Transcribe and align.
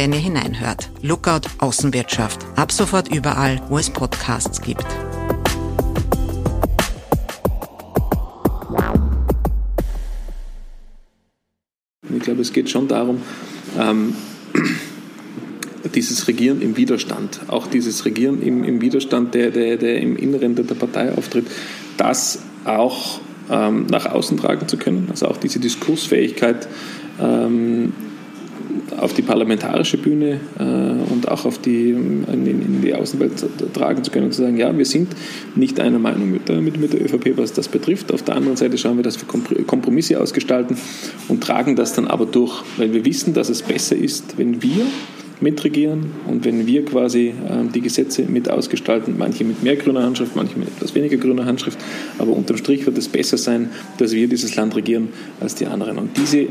wenn 0.00 0.14
ihr 0.14 0.18
hineinhört. 0.18 0.88
Lookout 1.02 1.42
Außenwirtschaft. 1.58 2.40
Ab 2.56 2.72
sofort 2.72 3.14
überall, 3.14 3.60
wo 3.68 3.76
es 3.76 3.90
Podcasts 3.90 4.62
gibt. 4.62 4.86
Ich 12.16 12.20
glaube, 12.22 12.40
es 12.40 12.50
geht 12.54 12.70
schon 12.70 12.88
darum, 12.88 13.20
ähm, 13.78 14.14
dieses 15.94 16.26
Regieren 16.28 16.62
im 16.62 16.78
Widerstand, 16.78 17.40
auch 17.48 17.66
dieses 17.66 18.06
Regieren 18.06 18.40
im, 18.40 18.64
im 18.64 18.80
Widerstand, 18.80 19.34
der, 19.34 19.50
der, 19.50 19.76
der 19.76 20.00
im 20.00 20.16
Inneren 20.16 20.54
der, 20.54 20.62
Partei 20.62 21.12
auftritt, 21.12 21.44
das 21.98 22.38
auch 22.64 23.20
ähm, 23.50 23.86
nach 23.90 24.06
außen 24.06 24.38
tragen 24.38 24.66
zu 24.66 24.78
können, 24.78 25.08
also 25.10 25.26
auch 25.26 25.36
diese 25.36 25.60
Diskursfähigkeit 25.60 26.68
ähm, 27.20 27.92
auf 28.98 29.14
die 29.14 29.22
parlamentarische 29.22 29.98
Bühne 29.98 30.40
äh, 30.58 31.12
und 31.12 31.28
auch 31.28 31.44
auf 31.44 31.58
die, 31.58 31.90
in, 31.90 32.24
in, 32.46 32.82
die 32.82 32.94
Außenwelt 32.94 33.44
tragen 33.74 34.04
zu 34.04 34.10
können 34.10 34.26
und 34.26 34.32
zu 34.32 34.42
sagen, 34.42 34.56
ja, 34.56 34.76
wir 34.76 34.84
sind 34.84 35.08
nicht 35.54 35.80
einer 35.80 35.98
Meinung 35.98 36.30
mit 36.30 36.48
der, 36.48 36.60
mit, 36.60 36.78
mit 36.80 36.92
der 36.92 37.02
ÖVP, 37.02 37.36
was 37.36 37.52
das 37.52 37.68
betrifft. 37.68 38.12
Auf 38.12 38.22
der 38.22 38.36
anderen 38.36 38.56
Seite 38.56 38.78
schauen 38.78 38.96
wir, 38.96 39.04
dass 39.04 39.18
wir 39.20 39.64
Kompromisse 39.64 40.20
ausgestalten 40.20 40.76
und 41.28 41.42
tragen 41.42 41.76
das 41.76 41.94
dann 41.94 42.06
aber 42.06 42.26
durch, 42.26 42.62
weil 42.76 42.92
wir 42.92 43.04
wissen, 43.04 43.34
dass 43.34 43.48
es 43.48 43.62
besser 43.62 43.96
ist, 43.96 44.38
wenn 44.38 44.62
wir 44.62 44.86
mitregieren 45.40 46.12
und 46.26 46.44
wenn 46.44 46.66
wir 46.66 46.84
quasi 46.84 47.28
äh, 47.28 47.32
die 47.74 47.80
Gesetze 47.80 48.22
mit 48.22 48.50
ausgestalten, 48.50 49.14
manche 49.16 49.44
mit 49.44 49.62
mehr 49.62 49.76
grüner 49.76 50.02
Handschrift, 50.02 50.36
manche 50.36 50.58
mit 50.58 50.68
etwas 50.68 50.94
weniger 50.94 51.16
grüner 51.16 51.46
Handschrift, 51.46 51.78
aber 52.18 52.32
unterm 52.32 52.56
Strich 52.56 52.86
wird 52.86 52.98
es 52.98 53.08
besser 53.08 53.38
sein, 53.38 53.70
dass 53.98 54.12
wir 54.12 54.28
dieses 54.28 54.56
Land 54.56 54.76
regieren 54.76 55.08
als 55.40 55.54
die 55.54 55.66
anderen. 55.66 55.98
Und 55.98 56.16
diese 56.16 56.46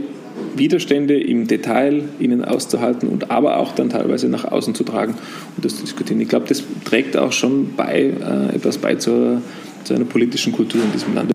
Widerstände 0.56 1.20
im 1.20 1.48
Detail 1.48 2.04
ihnen 2.20 2.44
auszuhalten 2.44 3.10
und 3.10 3.32
aber 3.32 3.58
auch 3.58 3.74
dann 3.74 3.90
teilweise 3.90 4.28
nach 4.30 4.46
außen 4.46 4.76
zu 4.76 4.84
tragen 4.84 5.16
und 5.56 5.66
das 5.66 5.76
zu 5.76 5.84
diskutieren. 5.84 6.20
Ich 6.22 6.30
glaube, 6.30 6.48
das 6.48 6.64
trägt 6.86 7.18
auch 7.18 7.32
schon 7.32 7.76
bei, 7.76 8.14
äh, 8.22 8.56
etwas 8.56 8.78
bei 8.78 8.96
zur, 8.96 9.42
zu 9.84 9.94
einer 9.94 10.06
politischen 10.06 10.54
Kultur 10.54 10.82
in 10.84 10.92
diesem 10.92 11.14
Land. 11.16 11.32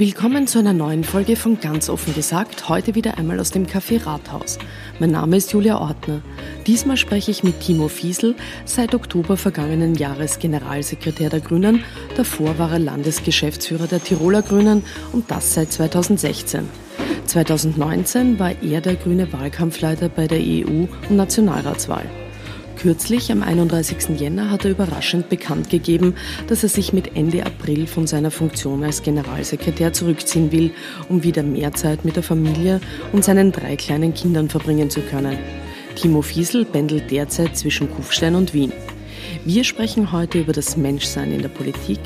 Willkommen 0.00 0.46
zu 0.46 0.58
einer 0.58 0.72
neuen 0.72 1.04
Folge 1.04 1.36
von 1.36 1.60
Ganz 1.60 1.90
offen 1.90 2.14
gesagt, 2.14 2.70
heute 2.70 2.94
wieder 2.94 3.18
einmal 3.18 3.38
aus 3.38 3.50
dem 3.50 3.66
Café 3.66 4.06
Rathaus. 4.06 4.58
Mein 4.98 5.10
Name 5.10 5.36
ist 5.36 5.52
Julia 5.52 5.78
Ortner. 5.78 6.22
Diesmal 6.66 6.96
spreche 6.96 7.30
ich 7.30 7.42
mit 7.42 7.60
Timo 7.60 7.88
Fiesel, 7.88 8.34
seit 8.64 8.94
Oktober 8.94 9.36
vergangenen 9.36 9.94
Jahres 9.94 10.38
Generalsekretär 10.38 11.28
der 11.28 11.40
Grünen, 11.40 11.84
davor 12.16 12.58
war 12.58 12.72
er 12.72 12.78
Landesgeschäftsführer 12.78 13.88
der 13.88 14.02
Tiroler 14.02 14.40
Grünen 14.40 14.84
und 15.12 15.30
das 15.30 15.52
seit 15.52 15.70
2016. 15.70 16.66
2019 17.26 18.38
war 18.38 18.54
er 18.62 18.80
der 18.80 18.94
grüne 18.94 19.30
Wahlkampfleiter 19.30 20.08
bei 20.08 20.26
der 20.26 20.40
EU- 20.40 20.88
und 21.10 21.10
Nationalratswahl. 21.10 22.06
Kürzlich, 22.80 23.30
am 23.30 23.42
31. 23.42 24.18
Jänner, 24.18 24.50
hat 24.50 24.64
er 24.64 24.70
überraschend 24.70 25.28
bekannt 25.28 25.68
gegeben, 25.68 26.14
dass 26.46 26.62
er 26.62 26.70
sich 26.70 26.94
mit 26.94 27.14
Ende 27.14 27.44
April 27.44 27.86
von 27.86 28.06
seiner 28.06 28.30
Funktion 28.30 28.84
als 28.84 29.02
Generalsekretär 29.02 29.92
zurückziehen 29.92 30.50
will, 30.50 30.70
um 31.10 31.22
wieder 31.22 31.42
mehr 31.42 31.74
Zeit 31.74 32.06
mit 32.06 32.16
der 32.16 32.22
Familie 32.22 32.80
und 33.12 33.22
seinen 33.22 33.52
drei 33.52 33.76
kleinen 33.76 34.14
Kindern 34.14 34.48
verbringen 34.48 34.88
zu 34.88 35.02
können. 35.02 35.36
Timo 35.94 36.22
Fiesel 36.22 36.64
pendelt 36.64 37.10
derzeit 37.10 37.54
zwischen 37.54 37.90
Kufstein 37.90 38.34
und 38.34 38.54
Wien. 38.54 38.72
Wir 39.44 39.64
sprechen 39.64 40.10
heute 40.10 40.40
über 40.40 40.54
das 40.54 40.78
Menschsein 40.78 41.32
in 41.32 41.42
der 41.42 41.50
Politik, 41.50 41.98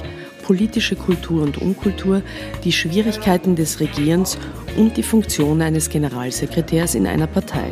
politische 0.42 0.96
Kultur 0.96 1.44
und 1.44 1.58
Unkultur, 1.58 2.20
die 2.64 2.72
Schwierigkeiten 2.72 3.54
des 3.54 3.78
Regierens 3.78 4.38
und 4.76 4.96
die 4.96 5.04
Funktion 5.04 5.62
eines 5.62 5.88
Generalsekretärs 5.88 6.96
in 6.96 7.06
einer 7.06 7.28
Partei. 7.28 7.70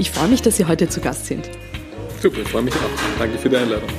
Ich 0.00 0.10
freue 0.10 0.28
mich, 0.28 0.40
dass 0.40 0.56
Sie 0.56 0.64
heute 0.64 0.88
zu 0.88 0.98
Gast 0.98 1.26
sind. 1.26 1.50
Super, 2.22 2.38
ich 2.40 2.48
freue 2.48 2.62
mich 2.62 2.72
auch. 2.74 3.18
Danke 3.18 3.36
für 3.36 3.50
die 3.50 3.56
Einladung. 3.58 3.90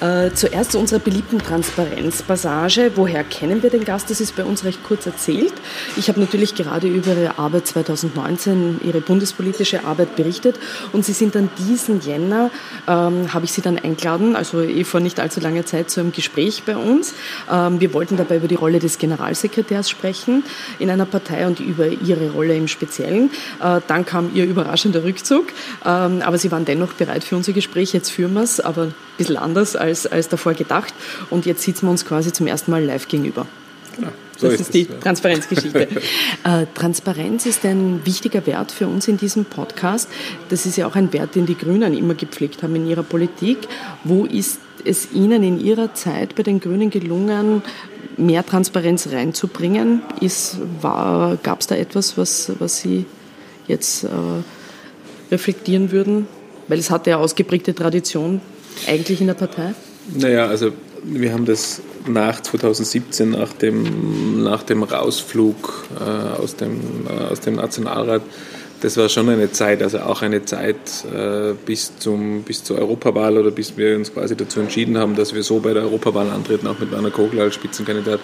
Äh, 0.00 0.30
zuerst 0.32 0.72
zu 0.72 0.78
unserer 0.78 1.00
beliebten 1.00 1.38
Transparenzpassage. 1.40 2.92
Woher 2.94 3.24
kennen 3.24 3.64
wir 3.64 3.70
den 3.70 3.84
Gast? 3.84 4.10
Das 4.10 4.20
ist 4.20 4.36
bei 4.36 4.44
uns 4.44 4.62
recht 4.62 4.84
kurz 4.84 5.06
erzählt. 5.06 5.52
Ich 5.96 6.08
habe 6.08 6.20
natürlich 6.20 6.54
gerade 6.54 6.86
über 6.86 7.14
Ihre 7.14 7.38
Arbeit 7.38 7.66
2019, 7.66 8.80
Ihre 8.84 9.00
bundespolitische 9.00 9.84
Arbeit 9.84 10.14
berichtet 10.14 10.60
und 10.92 11.04
Sie 11.04 11.12
sind 11.12 11.34
dann 11.34 11.50
diesen 11.58 12.00
Jänner, 12.00 12.52
ähm, 12.86 13.34
habe 13.34 13.44
ich 13.44 13.52
Sie 13.52 13.60
dann 13.60 13.76
eingeladen, 13.76 14.36
also 14.36 14.62
eh 14.62 14.84
vor 14.84 15.00
nicht 15.00 15.18
allzu 15.18 15.40
langer 15.40 15.66
Zeit 15.66 15.90
zu 15.90 15.98
einem 15.98 16.12
Gespräch 16.12 16.62
bei 16.64 16.76
uns. 16.76 17.14
Ähm, 17.50 17.80
wir 17.80 17.92
wollten 17.92 18.16
dabei 18.16 18.36
über 18.36 18.46
die 18.46 18.54
Rolle 18.54 18.78
des 18.78 18.98
Generalsekretärs 18.98 19.90
sprechen 19.90 20.44
in 20.78 20.90
einer 20.90 21.06
Partei 21.06 21.44
und 21.44 21.58
über 21.58 21.88
Ihre 21.88 22.30
Rolle 22.30 22.54
im 22.54 22.68
Speziellen. 22.68 23.30
Äh, 23.60 23.80
dann 23.88 24.06
kam 24.06 24.30
Ihr 24.32 24.44
überraschender 24.44 25.02
Rückzug, 25.02 25.46
ähm, 25.84 26.22
aber 26.22 26.38
Sie 26.38 26.52
waren 26.52 26.64
dennoch 26.64 26.92
bereit 26.92 27.24
für 27.24 27.34
unser 27.34 27.52
Gespräch. 27.52 27.92
Jetzt 27.92 28.10
führen 28.10 28.34
wir 28.34 28.42
es, 28.42 28.60
aber 28.60 28.82
ein 28.82 28.94
bisschen 29.16 29.36
anders 29.36 29.74
als 29.74 29.87
als, 29.88 30.06
als 30.06 30.28
davor 30.28 30.54
gedacht. 30.54 30.94
Und 31.30 31.46
jetzt 31.46 31.62
sitzen 31.62 31.86
wir 31.86 31.90
uns 31.90 32.04
quasi 32.04 32.32
zum 32.32 32.46
ersten 32.46 32.70
Mal 32.70 32.84
live 32.84 33.08
gegenüber. 33.08 33.46
Genau. 33.96 34.12
So 34.36 34.46
das 34.46 34.54
ist, 34.54 34.60
ist 34.60 34.74
die 34.74 34.82
ja. 34.82 34.94
Transparenzgeschichte. 35.00 35.88
äh, 36.44 36.66
Transparenz 36.74 37.44
ist 37.46 37.64
ein 37.64 38.00
wichtiger 38.04 38.46
Wert 38.46 38.70
für 38.70 38.86
uns 38.86 39.08
in 39.08 39.16
diesem 39.16 39.44
Podcast. 39.44 40.08
Das 40.48 40.64
ist 40.64 40.76
ja 40.76 40.86
auch 40.86 40.94
ein 40.94 41.12
Wert, 41.12 41.34
den 41.34 41.46
die 41.46 41.56
Grünen 41.56 41.92
immer 41.96 42.14
gepflegt 42.14 42.62
haben 42.62 42.76
in 42.76 42.88
ihrer 42.88 43.02
Politik. 43.02 43.58
Wo 44.04 44.24
ist 44.24 44.60
es 44.84 45.12
Ihnen 45.12 45.42
in 45.42 45.60
Ihrer 45.60 45.94
Zeit 45.94 46.36
bei 46.36 46.44
den 46.44 46.60
Grünen 46.60 46.90
gelungen, 46.90 47.62
mehr 48.16 48.46
Transparenz 48.46 49.08
reinzubringen? 49.08 50.02
Gab 50.80 51.60
es 51.60 51.66
da 51.66 51.74
etwas, 51.74 52.16
was, 52.16 52.52
was 52.60 52.78
Sie 52.78 53.06
jetzt 53.66 54.04
äh, 54.04 54.08
reflektieren 55.32 55.90
würden? 55.90 56.28
Weil 56.68 56.78
es 56.78 56.90
hat 56.90 57.08
ja 57.08 57.16
ausgeprägte 57.16 57.74
Tradition 57.74 58.40
eigentlich 58.86 59.20
in 59.20 59.26
der 59.26 59.34
Partei? 59.34 59.74
Naja, 60.14 60.46
also 60.46 60.72
wir 61.04 61.32
haben 61.32 61.44
das 61.44 61.80
nach 62.06 62.40
2017, 62.40 63.30
nach 63.30 63.52
dem, 63.52 64.42
nach 64.42 64.62
dem 64.62 64.82
Rausflug 64.82 65.86
äh, 65.98 66.40
aus, 66.40 66.56
dem, 66.56 67.06
äh, 67.08 67.32
aus 67.32 67.40
dem 67.40 67.56
Nationalrat, 67.56 68.22
das 68.80 68.96
war 68.96 69.08
schon 69.08 69.28
eine 69.28 69.50
Zeit, 69.50 69.82
also 69.82 69.98
auch 70.00 70.22
eine 70.22 70.44
Zeit 70.44 70.76
äh, 71.12 71.54
bis, 71.66 71.98
zum, 71.98 72.42
bis 72.42 72.62
zur 72.62 72.78
Europawahl 72.78 73.36
oder 73.36 73.50
bis 73.50 73.76
wir 73.76 73.96
uns 73.96 74.12
quasi 74.12 74.36
dazu 74.36 74.60
entschieden 74.60 74.96
haben, 74.98 75.16
dass 75.16 75.34
wir 75.34 75.42
so 75.42 75.58
bei 75.58 75.72
der 75.72 75.82
Europawahl 75.82 76.30
antreten, 76.30 76.66
auch 76.66 76.78
mit 76.78 76.92
Werner 76.92 77.10
Kogler 77.10 77.42
als 77.44 77.54
Spitzenkandidat. 77.54 78.20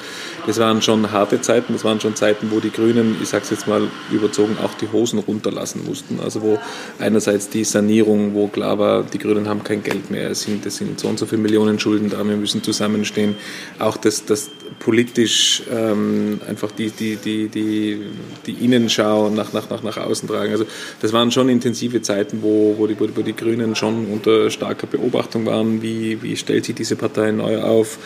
Das 0.46 0.58
waren 0.58 0.80
schon 0.82 1.10
harte 1.10 1.40
Zeiten, 1.40 1.72
das 1.72 1.84
waren 1.84 2.00
schon 2.00 2.14
Zeiten, 2.14 2.50
wo 2.50 2.60
die 2.60 2.70
Grünen, 2.70 3.16
ich 3.22 3.28
sage 3.28 3.44
es 3.44 3.50
jetzt 3.50 3.66
mal 3.66 3.82
überzogen, 4.10 4.56
auch 4.62 4.74
die 4.74 4.88
Hosen 4.92 5.18
runterlassen 5.18 5.82
mussten. 5.84 6.20
Also 6.22 6.42
wo 6.42 6.58
einerseits 6.98 7.48
die 7.48 7.64
Sanierung, 7.64 8.34
wo 8.34 8.48
klar 8.48 8.78
war, 8.78 9.02
die 9.02 9.18
Grünen 9.18 9.48
haben 9.48 9.64
kein 9.64 9.82
Geld 9.82 10.10
mehr, 10.10 10.30
es 10.30 10.42
sind, 10.42 10.64
es 10.66 10.76
sind 10.76 11.00
so 11.00 11.08
und 11.08 11.18
so 11.18 11.26
viele 11.26 11.42
Millionen 11.42 11.78
Schulden 11.78 12.10
da, 12.10 12.24
wir 12.24 12.36
müssen 12.36 12.62
zusammenstehen. 12.62 13.36
Auch 13.78 13.96
das, 13.96 14.24
das 14.24 14.50
politisch 14.84 15.62
ähm, 15.72 16.40
einfach 16.46 16.70
die, 16.70 16.90
die, 16.90 17.16
die, 17.16 17.48
die, 17.48 18.00
die 18.44 18.52
Innenschau 18.64 19.30
nach, 19.30 19.54
nach, 19.54 19.70
nach, 19.70 19.82
nach 19.82 19.96
außen 19.96 20.28
tragen. 20.28 20.52
Also 20.52 20.66
das 21.00 21.14
waren 21.14 21.30
schon 21.30 21.48
intensive 21.48 22.02
Zeiten, 22.02 22.42
wo, 22.42 22.74
wo, 22.76 22.86
die, 22.86 22.94
wo 23.00 23.22
die 23.22 23.34
Grünen 23.34 23.74
schon 23.76 24.06
unter 24.08 24.50
starker 24.50 24.86
Beobachtung 24.86 25.46
waren. 25.46 25.80
Wie, 25.80 26.22
wie 26.22 26.36
stellt 26.36 26.66
sich 26.66 26.74
diese 26.74 26.96
Partei 26.96 27.30
neu 27.30 27.62
auf? 27.62 27.98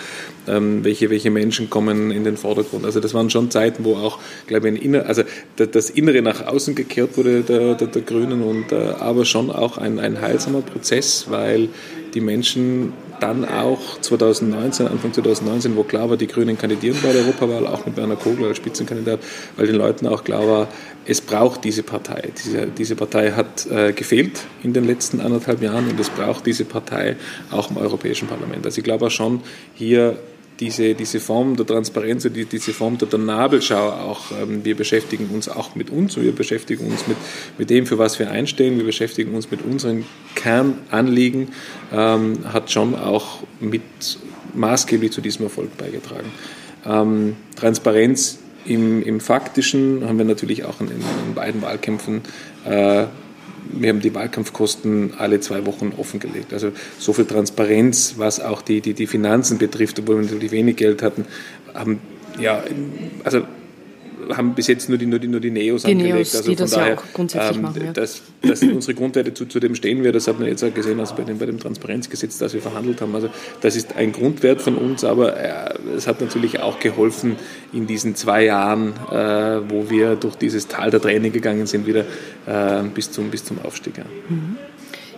Ähm, 0.46 0.84
welche, 0.84 1.10
welche 1.10 1.32
Menschen 1.32 1.68
kommen 1.68 2.12
in 2.12 2.22
den 2.22 2.36
Vordergrund? 2.36 2.84
Also 2.84 3.00
das 3.00 3.12
waren 3.12 3.28
schon 3.28 3.50
Zeiten, 3.50 3.84
wo 3.84 3.96
auch, 3.96 4.20
glaube 4.46 4.70
ich, 4.70 4.80
Inner, 4.80 5.06
also 5.06 5.24
das 5.56 5.90
Innere 5.90 6.22
nach 6.22 6.46
außen 6.46 6.76
gekehrt 6.76 7.16
wurde 7.16 7.42
der, 7.42 7.74
der, 7.74 7.88
der 7.88 8.02
Grünen 8.02 8.40
und 8.40 8.70
äh, 8.70 8.76
aber 9.00 9.24
schon 9.24 9.50
auch 9.50 9.78
ein, 9.78 9.98
ein 9.98 10.20
heilsamer 10.20 10.60
Prozess, 10.60 11.26
weil 11.28 11.70
die 12.14 12.20
Menschen 12.20 12.92
dann 13.20 13.44
auch 13.44 14.00
2019, 14.00 14.88
Anfang 14.88 15.12
2019, 15.12 15.76
wo 15.76 15.82
klar 15.82 16.10
war, 16.10 16.16
die 16.16 16.26
Grünen 16.26 16.56
kandidieren 16.56 16.98
bei 17.02 17.12
der 17.12 17.22
Europawahl, 17.22 17.66
auch 17.66 17.86
mit 17.86 17.96
Werner 17.96 18.16
Kogler 18.16 18.48
als 18.48 18.56
Spitzenkandidat, 18.56 19.20
weil 19.56 19.66
den 19.66 19.76
Leuten 19.76 20.06
auch 20.06 20.24
klar 20.24 20.46
war, 20.46 20.68
es 21.06 21.20
braucht 21.20 21.64
diese 21.64 21.82
Partei. 21.82 22.30
Diese, 22.44 22.66
diese 22.66 22.96
Partei 22.96 23.32
hat 23.32 23.66
äh, 23.66 23.92
gefehlt 23.92 24.40
in 24.62 24.72
den 24.72 24.84
letzten 24.84 25.20
anderthalb 25.20 25.62
Jahren 25.62 25.88
und 25.88 25.98
es 25.98 26.10
braucht 26.10 26.46
diese 26.46 26.64
Partei 26.64 27.16
auch 27.50 27.70
im 27.70 27.76
Europäischen 27.76 28.28
Parlament. 28.28 28.64
Also 28.66 28.78
ich 28.78 28.84
glaube 28.84 29.06
auch 29.06 29.10
schon, 29.10 29.40
hier 29.74 30.18
diese, 30.60 30.94
diese 30.94 31.20
Form 31.20 31.56
der 31.56 31.66
Transparenz, 31.66 32.24
die, 32.24 32.44
diese 32.44 32.72
Form 32.72 32.98
der, 32.98 33.08
der 33.08 33.18
Nabelschau 33.18 33.90
auch, 33.90 34.32
ähm, 34.42 34.64
wir 34.64 34.76
beschäftigen 34.76 35.28
uns 35.32 35.48
auch 35.48 35.74
mit 35.74 35.90
uns, 35.90 36.16
wir 36.16 36.32
beschäftigen 36.32 36.86
uns 36.86 37.06
mit, 37.06 37.16
mit 37.58 37.70
dem, 37.70 37.86
für 37.86 37.98
was 37.98 38.18
wir 38.18 38.30
einstehen, 38.30 38.76
wir 38.76 38.84
beschäftigen 38.84 39.34
uns 39.34 39.50
mit 39.50 39.62
unseren 39.62 40.04
Kernanliegen, 40.34 41.48
ähm, 41.92 42.52
hat 42.52 42.70
schon 42.70 42.94
auch 42.94 43.42
mit 43.60 43.82
maßgeblich 44.54 45.12
zu 45.12 45.20
diesem 45.20 45.44
Erfolg 45.44 45.76
beigetragen. 45.76 46.32
Ähm, 46.84 47.36
Transparenz 47.56 48.38
im, 48.64 49.02
im 49.02 49.20
Faktischen 49.20 50.06
haben 50.06 50.18
wir 50.18 50.24
natürlich 50.24 50.64
auch 50.64 50.80
in, 50.80 50.88
in 50.88 51.34
beiden 51.34 51.62
Wahlkämpfen 51.62 52.22
äh, 52.64 53.06
wir 53.72 53.90
haben 53.90 54.00
die 54.00 54.14
Wahlkampfkosten 54.14 55.14
alle 55.18 55.40
zwei 55.40 55.66
Wochen 55.66 55.92
offengelegt. 55.96 56.52
Also 56.52 56.72
so 56.98 57.12
viel 57.12 57.24
Transparenz, 57.24 58.14
was 58.16 58.40
auch 58.40 58.62
die, 58.62 58.80
die, 58.80 58.94
die 58.94 59.06
Finanzen 59.06 59.58
betrifft, 59.58 59.98
obwohl 59.98 60.16
wir 60.16 60.24
natürlich 60.24 60.50
wenig 60.50 60.76
Geld 60.76 61.02
hatten, 61.02 61.26
haben 61.74 62.00
ja, 62.38 62.62
also 63.24 63.42
haben 64.36 64.54
bis 64.54 64.66
jetzt 64.66 64.88
nur 64.88 64.98
die, 64.98 65.06
nur 65.06 65.18
die, 65.18 65.28
nur 65.28 65.40
die 65.40 65.50
Neos 65.50 65.82
die 65.82 65.92
angelegt. 65.92 66.14
Neos, 66.14 66.36
also 66.36 66.50
die 66.50 66.56
das 66.56 66.70
daher, 66.70 66.88
ja 66.88 66.98
auch 66.98 67.04
grundsätzlich 67.12 67.56
ähm, 67.56 67.62
machen. 67.62 67.84
Ja. 67.84 67.92
Das, 67.92 68.22
das 68.42 68.60
sind 68.60 68.72
unsere 68.72 68.94
Grundwerte, 68.94 69.34
zu, 69.34 69.46
zu 69.46 69.60
dem 69.60 69.74
stehen 69.74 70.02
wir. 70.04 70.12
Das 70.12 70.28
hat 70.28 70.38
man 70.38 70.48
jetzt 70.48 70.62
auch 70.64 70.72
gesehen, 70.72 71.00
also 71.00 71.14
bei 71.14 71.24
dem, 71.24 71.38
bei 71.38 71.46
dem 71.46 71.58
Transparenzgesetz, 71.58 72.38
das 72.38 72.54
wir 72.54 72.60
verhandelt 72.60 73.00
haben. 73.00 73.14
Also 73.14 73.30
das 73.60 73.76
ist 73.76 73.96
ein 73.96 74.12
Grundwert 74.12 74.60
von 74.60 74.76
uns, 74.76 75.04
aber 75.04 75.36
äh, 75.36 75.74
es 75.96 76.06
hat 76.06 76.20
natürlich 76.20 76.60
auch 76.60 76.80
geholfen 76.80 77.36
in 77.72 77.86
diesen 77.86 78.14
zwei 78.14 78.44
Jahren, 78.44 78.94
äh, 79.10 79.70
wo 79.70 79.90
wir 79.90 80.16
durch 80.16 80.36
dieses 80.36 80.68
Tal 80.68 80.90
der 80.90 81.00
Tränen 81.00 81.32
gegangen 81.32 81.66
sind, 81.66 81.86
wieder 81.86 82.04
äh, 82.46 82.82
bis, 82.94 83.10
zum, 83.10 83.30
bis 83.30 83.44
zum 83.44 83.58
Aufstieg. 83.64 83.98
Ja. 83.98 84.04
Mhm. 84.28 84.56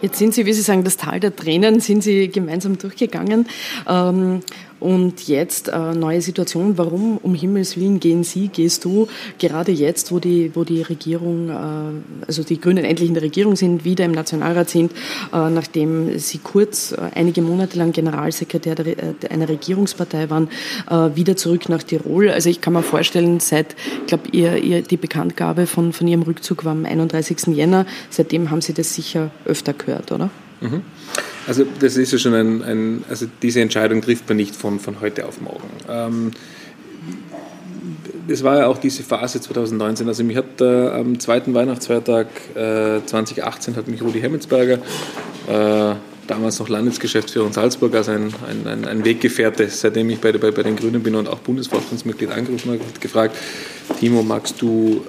Jetzt 0.02 0.18
sind 0.18 0.32
Sie, 0.32 0.46
wie 0.46 0.52
Sie 0.52 0.62
sagen, 0.62 0.82
das 0.82 0.96
Tal 0.96 1.20
der 1.20 1.36
Tränen 1.36 1.80
sind 1.80 2.02
Sie 2.02 2.28
gemeinsam 2.28 2.78
durchgegangen. 2.78 3.46
Ähm, 3.86 4.40
und 4.80 5.28
jetzt 5.28 5.68
äh, 5.68 5.94
neue 5.94 6.22
Situation. 6.22 6.78
Warum 6.78 7.18
um 7.18 7.34
Himmels 7.34 7.76
Willen 7.76 8.00
gehen 8.00 8.24
Sie, 8.24 8.48
gehst 8.48 8.84
du 8.84 9.08
gerade 9.38 9.72
jetzt, 9.72 10.10
wo 10.10 10.18
die, 10.18 10.50
wo 10.54 10.64
die 10.64 10.82
Regierung, 10.82 11.50
äh, 11.50 12.26
also 12.26 12.42
die 12.42 12.60
Grünen 12.60 12.84
endlich 12.84 13.08
in 13.08 13.14
der 13.14 13.22
Regierung 13.22 13.56
sind, 13.56 13.84
wieder 13.84 14.04
im 14.04 14.12
Nationalrat 14.12 14.70
sind, 14.70 14.92
äh, 15.32 15.50
nachdem 15.50 16.18
Sie 16.18 16.38
kurz 16.38 16.92
äh, 16.92 16.96
einige 17.14 17.42
Monate 17.42 17.78
lang 17.78 17.92
Generalsekretär 17.92 18.78
äh, 18.80 18.94
einer 19.28 19.48
Regierungspartei 19.48 20.30
waren, 20.30 20.48
äh, 20.90 21.14
wieder 21.14 21.36
zurück 21.36 21.68
nach 21.68 21.82
Tirol. 21.82 22.30
Also 22.30 22.48
ich 22.48 22.60
kann 22.60 22.72
mir 22.72 22.82
vorstellen, 22.82 23.40
seit, 23.40 23.76
ich 24.00 24.06
glaube, 24.06 24.28
ihr, 24.32 24.56
ihr, 24.56 24.82
die 24.82 24.96
Bekanntgabe 24.96 25.66
von, 25.66 25.92
von 25.92 26.08
Ihrem 26.08 26.22
Rückzug 26.22 26.64
war 26.64 26.72
am 26.72 26.86
31. 26.86 27.54
Jänner. 27.54 27.86
Seitdem 28.08 28.50
haben 28.50 28.62
Sie 28.62 28.72
das 28.72 28.94
sicher 28.94 29.30
öfter 29.44 29.74
gehört, 29.74 30.10
oder? 30.12 30.30
Mhm. 30.60 30.82
Also 31.46 31.64
das 31.80 31.96
ist 31.96 32.12
ja 32.12 32.18
schon 32.18 32.34
ein, 32.34 32.62
ein, 32.62 33.04
also 33.08 33.26
diese 33.42 33.60
Entscheidung 33.60 34.02
trifft 34.02 34.28
man 34.28 34.36
nicht 34.36 34.54
von, 34.54 34.78
von 34.78 35.00
heute 35.00 35.26
auf 35.26 35.40
morgen. 35.40 35.68
Ähm, 35.88 36.30
das 38.28 38.44
war 38.44 38.58
ja 38.58 38.66
auch 38.66 38.78
diese 38.78 39.02
Phase 39.02 39.40
2019. 39.40 40.06
Also 40.06 40.22
mich 40.22 40.36
hat 40.36 40.60
äh, 40.60 40.88
am 40.90 41.18
zweiten 41.18 41.54
Weihnachtsfeiertag 41.54 42.28
äh, 42.54 43.00
2018 43.04 43.76
hat 43.76 43.88
mich 43.88 44.02
Rudi 44.02 44.20
Hemmetsberger, 44.20 44.78
äh, 45.48 45.94
damals 46.26 46.60
noch 46.60 46.68
Landesgeschäftsführer 46.68 47.46
in 47.46 47.52
Salzburg, 47.52 47.94
also 47.94 48.12
ein, 48.12 48.32
ein, 48.66 48.84
ein 48.84 49.04
Weggefährte, 49.04 49.68
seitdem 49.68 50.10
ich 50.10 50.20
bei, 50.20 50.30
bei, 50.32 50.52
bei 50.52 50.62
den 50.62 50.76
Grünen 50.76 51.02
bin 51.02 51.16
und 51.16 51.28
auch 51.28 51.40
Bundesvorstandsmitglied 51.40 52.30
angerufen 52.30 52.72
habe, 52.72 52.80
gefragt, 53.00 53.36
Timo, 53.98 54.22
magst 54.22 54.62
du 54.62 55.04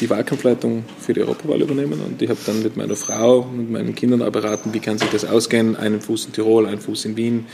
die 0.00 0.10
Wahlkampfleitung 0.10 0.84
für 0.98 1.12
die 1.12 1.20
Europawahl 1.20 1.60
übernehmen. 1.62 2.00
Und 2.00 2.20
ich 2.22 2.28
habe 2.28 2.40
dann 2.46 2.62
mit 2.62 2.76
meiner 2.76 2.96
Frau 2.96 3.40
und 3.40 3.70
meinen 3.70 3.94
Kindern 3.94 4.22
auch 4.22 4.30
beraten, 4.30 4.72
wie 4.72 4.80
kann 4.80 4.98
sich 4.98 5.08
das 5.10 5.24
ausgehen, 5.24 5.76
einen 5.76 6.00
Fuß 6.00 6.26
in 6.26 6.32
Tirol, 6.32 6.66
einen 6.66 6.80
Fuß 6.80 7.04
in 7.06 7.16
Wien, 7.16 7.46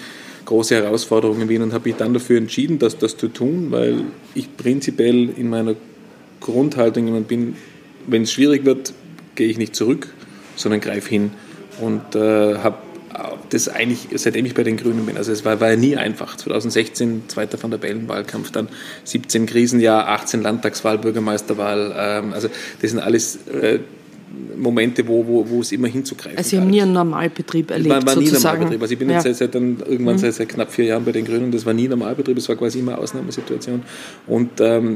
große 0.44 0.74
Herausforderungen 0.74 1.42
in 1.42 1.48
Wien. 1.48 1.62
Und 1.62 1.72
habe 1.72 1.88
mich 1.88 1.96
dann 1.96 2.14
dafür 2.14 2.38
entschieden, 2.38 2.78
das, 2.78 2.98
das 2.98 3.16
zu 3.16 3.28
tun, 3.28 3.68
weil 3.70 4.02
ich 4.34 4.56
prinzipiell 4.56 5.30
in 5.36 5.48
meiner 5.48 5.74
Grundhaltung 6.40 7.06
jemand 7.06 7.28
bin, 7.28 7.56
wenn 8.06 8.22
es 8.22 8.32
schwierig 8.32 8.64
wird, 8.64 8.92
gehe 9.34 9.48
ich 9.48 9.58
nicht 9.58 9.74
zurück, 9.74 10.08
sondern 10.56 10.80
greife 10.80 11.08
hin. 11.08 11.30
Und 11.80 12.14
äh, 12.14 12.58
habe 12.58 12.76
das 13.50 13.68
eigentlich, 13.68 14.08
seitdem 14.14 14.44
ich 14.46 14.54
bei 14.54 14.64
den 14.64 14.76
Grünen 14.76 15.06
bin, 15.06 15.16
also 15.16 15.32
es 15.32 15.44
war, 15.44 15.60
war 15.60 15.70
ja 15.70 15.76
nie 15.76 15.96
einfach. 15.96 16.36
2016, 16.36 17.24
zweiter 17.28 17.62
Van 17.62 17.70
der 17.70 17.78
Bellen-Wahlkampf, 17.78 18.50
dann 18.50 18.68
17 19.04 19.46
Krisenjahr, 19.46 20.08
18 20.08 20.42
Landtagswahl, 20.42 20.98
Bürgermeisterwahl, 20.98 21.94
ähm, 21.96 22.32
also 22.32 22.48
das 22.80 22.90
sind 22.90 23.00
alles 23.00 23.38
äh, 23.46 23.78
Momente, 24.56 25.06
wo, 25.06 25.26
wo, 25.26 25.48
wo 25.48 25.60
es 25.60 25.72
immer 25.72 25.88
hinzugreifen 25.88 26.38
Also 26.38 26.50
Sie 26.50 26.58
haben 26.58 26.68
nie 26.68 26.82
einen 26.82 26.92
Normalbetrieb 26.92 27.70
erlebt, 27.70 27.94
war, 27.94 28.06
war 28.06 28.16
nie 28.16 28.26
sozusagen. 28.26 28.60
Normalbetrieb. 28.60 28.82
Also 28.82 28.92
ich 28.92 28.98
bin 28.98 29.08
ja. 29.08 29.14
jetzt 29.16 29.24
seit, 29.24 29.36
seit 29.36 29.54
dann, 29.54 29.78
irgendwann 29.78 30.16
mhm. 30.16 30.20
seit, 30.20 30.34
seit, 30.34 30.48
knapp 30.48 30.72
vier 30.72 30.86
Jahren 30.86 31.04
bei 31.04 31.12
den 31.12 31.24
Grünen, 31.24 31.52
das 31.52 31.64
war 31.66 31.72
nie 31.72 31.88
Normalbetrieb, 31.88 32.36
es 32.36 32.48
war 32.48 32.56
quasi 32.56 32.80
immer 32.80 32.98
Ausnahmesituation 32.98 33.82
und 34.26 34.60
ähm, 34.60 34.94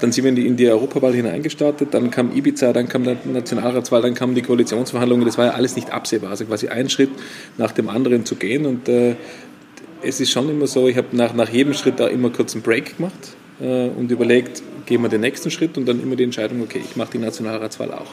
dann 0.00 0.12
sind 0.12 0.24
wir 0.24 0.30
in 0.30 0.36
die, 0.36 0.46
in 0.46 0.56
die 0.56 0.68
Europawahl 0.68 1.12
hineingestartet, 1.12 1.92
dann 1.92 2.10
kam 2.10 2.34
Ibiza, 2.34 2.72
dann 2.72 2.88
kam 2.88 3.04
die 3.04 3.16
Nationalratswahl, 3.24 4.02
dann 4.02 4.14
kamen 4.14 4.34
die 4.34 4.42
Koalitionsverhandlungen. 4.42 5.26
Das 5.26 5.38
war 5.38 5.46
ja 5.46 5.52
alles 5.52 5.76
nicht 5.76 5.90
absehbar. 5.90 6.30
Also 6.30 6.44
quasi 6.44 6.68
einen 6.68 6.88
Schritt 6.88 7.10
nach 7.56 7.72
dem 7.72 7.88
anderen 7.88 8.24
zu 8.24 8.36
gehen. 8.36 8.66
Und 8.66 8.88
äh, 8.88 9.16
es 10.02 10.20
ist 10.20 10.30
schon 10.30 10.48
immer 10.48 10.66
so, 10.66 10.88
ich 10.88 10.96
habe 10.96 11.08
nach, 11.12 11.34
nach 11.34 11.48
jedem 11.48 11.74
Schritt 11.74 11.98
da 12.00 12.06
immer 12.06 12.30
kurz 12.30 12.54
einen 12.54 12.62
Break 12.62 12.96
gemacht 12.96 13.36
äh, 13.60 13.88
und 13.88 14.10
überlegt, 14.10 14.62
gehen 14.86 15.02
wir 15.02 15.08
den 15.08 15.20
nächsten 15.20 15.50
Schritt 15.50 15.76
und 15.76 15.86
dann 15.86 16.02
immer 16.02 16.16
die 16.16 16.24
Entscheidung, 16.24 16.62
okay, 16.62 16.80
ich 16.84 16.96
mache 16.96 17.12
die 17.12 17.18
Nationalratswahl 17.18 17.92
auch. 17.92 18.12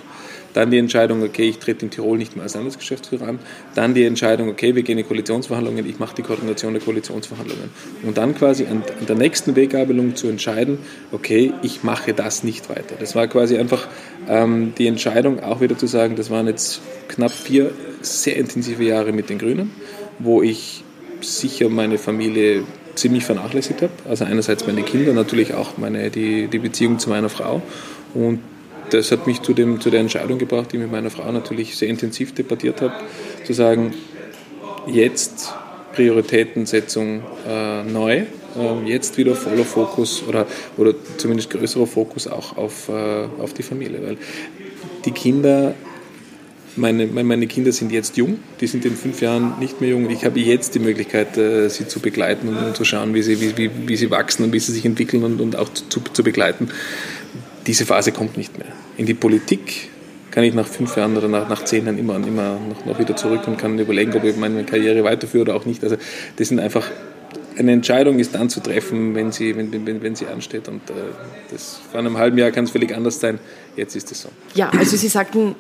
Dann 0.56 0.72
die 0.72 0.78
Entscheidung, 0.78 1.22
okay, 1.22 1.50
ich 1.50 1.60
trete 1.60 1.84
in 1.84 1.92
Tirol 1.92 2.18
nicht 2.18 2.38
mehr 2.38 2.44
als 2.44 2.56
Landesgeschäftsführer 2.56 3.28
an. 3.28 3.40
Dann 3.76 3.94
die 3.94 4.06
Entscheidung, 4.06 4.48
okay, 4.48 4.74
wir 4.74 4.84
gehen 4.84 4.98
in 4.98 5.06
Koalitionsverhandlungen, 5.06 5.86
ich 5.86 6.00
mache 6.00 6.16
die 6.16 6.22
Koordination 6.22 6.72
der 6.72 6.82
Koalitionsverhandlungen. 6.82 7.70
Und 8.04 8.18
dann 8.18 8.36
quasi 8.36 8.66
an, 8.66 8.82
an 8.98 9.06
der 9.06 9.18
nächsten 9.18 9.58
Weggabelung 9.58 10.16
zu 10.16 10.30
entscheiden, 10.30 10.78
okay, 11.12 11.52
ich 11.62 11.84
mache 11.84 12.14
das 12.14 12.46
nicht 12.46 12.70
weiter. 12.70 12.96
Das 12.98 13.16
war 13.16 13.28
quasi 13.28 13.58
einfach 13.58 13.86
ähm, 14.30 14.72
die 14.78 14.88
Entscheidung, 14.88 15.42
auch 15.42 15.60
wieder 15.60 15.78
zu 15.78 15.88
sagen, 15.88 16.16
das 16.16 16.30
waren 16.30 16.48
jetzt 16.48 16.80
knapp 17.10 17.32
vier 17.32 17.72
sehr 18.02 18.38
intensive 18.38 18.82
Jahre 18.82 19.12
mit 19.12 19.30
den 19.30 19.40
Grünen, 19.40 19.72
wo 20.20 20.42
ich 20.42 20.86
sicher 21.20 21.68
meine 21.68 21.98
Familie 21.98 22.64
ziemlich 22.96 23.26
vernachlässigt 23.26 23.82
habe. 23.82 23.92
Also 24.08 24.24
einerseits 24.24 24.66
meine 24.66 24.84
Kinder, 24.84 25.12
natürlich 25.12 25.54
auch 25.54 25.78
meine, 25.78 26.10
die, 26.12 26.48
die 26.48 26.60
Beziehung 26.60 26.98
zu 26.98 27.10
meiner 27.10 27.28
Frau. 27.28 27.62
Und 28.14 28.40
das 28.90 29.12
hat 29.12 29.28
mich 29.28 29.42
zu, 29.42 29.54
dem, 29.54 29.80
zu 29.82 29.90
der 29.90 30.00
Entscheidung 30.00 30.38
gebracht, 30.38 30.72
die 30.72 30.78
ich 30.78 30.82
mit 30.82 30.92
meiner 30.92 31.10
Frau 31.10 31.32
natürlich 31.32 31.76
sehr 31.76 31.90
intensiv 31.90 32.34
debattiert 32.34 32.82
habe, 32.82 32.94
zu 33.44 33.54
sagen, 33.54 33.94
jetzt 34.88 35.54
Prioritätensetzung 35.94 37.24
äh, 37.48 37.84
neu, 37.84 38.18
äh, 38.18 38.26
jetzt 38.86 39.18
wieder 39.18 39.36
voller 39.36 39.64
Fokus 39.64 40.24
oder, 40.28 40.46
oder 40.78 40.94
zumindest 41.18 41.50
größerer 41.50 41.88
Fokus 41.88 42.28
auch 42.28 42.58
auf, 42.58 42.90
äh, 42.90 43.28
auf 43.42 43.54
die 43.54 43.64
Familie. 43.64 44.00
Weil 44.04 44.18
die 45.06 45.12
Kinder, 45.12 45.74
meine, 46.76 47.08
meine 47.08 47.48
Kinder 47.48 47.72
sind 47.72 47.92
jetzt 47.92 48.18
jung, 48.18 48.40
die 48.60 48.68
sind 48.68 48.84
in 48.86 48.96
fünf 48.96 49.22
Jahren 49.22 49.58
nicht 49.60 49.80
mehr 49.80 49.92
jung. 49.92 50.10
Ich 50.10 50.26
habe 50.26 50.40
jetzt 50.40 50.76
die 50.76 50.80
Möglichkeit, 50.80 51.38
äh, 51.38 51.70
sie 51.70 51.88
zu 51.88 52.02
begleiten 52.02 52.50
und, 52.50 52.58
und, 52.58 52.76
zu 52.76 52.84
schauen, 52.84 53.14
wie 53.14 53.22
sie, 53.22 53.40
wie, 53.40 53.58
wie, 53.58 53.72
wie 53.88 53.96
sie 53.96 54.12
wachsen 54.12 54.44
und 54.44 54.54
wie 54.54 54.60
sie 54.60 54.74
sich 54.74 54.86
entwickeln 54.86 55.24
und, 55.24 55.40
und 55.40 55.56
auch 55.56 55.70
zu, 55.74 56.02
zu 56.02 56.24
begleiten 56.24 56.70
diese 57.68 57.86
Phase 57.86 58.12
kommt 58.12 58.38
nicht 58.38 58.58
mehr. 58.58 58.68
In 58.98 59.06
die 59.06 59.14
Politik 59.14 59.90
kann 60.32 60.44
ich 60.44 60.54
nach 60.54 60.68
fünf 60.68 60.96
Jahren 60.98 61.16
oder 61.16 61.28
nach, 61.28 61.48
nach 61.48 61.64
zehn 61.64 61.86
Jahren 61.86 61.98
immer, 61.98 62.16
immer 62.16 62.60
noch, 62.60 62.86
noch 62.86 63.00
wieder 63.00 63.16
zurück 63.16 63.48
und 63.48 63.58
kann 63.58 63.80
überlegen, 63.80 64.14
ob 64.16 64.24
ich 64.24 64.36
meine 64.36 64.64
Karriere 64.66 65.04
weiterführe 65.04 65.44
oder 65.44 65.56
auch 65.56 65.66
nicht. 65.66 65.84
Also 65.84 65.96
das 66.36 66.50
sind 66.50 66.60
einfach, 66.60 66.92
eine 67.58 67.72
Entscheidung 67.72 68.20
ist 68.20 68.36
dann 68.36 68.50
zu 68.50 68.60
treffen, 68.60 69.16
wenn 69.16 69.32
sie, 69.32 69.56
wenn, 69.56 69.72
wenn, 69.86 70.02
wenn 70.02 70.16
sie 70.16 70.28
ansteht. 70.28 70.68
Und 70.68 70.90
äh, 70.90 70.94
das, 71.52 71.80
vor 71.90 72.00
einem 72.00 72.18
halben 72.18 72.38
Jahr 72.38 72.52
kann 72.52 72.66
es 72.66 72.72
völlig 72.72 72.94
anders 72.94 73.20
sein. 73.20 73.40
Jetzt 73.78 73.96
ist 73.96 74.12
es 74.12 74.24
so. 74.24 74.30
Ja, 74.56 74.70
also 74.78 74.98
Sie 74.98 75.08
sagten, 75.08 75.56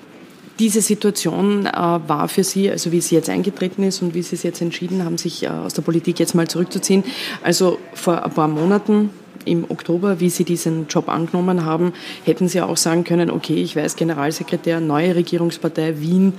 diese 0.59 0.81
Situation 0.81 1.65
äh, 1.65 1.71
war 1.71 2.27
für 2.27 2.43
Sie, 2.43 2.69
also 2.69 2.91
wie 2.91 3.01
sie 3.01 3.15
jetzt 3.15 3.29
eingetreten 3.29 3.83
ist 3.83 4.01
und 4.01 4.13
wie 4.13 4.21
Sie 4.21 4.35
es 4.35 4.43
jetzt 4.43 4.61
entschieden 4.61 5.05
haben, 5.05 5.17
sich 5.17 5.43
äh, 5.43 5.47
aus 5.47 5.73
der 5.73 5.83
Politik 5.83 6.19
jetzt 6.19 6.35
mal 6.35 6.47
zurückzuziehen. 6.47 7.03
Also 7.43 7.79
vor 7.93 8.23
ein 8.25 8.31
paar 8.31 8.47
Monaten 8.49 9.09
im 9.45 9.69
Oktober, 9.69 10.19
wie 10.19 10.29
Sie 10.29 10.43
diesen 10.43 10.87
Job 10.87 11.09
angenommen 11.09 11.65
haben, 11.65 11.93
hätten 12.23 12.47
Sie 12.47 12.61
auch 12.61 12.77
sagen 12.77 13.03
können, 13.03 13.29
okay, 13.29 13.55
ich 13.55 13.75
weiß, 13.75 13.95
Generalsekretär, 13.95 14.79
neue 14.79 15.15
Regierungspartei 15.15 15.99
Wien, 15.99 16.33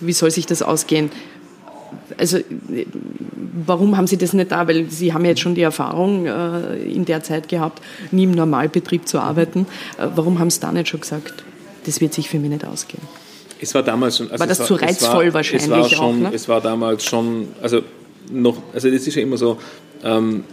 wie 0.00 0.12
soll 0.12 0.30
sich 0.30 0.46
das 0.46 0.62
ausgehen? 0.62 1.10
Also 2.16 2.38
warum 3.66 3.96
haben 3.96 4.06
Sie 4.06 4.16
das 4.16 4.32
nicht 4.32 4.50
da? 4.50 4.66
Weil 4.68 4.90
Sie 4.90 5.12
haben 5.12 5.24
jetzt 5.24 5.40
schon 5.40 5.54
die 5.54 5.62
Erfahrung 5.62 6.26
äh, 6.26 6.76
in 6.82 7.04
der 7.04 7.22
Zeit 7.22 7.48
gehabt, 7.48 7.82
nie 8.10 8.24
im 8.24 8.32
Normalbetrieb 8.32 9.08
zu 9.08 9.18
arbeiten. 9.18 9.66
Äh, 9.98 10.08
warum 10.14 10.38
haben 10.38 10.50
Sie 10.50 10.60
da 10.60 10.72
nicht 10.72 10.88
schon 10.88 11.00
gesagt, 11.00 11.44
das 11.86 12.00
wird 12.00 12.14
sich 12.14 12.28
für 12.28 12.38
mich 12.38 12.50
nicht 12.50 12.64
ausgehen? 12.64 13.02
Es 13.60 13.74
war 13.74 13.82
damals 13.82 14.18
schon. 14.18 14.30
Also 14.30 14.40
war 14.40 14.46
das 14.46 14.64
zu 14.64 14.74
reizvoll 14.74 15.26
war, 15.26 15.34
wahrscheinlich 15.34 15.64
es 15.64 15.70
war 15.70 15.88
schon, 15.88 16.26
auch? 16.26 16.30
Ne? 16.30 16.30
Es 16.32 16.48
war 16.48 16.60
damals 16.60 17.04
schon, 17.04 17.48
also 17.60 17.82
noch, 18.30 18.56
also 18.72 18.90
das 18.90 19.06
ist 19.06 19.14
ja 19.14 19.22
immer 19.22 19.36
so, 19.36 19.58
ähm, 20.04 20.44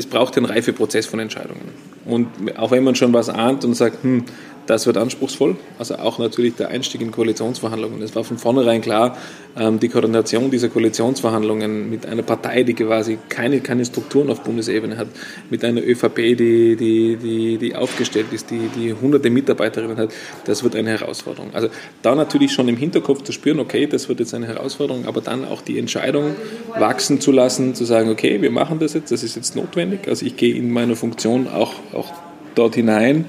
es 0.00 0.06
braucht 0.06 0.36
einen 0.36 0.46
Reifeprozess 0.46 1.06
von 1.06 1.20
Entscheidungen. 1.20 1.60
Und 2.06 2.26
auch 2.58 2.70
wenn 2.70 2.82
man 2.82 2.94
schon 2.94 3.12
was 3.12 3.28
ahnt 3.28 3.64
und 3.64 3.74
sagt, 3.74 4.02
hm, 4.02 4.24
das 4.70 4.86
wird 4.86 4.96
anspruchsvoll. 4.96 5.56
Also 5.80 5.96
auch 5.96 6.20
natürlich 6.20 6.54
der 6.54 6.68
Einstieg 6.68 7.00
in 7.00 7.10
Koalitionsverhandlungen. 7.10 8.00
Es 8.02 8.14
war 8.14 8.22
von 8.22 8.38
vornherein 8.38 8.80
klar, 8.80 9.18
ähm, 9.58 9.80
die 9.80 9.88
Koordination 9.88 10.48
dieser 10.48 10.68
Koalitionsverhandlungen 10.68 11.90
mit 11.90 12.06
einer 12.06 12.22
Partei, 12.22 12.62
die 12.62 12.74
quasi 12.74 13.18
keine, 13.28 13.62
keine 13.62 13.84
Strukturen 13.84 14.30
auf 14.30 14.44
Bundesebene 14.44 14.96
hat, 14.96 15.08
mit 15.50 15.64
einer 15.64 15.82
ÖVP, 15.82 16.36
die, 16.36 16.76
die, 16.76 17.16
die, 17.16 17.58
die 17.58 17.74
aufgestellt 17.74 18.26
ist, 18.30 18.52
die, 18.52 18.68
die 18.76 18.94
hunderte 18.94 19.28
Mitarbeiterinnen 19.28 19.96
hat, 19.96 20.12
das 20.44 20.62
wird 20.62 20.76
eine 20.76 20.90
Herausforderung. 20.90 21.52
Also 21.52 21.66
da 22.02 22.14
natürlich 22.14 22.52
schon 22.52 22.68
im 22.68 22.76
Hinterkopf 22.76 23.24
zu 23.24 23.32
spüren, 23.32 23.58
okay, 23.58 23.88
das 23.88 24.08
wird 24.08 24.20
jetzt 24.20 24.34
eine 24.34 24.46
Herausforderung, 24.46 25.04
aber 25.06 25.20
dann 25.20 25.44
auch 25.44 25.62
die 25.62 25.80
Entscheidung 25.80 26.36
wachsen 26.78 27.20
zu 27.20 27.32
lassen, 27.32 27.74
zu 27.74 27.84
sagen, 27.84 28.08
okay, 28.08 28.40
wir 28.40 28.52
machen 28.52 28.78
das 28.78 28.94
jetzt, 28.94 29.10
das 29.10 29.24
ist 29.24 29.34
jetzt 29.34 29.56
notwendig. 29.56 30.06
Also 30.06 30.24
ich 30.24 30.36
gehe 30.36 30.54
in 30.54 30.70
meiner 30.70 30.94
Funktion 30.94 31.48
auch, 31.48 31.72
auch 31.92 32.12
dort 32.54 32.76
hinein 32.76 33.24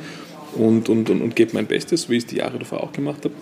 und, 0.55 0.89
und, 0.89 1.10
und, 1.10 1.22
und 1.22 1.36
gebe 1.36 1.51
mein 1.53 1.65
Bestes, 1.65 2.10
wie 2.10 2.17
ich 2.17 2.24
es 2.24 2.29
die 2.29 2.38
Jahre 2.38 2.60
davor 2.60 2.84
auch 2.84 2.91
gemacht 2.91 3.24
habe. 3.25 3.34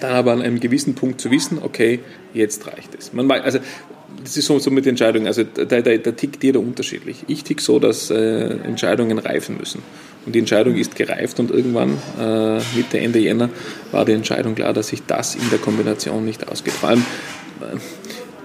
Dann 0.00 0.12
aber 0.12 0.32
an 0.32 0.42
einem 0.42 0.60
gewissen 0.60 0.94
Punkt 0.94 1.20
zu 1.20 1.30
wissen, 1.30 1.58
okay, 1.62 2.00
jetzt 2.32 2.66
reicht 2.66 2.94
es. 2.98 3.12
Man, 3.12 3.30
also, 3.30 3.60
das 4.22 4.36
ist 4.36 4.46
so, 4.46 4.58
so 4.58 4.70
mit 4.70 4.86
Entscheidungen, 4.86 5.26
also 5.26 5.44
da, 5.44 5.64
da, 5.64 5.80
da 5.80 6.12
tickt 6.12 6.42
jeder 6.42 6.60
unterschiedlich. 6.60 7.24
Ich 7.28 7.44
tick 7.44 7.60
so, 7.60 7.78
dass 7.78 8.10
äh, 8.10 8.14
Entscheidungen 8.14 9.18
reifen 9.18 9.56
müssen. 9.58 9.82
Und 10.26 10.34
die 10.34 10.38
Entscheidung 10.38 10.76
ist 10.76 10.96
gereift 10.96 11.38
und 11.38 11.50
irgendwann, 11.50 11.98
äh, 12.18 12.58
Mitte, 12.76 12.98
Ende 12.98 13.18
Jänner, 13.18 13.50
war 13.92 14.04
die 14.04 14.12
Entscheidung 14.12 14.54
klar, 14.54 14.72
dass 14.72 14.88
sich 14.88 15.02
das 15.06 15.34
in 15.34 15.48
der 15.50 15.58
Kombination 15.58 16.24
nicht 16.24 16.48
ausgeht. 16.48 16.74
Vor 16.74 16.90
allem, 16.90 17.04
äh, 17.60 17.76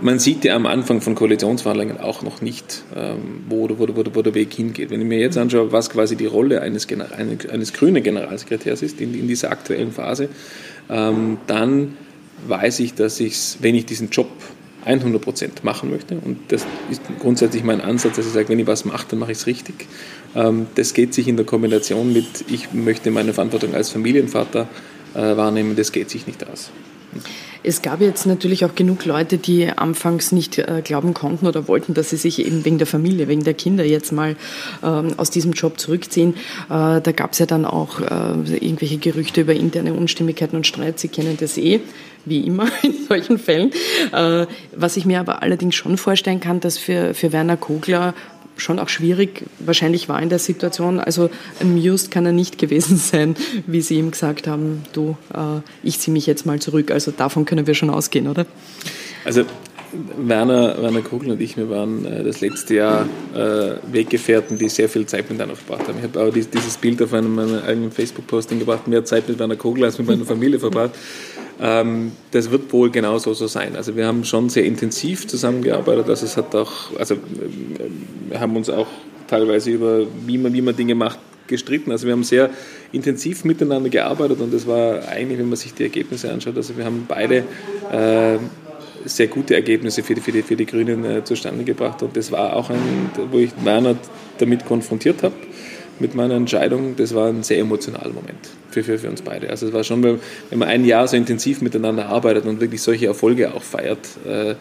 man 0.01 0.19
sieht 0.19 0.45
ja 0.45 0.55
am 0.55 0.65
Anfang 0.65 1.01
von 1.01 1.15
Koalitionsverhandlungen 1.15 1.99
auch 1.99 2.21
noch 2.21 2.41
nicht, 2.41 2.83
ähm, 2.95 3.43
wo, 3.47 3.69
wo, 3.69 3.87
wo, 3.87 4.03
wo, 4.13 4.21
der 4.21 4.33
Weg 4.33 4.53
hingeht. 4.53 4.89
Wenn 4.89 5.01
ich 5.01 5.07
mir 5.07 5.19
jetzt 5.19 5.37
anschaue, 5.37 5.71
was 5.71 5.89
quasi 5.89 6.15
die 6.15 6.25
Rolle 6.25 6.61
eines, 6.61 6.87
eines, 6.89 7.73
grünen 7.73 8.03
Generalsekretärs 8.03 8.81
ist 8.81 9.01
in, 9.01 9.13
in 9.13 9.27
dieser 9.27 9.51
aktuellen 9.51 9.91
Phase, 9.91 10.29
ähm, 10.89 11.37
dann 11.47 11.97
weiß 12.47 12.79
ich, 12.79 12.93
dass 12.93 13.19
ich, 13.19 13.57
wenn 13.61 13.75
ich 13.75 13.85
diesen 13.85 14.09
Job 14.09 14.29
100 14.85 15.21
Prozent 15.21 15.63
machen 15.63 15.89
möchte, 15.91 16.15
und 16.15 16.37
das 16.49 16.65
ist 16.89 17.01
grundsätzlich 17.19 17.63
mein 17.63 17.81
Ansatz, 17.81 18.15
dass 18.15 18.25
ich 18.25 18.31
sage, 18.31 18.49
wenn 18.49 18.59
ich 18.59 18.67
was 18.67 18.85
mache, 18.85 19.07
dann 19.09 19.19
mache 19.19 19.31
ich 19.31 19.39
es 19.39 19.47
richtig. 19.47 19.87
Ähm, 20.35 20.67
das 20.75 20.93
geht 20.93 21.13
sich 21.13 21.27
in 21.27 21.35
der 21.35 21.45
Kombination 21.45 22.13
mit, 22.13 22.45
ich 22.47 22.73
möchte 22.73 23.11
meine 23.11 23.33
Verantwortung 23.33 23.75
als 23.75 23.89
Familienvater 23.89 24.67
äh, 25.13 25.35
wahrnehmen, 25.35 25.75
das 25.75 25.91
geht 25.91 26.09
sich 26.09 26.27
nicht 26.27 26.47
aus. 26.47 26.71
Es 27.61 27.81
gab 27.81 27.99
jetzt 27.99 28.25
natürlich 28.25 28.63
auch 28.63 28.73
genug 28.73 29.05
Leute, 29.05 29.37
die 29.37 29.67
anfangs 29.67 30.31
nicht 30.31 30.57
äh, 30.57 30.81
glauben 30.83 31.13
konnten 31.13 31.45
oder 31.45 31.67
wollten, 31.67 31.93
dass 31.93 32.09
sie 32.09 32.15
sich 32.15 32.45
eben 32.45 32.63
wegen 32.63 32.77
der 32.77 32.87
Familie, 32.87 33.27
wegen 33.27 33.43
der 33.43 33.53
Kinder 33.53 33.83
jetzt 33.83 34.11
mal 34.11 34.37
ähm, 34.81 35.13
aus 35.17 35.29
diesem 35.29 35.51
Job 35.51 35.79
zurückziehen. 35.79 36.35
Äh, 36.69 37.01
da 37.01 37.11
gab 37.13 37.33
es 37.33 37.39
ja 37.39 37.45
dann 37.45 37.65
auch 37.65 37.99
äh, 37.99 38.55
irgendwelche 38.55 38.97
Gerüchte 38.97 39.41
über 39.41 39.53
interne 39.53 39.93
Unstimmigkeiten 39.93 40.55
und 40.55 40.67
Streit. 40.67 40.99
Sie 40.99 41.09
kennen 41.09 41.35
das 41.37 41.57
eh, 41.57 41.81
wie 42.23 42.45
immer 42.47 42.67
in 42.81 42.93
solchen 43.07 43.37
Fällen. 43.37 43.71
Äh, 44.13 44.45
was 44.75 44.95
ich 44.95 45.05
mir 45.05 45.19
aber 45.19 45.41
allerdings 45.41 45.75
schon 45.75 45.97
vorstellen 45.97 46.39
kann, 46.39 46.61
dass 46.61 46.77
für, 46.77 47.13
für 47.13 47.33
Werner 47.33 47.57
Kogler 47.57 48.13
schon 48.59 48.79
auch 48.79 48.89
schwierig 48.89 49.45
wahrscheinlich 49.59 50.09
war 50.09 50.21
in 50.21 50.29
der 50.29 50.39
Situation. 50.39 50.99
Also 50.99 51.29
amused 51.61 52.11
kann 52.11 52.25
er 52.25 52.31
nicht 52.31 52.57
gewesen 52.59 52.97
sein, 52.97 53.35
wie 53.67 53.81
Sie 53.81 53.95
ihm 53.95 54.11
gesagt 54.11 54.47
haben, 54.47 54.83
du, 54.93 55.17
äh, 55.33 55.61
ich 55.83 55.99
ziehe 55.99 56.13
mich 56.13 56.25
jetzt 56.25 56.45
mal 56.45 56.59
zurück. 56.59 56.91
Also 56.91 57.11
davon 57.11 57.45
können 57.45 57.67
wir 57.67 57.73
schon 57.73 57.89
ausgehen, 57.89 58.27
oder? 58.27 58.45
Also 59.25 59.43
Werner, 60.17 60.81
Werner 60.81 61.01
Kugel 61.01 61.31
und 61.31 61.41
ich, 61.41 61.57
wir 61.57 61.69
waren 61.69 62.05
äh, 62.05 62.23
das 62.23 62.41
letzte 62.41 62.75
Jahr 62.75 63.07
äh, 63.33 63.75
Weggefährten, 63.91 64.57
die 64.57 64.69
sehr 64.69 64.87
viel 64.87 65.05
Zeit 65.05 65.29
miteinander 65.29 65.55
verbracht 65.55 65.87
haben. 65.87 65.97
Ich 65.97 66.03
habe 66.03 66.21
auch 66.21 66.31
dieses 66.31 66.77
Bild 66.77 67.01
auf 67.01 67.13
einem 67.13 67.33
meiner 67.33 67.63
eigenen 67.63 67.91
Facebook-Posting 67.91 68.59
gebracht, 68.59 68.87
mehr 68.87 69.03
Zeit 69.05 69.27
mit 69.27 69.39
Werner 69.39 69.55
Kogel 69.55 69.85
als 69.85 69.97
mit 69.97 70.07
meiner 70.07 70.25
Familie 70.25 70.59
verbracht. 70.59 70.91
Ähm, 71.61 72.13
das 72.31 72.51
wird 72.51 72.71
wohl 72.71 72.89
genauso 72.89 73.33
so 73.33 73.47
sein. 73.47 73.75
Also 73.75 73.95
wir 73.95 74.07
haben 74.07 74.23
schon 74.23 74.49
sehr 74.49 74.63
intensiv 74.63 75.27
zusammengearbeitet. 75.27 76.09
Also 76.09 76.25
es 76.25 76.37
hat 76.37 76.55
auch, 76.55 76.97
also 76.97 77.17
wir 78.29 78.39
haben 78.39 78.55
uns 78.55 78.69
auch 78.69 78.87
teilweise 79.27 79.71
über, 79.71 80.05
wie 80.25 80.37
man, 80.37 80.53
wie 80.53 80.61
man 80.61 80.75
Dinge 80.75 80.95
macht, 80.95 81.19
gestritten. 81.47 81.91
Also 81.91 82.05
wir 82.07 82.13
haben 82.13 82.23
sehr 82.23 82.49
intensiv 82.91 83.43
miteinander 83.43 83.89
gearbeitet 83.89 84.39
und 84.39 84.53
das 84.53 84.65
war 84.67 85.07
eigentlich, 85.09 85.39
wenn 85.39 85.49
man 85.49 85.57
sich 85.57 85.73
die 85.73 85.83
Ergebnisse 85.83 86.31
anschaut, 86.31 86.55
also 86.55 86.77
wir 86.77 86.85
haben 86.85 87.05
beide 87.07 87.43
äh, 87.91 88.37
sehr 89.05 89.27
gute 89.27 89.55
Ergebnisse 89.55 90.03
für 90.03 90.13
die, 90.13 90.21
für 90.21 90.31
die, 90.31 90.43
für 90.43 90.55
die 90.55 90.65
Grünen 90.65 91.03
äh, 91.03 91.23
zustande 91.23 91.63
gebracht 91.63 92.01
und 92.03 92.15
das 92.15 92.31
war 92.31 92.55
auch 92.55 92.69
ein, 92.69 93.09
wo 93.31 93.39
ich 93.39 93.51
Werner 93.63 93.95
damit 94.37 94.65
konfrontiert 94.65 95.23
habe 95.23 95.33
mit 95.99 96.15
meiner 96.15 96.35
Entscheidung, 96.35 96.95
das 96.95 97.13
war 97.13 97.27
ein 97.27 97.43
sehr 97.43 97.59
emotionaler 97.59 98.13
Moment 98.13 98.49
für, 98.71 98.83
für, 98.83 98.97
für 98.97 99.09
uns 99.09 99.21
beide. 99.21 99.49
Also 99.49 99.67
es 99.67 99.73
war 99.73 99.83
schon, 99.83 100.03
wenn 100.03 100.19
man 100.59 100.67
ein 100.67 100.85
Jahr 100.85 101.07
so 101.07 101.17
intensiv 101.17 101.61
miteinander 101.61 102.07
arbeitet 102.07 102.45
und 102.45 102.61
wirklich 102.61 102.81
solche 102.81 103.07
Erfolge 103.07 103.53
auch 103.53 103.63
feiert, 103.63 103.99
äh, 104.25 104.55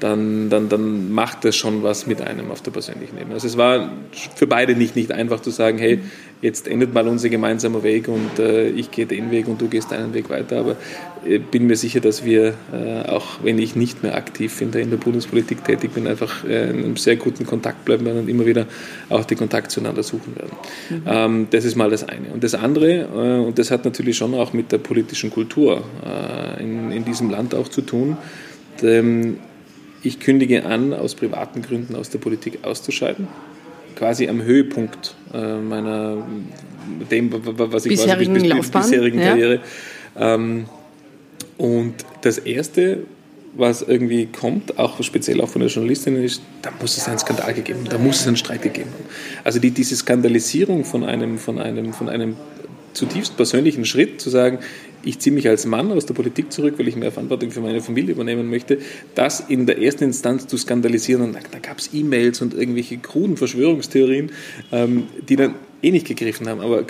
dann, 0.00 0.50
dann, 0.50 0.68
dann 0.68 1.10
macht 1.10 1.44
das 1.44 1.56
schon 1.56 1.82
was 1.82 2.06
mit 2.06 2.20
einem 2.20 2.50
auf 2.50 2.62
der 2.62 2.70
persönlichen 2.70 3.16
Ebene. 3.18 3.34
Also 3.34 3.46
es 3.46 3.56
war 3.56 3.92
für 4.34 4.46
beide 4.46 4.74
nicht, 4.74 4.94
nicht 4.94 5.12
einfach 5.12 5.40
zu 5.40 5.50
sagen, 5.50 5.78
hey, 5.78 6.00
jetzt 6.42 6.68
endet 6.68 6.92
mal 6.92 7.08
unser 7.08 7.28
gemeinsamer 7.28 7.82
Weg 7.82 8.08
und 8.08 8.38
äh, 8.38 8.68
ich 8.68 8.90
gehe 8.90 9.06
den 9.06 9.30
Weg 9.30 9.48
und 9.48 9.60
du 9.60 9.68
gehst 9.68 9.90
deinen 9.90 10.12
Weg 10.14 10.28
weiter. 10.28 10.60
Aber 10.60 10.76
ich 11.24 11.42
bin 11.42 11.66
mir 11.66 11.76
sicher, 11.76 12.00
dass 12.00 12.24
wir, 12.24 12.54
äh, 12.72 13.08
auch 13.08 13.38
wenn 13.42 13.58
ich 13.58 13.74
nicht 13.74 14.02
mehr 14.02 14.16
aktiv 14.16 14.60
in 14.60 14.70
der, 14.70 14.82
in 14.82 14.90
der 14.90 14.98
Bundespolitik 14.98 15.64
tätig 15.64 15.92
bin, 15.92 16.06
einfach 16.06 16.44
äh, 16.44 16.70
in 16.70 16.84
einem 16.84 16.96
sehr 16.96 17.16
guten 17.16 17.46
Kontakt 17.46 17.84
bleiben 17.84 18.04
werden 18.04 18.20
und 18.20 18.28
immer 18.28 18.46
wieder 18.46 18.66
auch 19.08 19.24
den 19.24 19.38
Kontakt 19.38 19.70
zueinander 19.70 20.02
suchen 20.02 20.36
werden. 20.36 20.56
Mhm. 20.90 21.02
Ähm, 21.06 21.46
das 21.50 21.64
ist 21.64 21.74
mal 21.74 21.90
das 21.90 22.04
eine. 22.04 22.28
Und 22.28 22.44
das 22.44 22.54
andere, 22.54 23.02
äh, 23.02 23.46
und 23.46 23.58
das 23.58 23.70
hat 23.70 23.84
natürlich 23.84 24.16
schon 24.16 24.34
auch 24.34 24.52
mit 24.52 24.72
der 24.72 24.78
politischen 24.78 25.30
Kultur 25.30 25.82
äh, 26.04 26.62
in, 26.62 26.92
in 26.92 27.04
diesem 27.04 27.30
Land 27.30 27.54
auch 27.54 27.68
zu 27.68 27.80
tun, 27.80 28.16
ähm, 28.82 29.38
ich 30.02 30.20
kündige 30.20 30.66
an, 30.66 30.92
aus 30.92 31.14
privaten 31.14 31.62
Gründen 31.62 31.96
aus 31.96 32.10
der 32.10 32.18
Politik 32.18 32.60
auszuscheiden. 32.62 33.26
Quasi 33.96 34.28
am 34.28 34.42
Höhepunkt 34.42 35.14
äh, 35.34 35.56
meiner, 35.56 36.18
dem, 37.10 37.30
was 37.32 37.86
ich 37.86 37.90
bisherigen 37.90 38.34
quasi, 38.34 38.46
bis, 38.46 38.56
Laufbahn, 38.56 38.82
bisherigen 38.82 39.18
ja. 39.18 39.26
Karriere. 39.28 39.60
Ähm, 40.16 40.66
und 41.58 41.94
das 42.20 42.38
Erste, 42.38 43.04
was 43.54 43.82
irgendwie 43.82 44.26
kommt, 44.26 44.78
auch 44.78 45.02
speziell 45.02 45.40
auch 45.40 45.48
von 45.48 45.60
der 45.62 45.70
Journalistin, 45.70 46.22
ist, 46.22 46.42
da 46.62 46.70
muss 46.80 46.96
es 46.96 47.08
einen 47.08 47.18
Skandal 47.18 47.54
gegeben 47.54 47.80
da 47.88 47.98
muss 47.98 48.20
es 48.20 48.26
einen 48.26 48.36
Streit 48.36 48.62
gegeben 48.62 48.90
haben. 48.92 49.04
Also 49.44 49.58
die, 49.58 49.70
diese 49.70 49.96
Skandalisierung 49.96 50.84
von 50.84 51.04
einem, 51.04 51.38
von, 51.38 51.58
einem, 51.58 51.92
von 51.92 52.08
einem 52.08 52.36
zutiefst 52.92 53.36
persönlichen 53.36 53.84
Schritt, 53.84 54.20
zu 54.20 54.30
sagen, 54.30 54.58
ich 55.06 55.20
ziehe 55.20 55.34
mich 55.34 55.48
als 55.48 55.66
Mann 55.66 55.92
aus 55.92 56.04
der 56.04 56.14
Politik 56.14 56.52
zurück, 56.52 56.74
weil 56.78 56.88
ich 56.88 56.96
mehr 56.96 57.12
Verantwortung 57.12 57.52
für 57.52 57.60
meine 57.60 57.80
Familie 57.80 58.12
übernehmen 58.12 58.50
möchte, 58.50 58.78
das 59.14 59.40
in 59.40 59.64
der 59.66 59.80
ersten 59.80 60.04
Instanz 60.04 60.46
zu 60.46 60.56
skandalisieren. 60.56 61.22
Und 61.22 61.34
da, 61.34 61.38
da 61.50 61.58
gab 61.60 61.78
es 61.78 61.90
E-Mails 61.92 62.42
und 62.42 62.54
irgendwelche 62.54 62.98
kruden 62.98 63.36
Verschwörungstheorien, 63.36 64.32
ähm, 64.72 65.04
die 65.28 65.36
dann 65.36 65.54
eh 65.82 65.90
nicht 65.90 66.06
gegriffen 66.06 66.48
haben. 66.48 66.60
Aber 66.60 66.84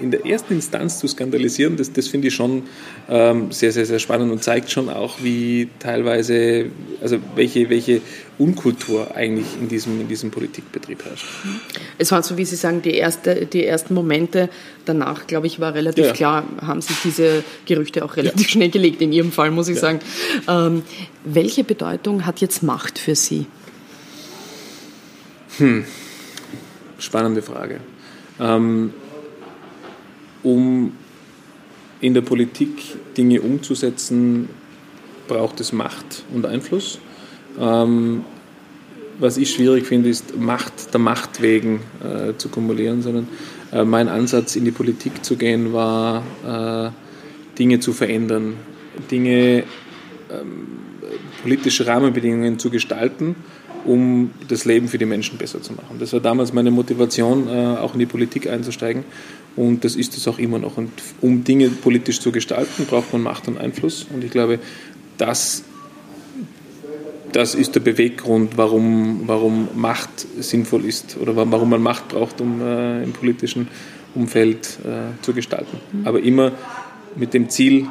in 0.00 0.10
der 0.10 0.26
ersten 0.26 0.54
Instanz 0.54 0.98
zu 0.98 1.08
skandalisieren, 1.08 1.76
das, 1.76 1.92
das 1.92 2.08
finde 2.08 2.28
ich 2.28 2.34
schon 2.34 2.64
ähm, 3.08 3.50
sehr, 3.50 3.72
sehr, 3.72 3.86
sehr 3.86 3.98
spannend 3.98 4.30
und 4.30 4.42
zeigt 4.42 4.70
schon 4.70 4.88
auch, 4.88 5.16
wie 5.22 5.68
teilweise, 5.78 6.66
also 7.00 7.18
welche, 7.34 7.70
welche 7.70 8.00
Unkultur 8.38 9.16
eigentlich 9.16 9.46
in 9.60 9.68
diesem, 9.68 10.00
in 10.00 10.08
diesem 10.08 10.30
Politikbetrieb 10.30 11.04
herrscht. 11.04 11.26
Es 11.96 12.12
waren 12.12 12.22
so, 12.22 12.36
wie 12.36 12.44
Sie 12.44 12.56
sagen, 12.56 12.82
die, 12.82 12.94
erste, 12.94 13.46
die 13.46 13.64
ersten 13.64 13.94
Momente 13.94 14.50
danach, 14.84 15.26
glaube 15.26 15.46
ich, 15.46 15.58
war 15.58 15.74
relativ 15.74 16.06
ja. 16.06 16.12
klar, 16.12 16.44
haben 16.60 16.82
sich 16.82 16.96
diese 17.02 17.42
Gerüchte 17.64 18.04
auch 18.04 18.16
relativ 18.16 18.46
ja. 18.46 18.52
schnell 18.52 18.70
gelegt, 18.70 19.00
in 19.00 19.12
Ihrem 19.12 19.32
Fall, 19.32 19.50
muss 19.50 19.68
ich 19.68 19.76
ja. 19.76 19.80
sagen. 19.80 20.00
Ähm, 20.46 20.82
welche 21.24 21.64
Bedeutung 21.64 22.26
hat 22.26 22.40
jetzt 22.40 22.62
Macht 22.62 22.98
für 22.98 23.14
Sie? 23.14 23.46
Hm. 25.56 25.84
Spannende 26.98 27.40
Frage. 27.42 27.80
Ähm, 28.40 28.92
um 30.42 30.92
in 32.00 32.14
der 32.14 32.20
Politik 32.20 32.70
Dinge 33.16 33.40
umzusetzen, 33.40 34.48
braucht 35.28 35.60
es 35.60 35.72
Macht 35.72 36.24
und 36.32 36.46
Einfluss. 36.46 36.98
Ähm, 37.58 38.24
was 39.18 39.38
ich 39.38 39.50
schwierig 39.50 39.86
finde, 39.86 40.10
ist 40.10 40.36
Macht 40.36 40.92
der 40.92 41.00
Macht 41.00 41.40
wegen 41.40 41.80
äh, 42.02 42.36
zu 42.36 42.48
kumulieren, 42.48 43.02
sondern 43.02 43.28
äh, 43.72 43.84
mein 43.84 44.08
Ansatz 44.08 44.56
in 44.56 44.64
die 44.64 44.70
Politik 44.70 45.24
zu 45.24 45.36
gehen 45.36 45.72
war, 45.72 46.22
äh, 46.46 46.90
Dinge 47.58 47.80
zu 47.80 47.92
verändern, 47.92 48.54
Dinge, 49.10 49.64
ähm, 50.30 50.66
politische 51.42 51.86
Rahmenbedingungen 51.86 52.58
zu 52.58 52.70
gestalten 52.70 53.36
um 53.86 54.30
das 54.48 54.64
Leben 54.64 54.88
für 54.88 54.98
die 54.98 55.06
Menschen 55.06 55.38
besser 55.38 55.62
zu 55.62 55.72
machen. 55.72 55.96
Das 55.98 56.12
war 56.12 56.20
damals 56.20 56.52
meine 56.52 56.70
Motivation, 56.70 57.48
äh, 57.48 57.76
auch 57.78 57.94
in 57.94 58.00
die 58.00 58.06
Politik 58.06 58.48
einzusteigen 58.48 59.04
und 59.54 59.84
das 59.84 59.96
ist 59.96 60.16
es 60.16 60.26
auch 60.28 60.38
immer 60.38 60.58
noch. 60.58 60.76
Und 60.76 60.90
um 61.20 61.44
Dinge 61.44 61.68
politisch 61.68 62.20
zu 62.20 62.32
gestalten, 62.32 62.86
braucht 62.86 63.12
man 63.12 63.22
Macht 63.22 63.48
und 63.48 63.58
Einfluss 63.58 64.06
und 64.12 64.24
ich 64.24 64.30
glaube, 64.30 64.58
das, 65.18 65.64
das 67.32 67.54
ist 67.54 67.74
der 67.74 67.80
Beweggrund, 67.80 68.56
warum, 68.56 69.22
warum 69.26 69.68
Macht 69.74 70.26
sinnvoll 70.38 70.84
ist 70.84 71.16
oder 71.16 71.36
warum 71.36 71.70
man 71.70 71.82
Macht 71.82 72.08
braucht, 72.08 72.40
um 72.40 72.60
äh, 72.60 73.02
im 73.02 73.12
politischen 73.12 73.68
Umfeld 74.14 74.78
äh, 74.84 75.22
zu 75.22 75.32
gestalten. 75.32 75.78
Mhm. 75.92 76.06
Aber 76.06 76.20
immer 76.20 76.52
mit 77.14 77.34
dem 77.34 77.48
Ziel, 77.48 77.86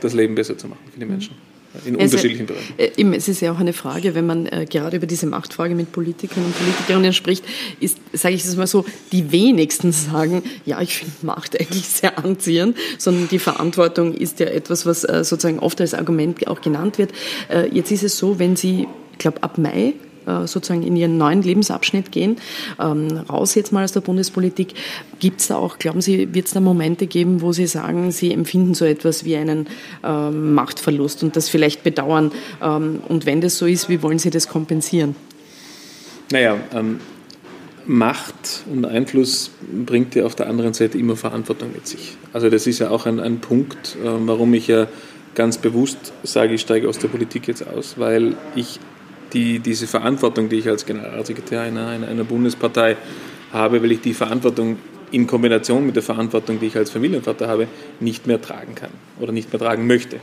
das 0.00 0.14
Leben 0.14 0.34
besser 0.34 0.58
zu 0.58 0.66
machen 0.66 0.80
für 0.92 0.98
die 0.98 1.06
Menschen 1.06 1.51
in 1.84 1.94
also, 1.98 2.16
unterschiedlichen 2.16 2.46
Bereichen. 2.46 2.74
Äh, 2.76 3.16
es 3.16 3.28
ist 3.28 3.40
ja 3.40 3.52
auch 3.52 3.58
eine 3.58 3.72
Frage, 3.72 4.14
wenn 4.14 4.26
man 4.26 4.46
äh, 4.46 4.66
gerade 4.68 4.96
über 4.96 5.06
diese 5.06 5.26
Machtfrage 5.26 5.74
mit 5.74 5.92
Politikern 5.92 6.44
und 6.44 6.56
Politikerinnen 6.56 7.12
spricht, 7.12 7.44
ist, 7.80 7.98
sage 8.12 8.34
ich 8.34 8.44
es 8.44 8.56
mal 8.56 8.66
so, 8.66 8.84
die 9.12 9.32
wenigsten 9.32 9.92
sagen, 9.92 10.42
ja, 10.66 10.80
ich 10.80 10.98
finde 10.98 11.12
Macht 11.22 11.58
eigentlich 11.60 11.86
sehr 11.88 12.18
anziehend, 12.18 12.76
sondern 12.98 13.28
die 13.28 13.38
Verantwortung 13.38 14.14
ist 14.14 14.40
ja 14.40 14.46
etwas, 14.46 14.86
was 14.86 15.04
äh, 15.04 15.24
sozusagen 15.24 15.58
oft 15.58 15.80
als 15.80 15.94
Argument 15.94 16.46
auch 16.46 16.60
genannt 16.60 16.98
wird. 16.98 17.12
Äh, 17.48 17.68
jetzt 17.74 17.90
ist 17.90 18.02
es 18.02 18.18
so, 18.18 18.38
wenn 18.38 18.56
Sie, 18.56 18.86
ich 19.12 19.18
glaube, 19.18 19.42
ab 19.42 19.58
Mai 19.58 19.94
sozusagen 20.26 20.82
in 20.82 20.96
ihren 20.96 21.18
neuen 21.18 21.42
Lebensabschnitt 21.42 22.12
gehen, 22.12 22.36
ähm, 22.80 23.18
raus 23.28 23.54
jetzt 23.54 23.72
mal 23.72 23.84
aus 23.84 23.92
der 23.92 24.00
Bundespolitik. 24.00 24.74
Gibt 25.20 25.40
es 25.40 25.48
da 25.48 25.56
auch, 25.56 25.78
glauben 25.78 26.00
Sie, 26.00 26.34
wird 26.34 26.46
es 26.46 26.52
da 26.52 26.60
Momente 26.60 27.06
geben, 27.06 27.40
wo 27.40 27.52
Sie 27.52 27.66
sagen, 27.66 28.10
Sie 28.10 28.32
empfinden 28.32 28.74
so 28.74 28.84
etwas 28.84 29.24
wie 29.24 29.36
einen 29.36 29.66
ähm, 30.04 30.54
Machtverlust 30.54 31.22
und 31.22 31.36
das 31.36 31.48
vielleicht 31.48 31.82
bedauern? 31.82 32.32
Ähm, 32.62 33.02
und 33.08 33.26
wenn 33.26 33.40
das 33.40 33.58
so 33.58 33.66
ist, 33.66 33.88
wie 33.88 34.02
wollen 34.02 34.18
Sie 34.18 34.30
das 34.30 34.48
kompensieren? 34.48 35.14
Naja, 36.30 36.56
ähm, 36.74 37.00
Macht 37.86 38.64
und 38.70 38.84
Einfluss 38.84 39.50
bringt 39.84 40.14
ja 40.14 40.24
auf 40.24 40.34
der 40.34 40.48
anderen 40.48 40.72
Seite 40.72 40.98
immer 40.98 41.16
Verantwortung 41.16 41.72
mit 41.72 41.86
sich. 41.86 42.16
Also 42.32 42.48
das 42.48 42.66
ist 42.66 42.78
ja 42.78 42.90
auch 42.90 43.06
ein, 43.06 43.18
ein 43.18 43.40
Punkt, 43.40 43.96
äh, 44.02 44.06
warum 44.06 44.54
ich 44.54 44.68
ja 44.68 44.86
ganz 45.34 45.58
bewusst 45.58 46.12
sage, 46.22 46.54
ich 46.54 46.60
steige 46.60 46.88
aus 46.88 46.98
der 46.98 47.08
Politik 47.08 47.48
jetzt 47.48 47.66
aus, 47.66 47.94
weil 47.98 48.36
ich 48.54 48.78
die, 49.32 49.58
diese 49.58 49.86
Verantwortung, 49.86 50.48
die 50.48 50.56
ich 50.56 50.68
als 50.68 50.86
Generalsekretär 50.86 51.62
einer, 51.62 51.88
einer, 51.88 52.24
Bundespartei 52.24 52.96
habe, 53.52 53.82
weil 53.82 53.92
ich 53.92 54.00
die 54.00 54.14
Verantwortung 54.14 54.78
in 55.10 55.26
Kombination 55.26 55.84
mit 55.84 55.96
der 55.96 56.02
Verantwortung, 56.02 56.58
die 56.60 56.66
ich 56.66 56.76
als 56.76 56.90
Familienvater 56.90 57.48
habe, 57.48 57.68
nicht 58.00 58.26
mehr 58.26 58.40
tragen 58.40 58.74
kann 58.74 58.90
oder 59.20 59.32
nicht 59.32 59.52
mehr 59.52 59.60
tragen 59.60 59.86
möchte. 59.86 60.20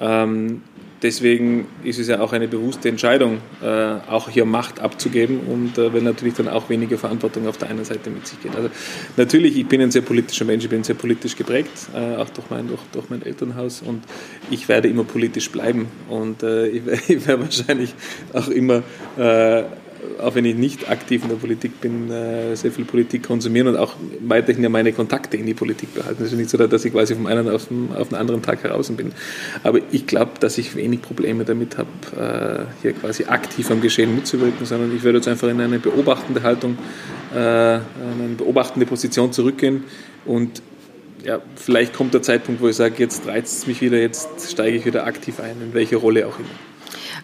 Ähm, 0.00 0.62
deswegen 1.02 1.66
ist 1.84 1.98
es 1.98 2.08
ja 2.08 2.20
auch 2.20 2.32
eine 2.32 2.48
bewusste 2.48 2.88
Entscheidung, 2.88 3.38
äh, 3.62 3.66
auch 3.66 4.28
hier 4.28 4.44
Macht 4.44 4.80
abzugeben 4.80 5.40
und 5.40 5.78
äh, 5.78 5.92
weil 5.92 6.02
natürlich 6.02 6.34
dann 6.34 6.48
auch 6.48 6.68
weniger 6.68 6.98
Verantwortung 6.98 7.46
auf 7.46 7.58
der 7.58 7.70
einen 7.70 7.84
Seite 7.84 8.10
mit 8.10 8.26
sich 8.26 8.40
geht. 8.40 8.54
Also 8.56 8.70
natürlich, 9.16 9.56
ich 9.56 9.66
bin 9.66 9.80
ein 9.80 9.90
sehr 9.90 10.02
politischer 10.02 10.44
Mensch, 10.44 10.64
ich 10.64 10.70
bin 10.70 10.84
sehr 10.84 10.94
politisch 10.94 11.36
geprägt, 11.36 11.70
äh, 11.94 12.16
auch 12.16 12.30
durch 12.30 12.50
mein, 12.50 12.68
durch, 12.68 12.80
durch 12.92 13.08
mein 13.10 13.22
Elternhaus 13.22 13.82
und 13.82 14.02
ich 14.50 14.68
werde 14.68 14.88
immer 14.88 15.04
politisch 15.04 15.50
bleiben 15.50 15.88
und 16.08 16.42
äh, 16.42 16.66
ich, 16.68 16.82
ich 17.08 17.26
werde 17.26 17.44
wahrscheinlich 17.44 17.94
auch 18.32 18.48
immer 18.48 18.82
äh, 19.16 19.64
auch 20.20 20.34
wenn 20.34 20.44
ich 20.44 20.54
nicht 20.54 20.90
aktiv 20.90 21.22
in 21.22 21.28
der 21.28 21.36
Politik 21.36 21.80
bin, 21.80 22.10
äh, 22.10 22.54
sehr 22.54 22.70
viel 22.70 22.84
Politik 22.84 23.24
konsumieren 23.24 23.68
und 23.68 23.76
auch 23.76 23.94
weiterhin 24.20 24.62
ja 24.62 24.68
meine 24.68 24.92
Kontakte 24.92 25.36
in 25.36 25.46
die 25.46 25.54
Politik 25.54 25.94
behalten. 25.94 26.22
Es 26.22 26.32
ist 26.32 26.38
nicht 26.38 26.50
so, 26.50 26.58
dass 26.58 26.84
ich 26.84 26.92
quasi 26.92 27.14
vom 27.14 27.26
einen 27.26 27.48
auf 27.48 27.68
den, 27.68 27.90
auf 27.96 28.08
den 28.08 28.16
anderen 28.16 28.42
Tag 28.42 28.62
heraus 28.62 28.90
bin. 28.90 29.12
Aber 29.62 29.80
ich 29.90 30.06
glaube, 30.06 30.32
dass 30.40 30.58
ich 30.58 30.74
wenig 30.76 31.02
Probleme 31.02 31.44
damit 31.44 31.76
habe, 31.78 31.88
äh, 32.16 32.82
hier 32.82 32.92
quasi 32.92 33.24
aktiv 33.24 33.70
am 33.70 33.80
Geschehen 33.80 34.14
mitzuwirken, 34.14 34.66
sondern 34.66 34.94
ich 34.94 35.02
würde 35.02 35.18
jetzt 35.18 35.28
einfach 35.28 35.48
in 35.48 35.60
eine 35.60 35.78
beobachtende 35.78 36.42
Haltung, 36.42 36.78
äh, 37.34 37.76
in 37.76 37.82
eine 38.24 38.34
beobachtende 38.36 38.86
Position 38.86 39.32
zurückgehen 39.32 39.84
und 40.24 40.62
ja, 41.24 41.40
vielleicht 41.56 41.94
kommt 41.94 42.14
der 42.14 42.22
Zeitpunkt, 42.22 42.60
wo 42.60 42.68
ich 42.68 42.76
sage, 42.76 42.94
jetzt 42.98 43.26
reizt 43.26 43.58
es 43.58 43.66
mich 43.66 43.80
wieder, 43.80 43.98
jetzt 43.98 44.50
steige 44.50 44.76
ich 44.76 44.86
wieder 44.86 45.06
aktiv 45.06 45.40
ein, 45.40 45.60
in 45.60 45.74
welche 45.74 45.96
Rolle 45.96 46.26
auch 46.26 46.38
immer. 46.38 46.48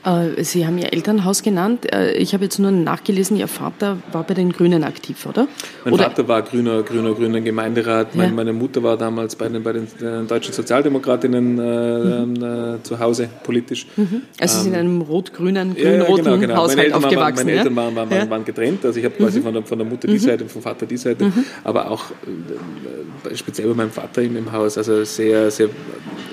Äh, 0.04 0.44
Sie 0.44 0.66
haben 0.66 0.78
Ihr 0.78 0.92
Elternhaus 0.92 1.42
genannt. 1.42 1.90
Äh, 1.92 2.12
ich 2.12 2.34
habe 2.34 2.44
jetzt 2.44 2.58
nur 2.58 2.70
nachgelesen, 2.70 3.36
Ihr 3.36 3.48
Vater 3.48 3.98
war 4.12 4.22
bei 4.24 4.34
den 4.34 4.52
Grünen 4.52 4.84
aktiv, 4.84 5.24
oder? 5.26 5.48
Mein 5.84 5.94
oder? 5.94 6.04
Vater 6.04 6.28
war 6.28 6.42
grüner, 6.42 6.82
grüner, 6.82 7.14
grüner 7.14 7.40
Gemeinderat. 7.40 8.14
Ja. 8.14 8.28
Meine, 8.28 8.52
Mutter 8.52 8.82
war 8.82 8.96
damals 8.96 9.34
bei 9.36 9.48
den, 9.48 9.62
bei 9.62 9.72
den 9.72 9.84
äh, 9.84 10.24
deutschen 10.26 10.52
Sozialdemokratinnen 10.52 11.58
äh, 11.58 12.26
mhm. 12.26 12.76
äh, 12.76 12.82
zu 12.82 12.98
Hause 12.98 13.28
politisch. 13.42 13.86
Mhm. 13.96 14.22
Also 14.38 14.58
Sie 14.58 14.64
sind 14.64 14.74
in 14.74 14.80
einem 14.80 15.00
rot-grünen, 15.00 15.74
grün-roten 15.74 16.24
ja, 16.24 16.36
genau, 16.36 16.38
genau. 16.38 16.56
Haushalt 16.56 16.90
meine 16.90 16.96
aufgewachsen. 16.96 17.18
Waren, 17.18 17.46
meine 17.46 17.58
Eltern 17.58 17.76
waren, 17.76 17.96
waren, 17.96 18.10
waren, 18.10 18.30
waren, 18.30 18.44
getrennt. 18.44 18.84
Also 18.84 18.98
ich 18.98 19.04
habe 19.04 19.14
quasi 19.14 19.38
mhm. 19.38 19.44
von, 19.44 19.54
der, 19.54 19.62
von 19.62 19.78
der 19.78 19.86
Mutter 19.86 20.06
die 20.06 20.14
mhm. 20.14 20.18
Seite 20.18 20.44
und 20.44 20.50
vom 20.50 20.62
Vater 20.62 20.86
die 20.86 20.96
Seite. 20.96 21.24
Mhm. 21.24 21.44
Aber 21.64 21.90
auch 21.90 22.04
speziell 23.34 23.68
bei 23.68 23.74
meinem 23.74 23.90
Vater 23.90 24.22
im, 24.22 24.36
im 24.36 24.52
Haus. 24.52 24.76
Also 24.76 25.04
sehr, 25.04 25.50
sehr, 25.50 25.68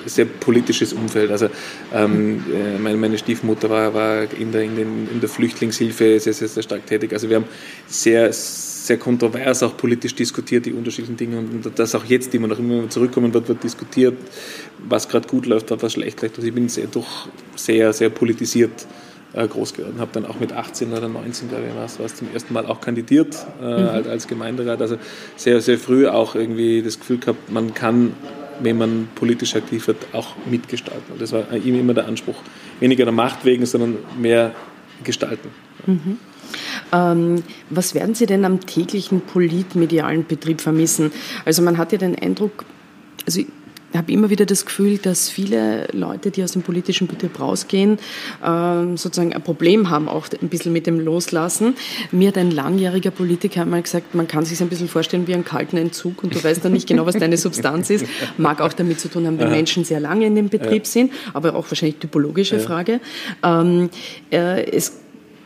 sehr 0.05 0.25
politisches 0.25 0.93
Umfeld. 0.93 1.31
Also 1.31 1.47
ähm, 1.93 2.43
meine, 2.81 2.97
meine 2.97 3.17
Stiefmutter 3.17 3.60
Mutter 3.61 3.69
war, 3.69 3.93
war 3.93 4.23
in, 4.39 4.51
der, 4.51 4.63
in, 4.63 4.75
den, 4.75 5.07
in 5.11 5.19
der 5.19 5.29
Flüchtlingshilfe 5.29 6.19
sehr, 6.19 6.33
sehr, 6.33 6.47
sehr 6.47 6.63
stark 6.63 6.85
tätig. 6.85 7.13
Also 7.13 7.29
wir 7.29 7.37
haben 7.37 7.45
sehr, 7.87 8.33
sehr 8.33 8.97
kontrovers 8.97 9.61
auch 9.63 9.77
politisch 9.77 10.15
diskutiert, 10.15 10.65
die 10.65 10.73
unterschiedlichen 10.73 11.17
Dinge 11.17 11.37
und 11.37 11.71
das 11.75 11.93
auch 11.95 12.05
jetzt 12.05 12.33
immer 12.33 12.47
noch 12.47 12.59
immer 12.59 12.89
zurückkommen 12.89 13.33
wird, 13.33 13.47
wird 13.47 13.63
diskutiert, 13.63 14.17
was 14.79 15.07
gerade 15.07 15.27
gut 15.27 15.45
läuft, 15.45 15.69
was 15.69 15.93
schlecht 15.93 16.21
läuft. 16.21 16.37
Also 16.37 16.47
ich 16.47 16.53
bin 16.53 16.69
sehr, 16.69 16.87
doch 16.87 17.27
sehr, 17.55 17.93
sehr 17.93 18.09
politisiert 18.09 18.87
äh, 19.33 19.47
groß 19.47 19.73
geworden, 19.75 19.99
habe 19.99 20.11
dann 20.13 20.25
auch 20.25 20.39
mit 20.39 20.51
18 20.51 20.91
oder 20.91 21.07
19, 21.07 21.49
glaube 21.49 21.65
ich, 21.67 21.75
was, 21.75 21.99
was 21.99 22.15
zum 22.15 22.27
ersten 22.33 22.53
Mal 22.53 22.65
auch 22.65 22.81
kandidiert 22.81 23.45
äh, 23.61 23.65
mhm. 23.65 24.09
als 24.09 24.27
Gemeinderat. 24.27 24.81
Also 24.81 24.97
sehr, 25.35 25.61
sehr 25.61 25.77
früh 25.77 26.07
auch 26.07 26.35
irgendwie 26.35 26.81
das 26.81 26.99
Gefühl 26.99 27.19
gehabt, 27.19 27.51
man 27.51 27.73
kann 27.73 28.13
wenn 28.61 28.77
man 28.77 29.07
politisch 29.15 29.55
aktiv 29.55 29.87
wird, 29.87 30.07
auch 30.13 30.35
mitgestalten. 30.49 31.13
Und 31.13 31.21
das 31.21 31.31
war 31.31 31.51
ihm 31.53 31.79
immer 31.79 31.93
der 31.93 32.07
Anspruch. 32.07 32.35
Weniger 32.79 33.05
der 33.05 33.13
Macht 33.13 33.45
wegen, 33.45 33.65
sondern 33.65 33.97
mehr 34.19 34.53
gestalten. 35.03 35.49
Mhm. 35.85 36.17
Ähm, 36.91 37.43
was 37.69 37.95
werden 37.95 38.15
Sie 38.15 38.25
denn 38.25 38.45
am 38.45 38.65
täglichen 38.65 39.21
politmedialen 39.21 40.25
Betrieb 40.25 40.61
vermissen? 40.61 41.11
Also 41.45 41.61
man 41.61 41.77
hat 41.77 41.91
ja 41.91 41.97
den 41.97 42.17
Eindruck, 42.17 42.65
also 43.25 43.41
ich 43.91 43.97
habe 43.97 44.11
immer 44.11 44.29
wieder 44.29 44.45
das 44.45 44.65
Gefühl, 44.65 44.97
dass 44.97 45.29
viele 45.29 45.87
Leute, 45.91 46.31
die 46.31 46.43
aus 46.43 46.53
dem 46.53 46.61
politischen 46.61 47.07
Betrieb 47.07 47.39
rausgehen, 47.39 47.99
ähm, 48.45 48.97
sozusagen 48.97 49.33
ein 49.33 49.41
Problem 49.41 49.89
haben, 49.89 50.07
auch 50.07 50.27
ein 50.41 50.49
bisschen 50.49 50.71
mit 50.71 50.87
dem 50.87 50.99
Loslassen. 50.99 51.75
Mir 52.11 52.29
hat 52.29 52.37
ein 52.37 52.51
langjähriger 52.51 53.11
Politiker 53.11 53.61
einmal 53.61 53.81
gesagt, 53.81 54.15
man 54.15 54.27
kann 54.27 54.45
sich 54.45 54.61
ein 54.61 54.69
bisschen 54.69 54.87
vorstellen 54.87 55.27
wie 55.27 55.33
einen 55.33 55.45
kalten 55.45 55.77
Entzug 55.77 56.23
und 56.23 56.33
du 56.33 56.43
weißt 56.43 56.63
dann 56.63 56.71
nicht 56.71 56.87
genau, 56.87 57.05
was 57.05 57.17
deine 57.17 57.37
Substanz 57.37 57.89
ist. 57.89 58.05
Mag 58.37 58.61
auch 58.61 58.73
damit 58.73 58.99
zu 58.99 59.09
tun 59.09 59.27
haben, 59.27 59.39
wenn 59.39 59.51
Menschen 59.51 59.83
sehr 59.83 59.99
lange 59.99 60.25
in 60.25 60.35
dem 60.35 60.49
Betrieb 60.49 60.87
sind, 60.87 61.11
aber 61.33 61.55
auch 61.55 61.69
wahrscheinlich 61.69 61.97
typologische 61.97 62.59
Frage. 62.59 63.01
Ähm, 63.43 63.89
äh, 64.31 64.71
es 64.71 65.00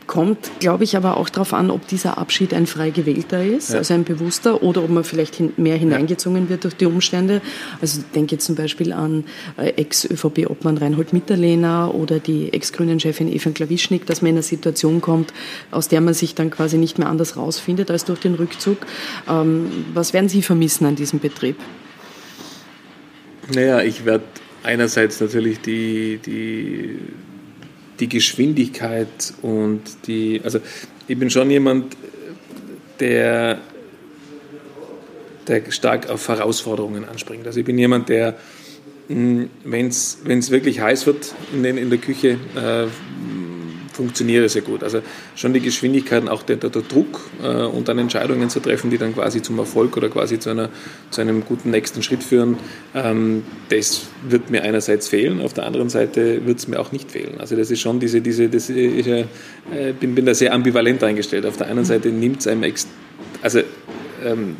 Kommt, 0.06 0.60
glaube 0.60 0.84
ich, 0.84 0.96
aber 0.96 1.16
auch 1.16 1.28
darauf 1.28 1.52
an, 1.52 1.70
ob 1.70 1.88
dieser 1.88 2.16
Abschied 2.16 2.54
ein 2.54 2.66
frei 2.66 2.90
gewählter 2.90 3.44
ist, 3.44 3.70
ja. 3.70 3.78
also 3.78 3.94
ein 3.94 4.04
bewusster, 4.04 4.62
oder 4.62 4.84
ob 4.84 4.90
man 4.90 5.02
vielleicht 5.02 5.58
mehr 5.58 5.76
hineingezwungen 5.76 6.48
wird 6.48 6.62
durch 6.62 6.76
die 6.76 6.86
Umstände. 6.86 7.42
Also 7.80 8.00
ich 8.00 8.12
denke 8.12 8.36
jetzt 8.36 8.46
zum 8.46 8.54
Beispiel 8.54 8.92
an 8.92 9.24
äh, 9.56 9.70
Ex-ÖVP-Obmann 9.70 10.78
Reinhold 10.78 11.12
Mitterlehner 11.12 11.92
oder 11.94 12.20
die 12.20 12.52
Ex-Grünen-Chefin 12.52 13.32
Eva 13.32 13.50
Klawischnik, 13.50 14.06
dass 14.06 14.22
man 14.22 14.30
in 14.30 14.36
eine 14.36 14.42
Situation 14.42 15.00
kommt, 15.00 15.32
aus 15.70 15.88
der 15.88 16.00
man 16.00 16.14
sich 16.14 16.34
dann 16.34 16.50
quasi 16.50 16.78
nicht 16.78 16.98
mehr 16.98 17.08
anders 17.08 17.36
rausfindet 17.36 17.90
als 17.90 18.04
durch 18.04 18.20
den 18.20 18.34
Rückzug. 18.34 18.78
Ähm, 19.28 19.86
was 19.92 20.12
werden 20.12 20.28
Sie 20.28 20.42
vermissen 20.42 20.86
an 20.86 20.94
diesem 20.94 21.18
Betrieb? 21.18 21.56
Naja, 23.52 23.80
ich 23.80 24.04
werde 24.04 24.24
einerseits 24.62 25.20
natürlich 25.20 25.60
die, 25.60 26.18
die 26.24 26.98
die 28.00 28.08
Geschwindigkeit 28.08 29.34
und 29.42 29.82
die, 30.06 30.40
also 30.44 30.60
ich 31.08 31.18
bin 31.18 31.30
schon 31.30 31.50
jemand, 31.50 31.96
der, 33.00 33.58
der 35.46 35.70
stark 35.70 36.08
auf 36.08 36.28
Herausforderungen 36.28 37.04
anspringt. 37.04 37.46
Also 37.46 37.60
ich 37.60 37.66
bin 37.66 37.78
jemand, 37.78 38.08
der, 38.08 38.36
hm, 39.08 39.50
wenn 39.64 39.88
es 39.88 40.50
wirklich 40.50 40.80
heiß 40.80 41.06
wird 41.06 41.34
in, 41.52 41.62
den, 41.62 41.78
in 41.78 41.90
der 41.90 41.98
Küche, 41.98 42.38
äh, 42.56 42.86
funktioniere 43.96 44.48
sehr 44.48 44.62
gut. 44.62 44.84
Also 44.84 45.00
schon 45.34 45.52
die 45.52 45.60
Geschwindigkeit, 45.60 46.28
auch 46.28 46.42
der, 46.42 46.56
der, 46.56 46.70
der 46.70 46.82
Druck 46.82 47.30
äh, 47.42 47.46
und 47.46 47.88
dann 47.88 47.98
Entscheidungen 47.98 48.50
zu 48.50 48.60
treffen, 48.60 48.90
die 48.90 48.98
dann 48.98 49.14
quasi 49.14 49.42
zum 49.42 49.58
Erfolg 49.58 49.96
oder 49.96 50.08
quasi 50.08 50.38
zu, 50.38 50.50
einer, 50.50 50.68
zu 51.10 51.20
einem 51.20 51.44
guten 51.44 51.70
nächsten 51.70 52.02
Schritt 52.02 52.22
führen, 52.22 52.58
ähm, 52.94 53.42
das 53.70 54.06
wird 54.28 54.50
mir 54.50 54.62
einerseits 54.62 55.08
fehlen, 55.08 55.40
auf 55.40 55.54
der 55.54 55.66
anderen 55.66 55.88
Seite 55.88 56.46
wird 56.46 56.58
es 56.58 56.68
mir 56.68 56.78
auch 56.78 56.92
nicht 56.92 57.10
fehlen. 57.10 57.40
Also 57.40 57.56
das 57.56 57.70
ist 57.70 57.80
schon 57.80 57.98
diese, 57.98 58.20
diese 58.20 58.48
das, 58.48 58.68
ich 58.68 59.06
äh, 59.06 59.24
bin, 59.98 60.14
bin 60.14 60.26
da 60.26 60.34
sehr 60.34 60.52
ambivalent 60.52 61.02
eingestellt. 61.02 61.46
Auf 61.46 61.56
der 61.56 61.68
einen 61.68 61.84
Seite 61.84 62.10
nimmt 62.10 62.40
es 62.40 62.46
einem, 62.46 62.72
also 63.42 63.60
ähm, 64.24 64.56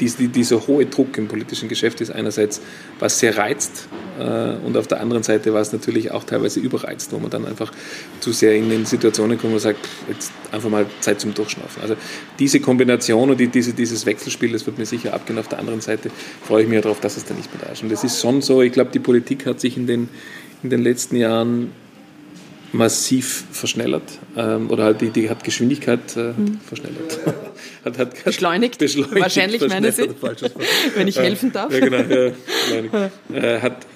dies, 0.00 0.16
dieser 0.16 0.66
hohe 0.66 0.86
Druck 0.86 1.16
im 1.18 1.28
politischen 1.28 1.68
Geschäft 1.68 2.00
ist 2.00 2.10
einerseits, 2.10 2.60
was 2.98 3.18
sehr 3.18 3.36
reizt 3.36 3.88
äh, 4.18 4.54
und 4.64 4.76
auf 4.76 4.86
der 4.86 5.00
anderen 5.00 5.22
Seite 5.22 5.52
war 5.52 5.60
es 5.60 5.72
natürlich 5.72 6.10
auch 6.10 6.24
teilweise 6.24 6.60
überreizt, 6.60 7.12
wo 7.12 7.18
man 7.18 7.30
dann 7.30 7.46
einfach 7.46 7.72
zu 8.20 8.32
sehr 8.32 8.54
in 8.54 8.68
den 8.70 8.86
Situationen 8.86 9.38
kommt, 9.38 9.52
man 9.52 9.60
sagt, 9.60 9.88
jetzt 10.08 10.32
einfach 10.52 10.68
mal 10.68 10.86
Zeit 11.00 11.20
zum 11.20 11.34
Durchschnaufen. 11.34 11.82
Also 11.82 11.96
diese 12.38 12.60
Kombination 12.60 13.30
und 13.30 13.38
die, 13.38 13.48
diese, 13.48 13.72
dieses 13.72 14.06
Wechselspiel, 14.06 14.52
das 14.52 14.66
wird 14.66 14.78
mir 14.78 14.86
sicher 14.86 15.14
abgehen. 15.14 15.38
Auf 15.38 15.48
der 15.48 15.58
anderen 15.58 15.80
Seite 15.80 16.10
freue 16.42 16.62
ich 16.62 16.68
mich 16.68 16.80
darauf, 16.80 17.00
dass 17.00 17.16
es 17.16 17.24
dann 17.24 17.36
nicht 17.36 17.52
mehr 17.54 17.64
da 17.64 17.72
ist. 17.72 17.82
Und 17.82 17.90
das 17.90 18.04
ist 18.04 18.20
schon 18.20 18.42
so, 18.42 18.62
ich 18.62 18.72
glaube, 18.72 18.90
die 18.92 19.00
Politik 19.00 19.46
hat 19.46 19.60
sich 19.60 19.76
in 19.76 19.86
den, 19.86 20.08
in 20.62 20.70
den 20.70 20.82
letzten 20.82 21.16
Jahren 21.16 21.72
massiv 22.72 23.44
verschnellert 23.52 24.18
ähm, 24.36 24.68
oder 24.70 24.84
halt 24.84 25.00
die, 25.00 25.10
die 25.10 25.30
hat 25.30 25.44
Geschwindigkeit 25.44 26.16
äh, 26.16 26.32
mhm. 26.36 26.60
verschnellert. 26.66 27.20
hat, 27.84 27.98
hat 27.98 28.24
beschleunigt, 28.24 28.78
beschleunigt, 28.78 29.14
wahrscheinlich 29.14 29.66
meine 29.68 29.92
Sie, 29.92 30.08
wenn 30.94 31.08
ich 31.08 31.18
helfen 31.18 31.52
darf. 31.52 31.72
Ja, 31.72 31.80
genau, 31.80 31.98
ja, 31.98 33.10
äh, 33.36 33.60
hat 33.60 33.86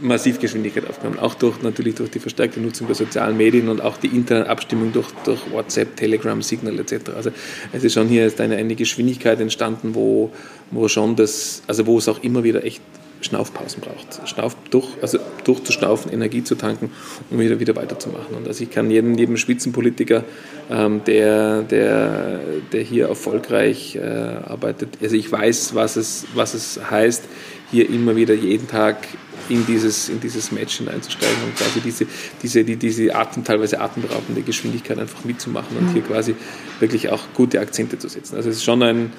massiv 0.00 0.38
Geschwindigkeit 0.40 0.88
aufgenommen, 0.88 1.18
auch 1.18 1.34
durch, 1.34 1.62
natürlich 1.62 1.94
durch 1.94 2.10
die 2.10 2.18
verstärkte 2.18 2.60
Nutzung 2.60 2.86
der 2.86 2.96
sozialen 2.96 3.36
Medien 3.36 3.68
und 3.68 3.80
auch 3.80 3.96
die 3.96 4.08
interne 4.08 4.48
Abstimmung 4.48 4.92
durch, 4.92 5.08
durch 5.24 5.40
WhatsApp, 5.50 5.96
Telegram, 5.96 6.40
Signal 6.42 6.78
etc. 6.78 7.10
Also 7.14 7.30
es 7.72 7.84
ist 7.84 7.94
schon 7.94 8.08
hier 8.08 8.26
ist 8.26 8.40
eine, 8.40 8.56
eine 8.56 8.74
Geschwindigkeit 8.74 9.40
entstanden, 9.40 9.94
wo, 9.94 10.32
wo 10.70 10.88
schon 10.88 11.16
das, 11.16 11.62
also 11.66 11.86
wo 11.86 11.98
es 11.98 12.08
auch 12.08 12.22
immer 12.22 12.44
wieder 12.44 12.64
echt 12.64 12.82
Schnaufpausen 13.20 13.80
braucht. 13.80 14.28
Schnauf 14.28 14.56
durch, 14.70 14.86
also 15.02 15.18
durchzuschnaufen, 15.44 16.12
Energie 16.12 16.44
zu 16.44 16.54
tanken, 16.54 16.90
um 17.30 17.38
wieder, 17.38 17.58
wieder 17.60 17.74
weiterzumachen. 17.76 18.36
Und 18.36 18.46
also 18.46 18.62
ich 18.62 18.70
kann 18.70 18.90
jedem, 18.90 19.16
jedem 19.16 19.36
Spitzenpolitiker, 19.36 20.24
ähm, 20.70 21.02
der, 21.04 21.62
der, 21.62 22.40
der 22.72 22.82
hier 22.82 23.08
erfolgreich 23.08 23.96
äh, 23.96 24.00
arbeitet, 24.00 24.98
also 25.02 25.16
ich 25.16 25.30
weiß, 25.30 25.74
was 25.74 25.96
es, 25.96 26.26
was 26.34 26.54
es 26.54 26.80
heißt, 26.90 27.24
hier 27.70 27.88
immer 27.88 28.14
wieder 28.16 28.34
jeden 28.34 28.68
Tag 28.68 28.96
in 29.48 29.66
dieses, 29.66 30.08
in 30.08 30.20
dieses 30.20 30.52
Match 30.52 30.78
hineinzusteigen 30.78 31.36
und 31.44 31.56
quasi 31.56 31.80
diese, 31.80 32.06
diese, 32.42 32.64
die, 32.64 32.76
diese 32.76 33.14
Atem, 33.14 33.44
teilweise 33.44 33.80
atemberaubende 33.80 34.42
Geschwindigkeit 34.42 34.98
einfach 34.98 35.24
mitzumachen 35.24 35.76
und 35.76 35.88
mhm. 35.88 35.92
hier 35.92 36.02
quasi 36.02 36.34
wirklich 36.80 37.08
auch 37.10 37.22
gute 37.34 37.60
Akzente 37.60 37.98
zu 37.98 38.08
setzen. 38.08 38.36
Also 38.36 38.50
es 38.50 38.56
ist 38.56 38.64
schon 38.64 38.82
ein, 38.82 39.12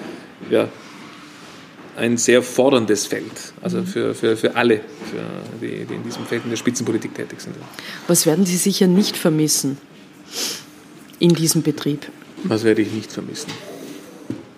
ja, 0.50 0.68
ein 1.98 2.16
sehr 2.16 2.42
forderndes 2.42 3.06
Feld, 3.06 3.52
also 3.60 3.78
mhm. 3.78 3.86
für, 3.86 4.14
für, 4.14 4.36
für 4.36 4.56
alle, 4.56 4.80
für 5.10 5.60
die, 5.60 5.84
die 5.84 5.94
in 5.94 6.04
diesem 6.04 6.24
Feld 6.24 6.44
in 6.44 6.50
der 6.50 6.56
Spitzenpolitik 6.56 7.14
tätig 7.14 7.40
sind. 7.40 7.54
Was 8.06 8.26
werden 8.26 8.46
Sie 8.46 8.56
sicher 8.56 8.86
nicht 8.86 9.16
vermissen 9.16 9.78
in 11.18 11.34
diesem 11.34 11.62
Betrieb? 11.62 12.06
Was 12.44 12.64
werde 12.64 12.82
ich 12.82 12.92
nicht 12.92 13.12
vermissen? 13.12 13.50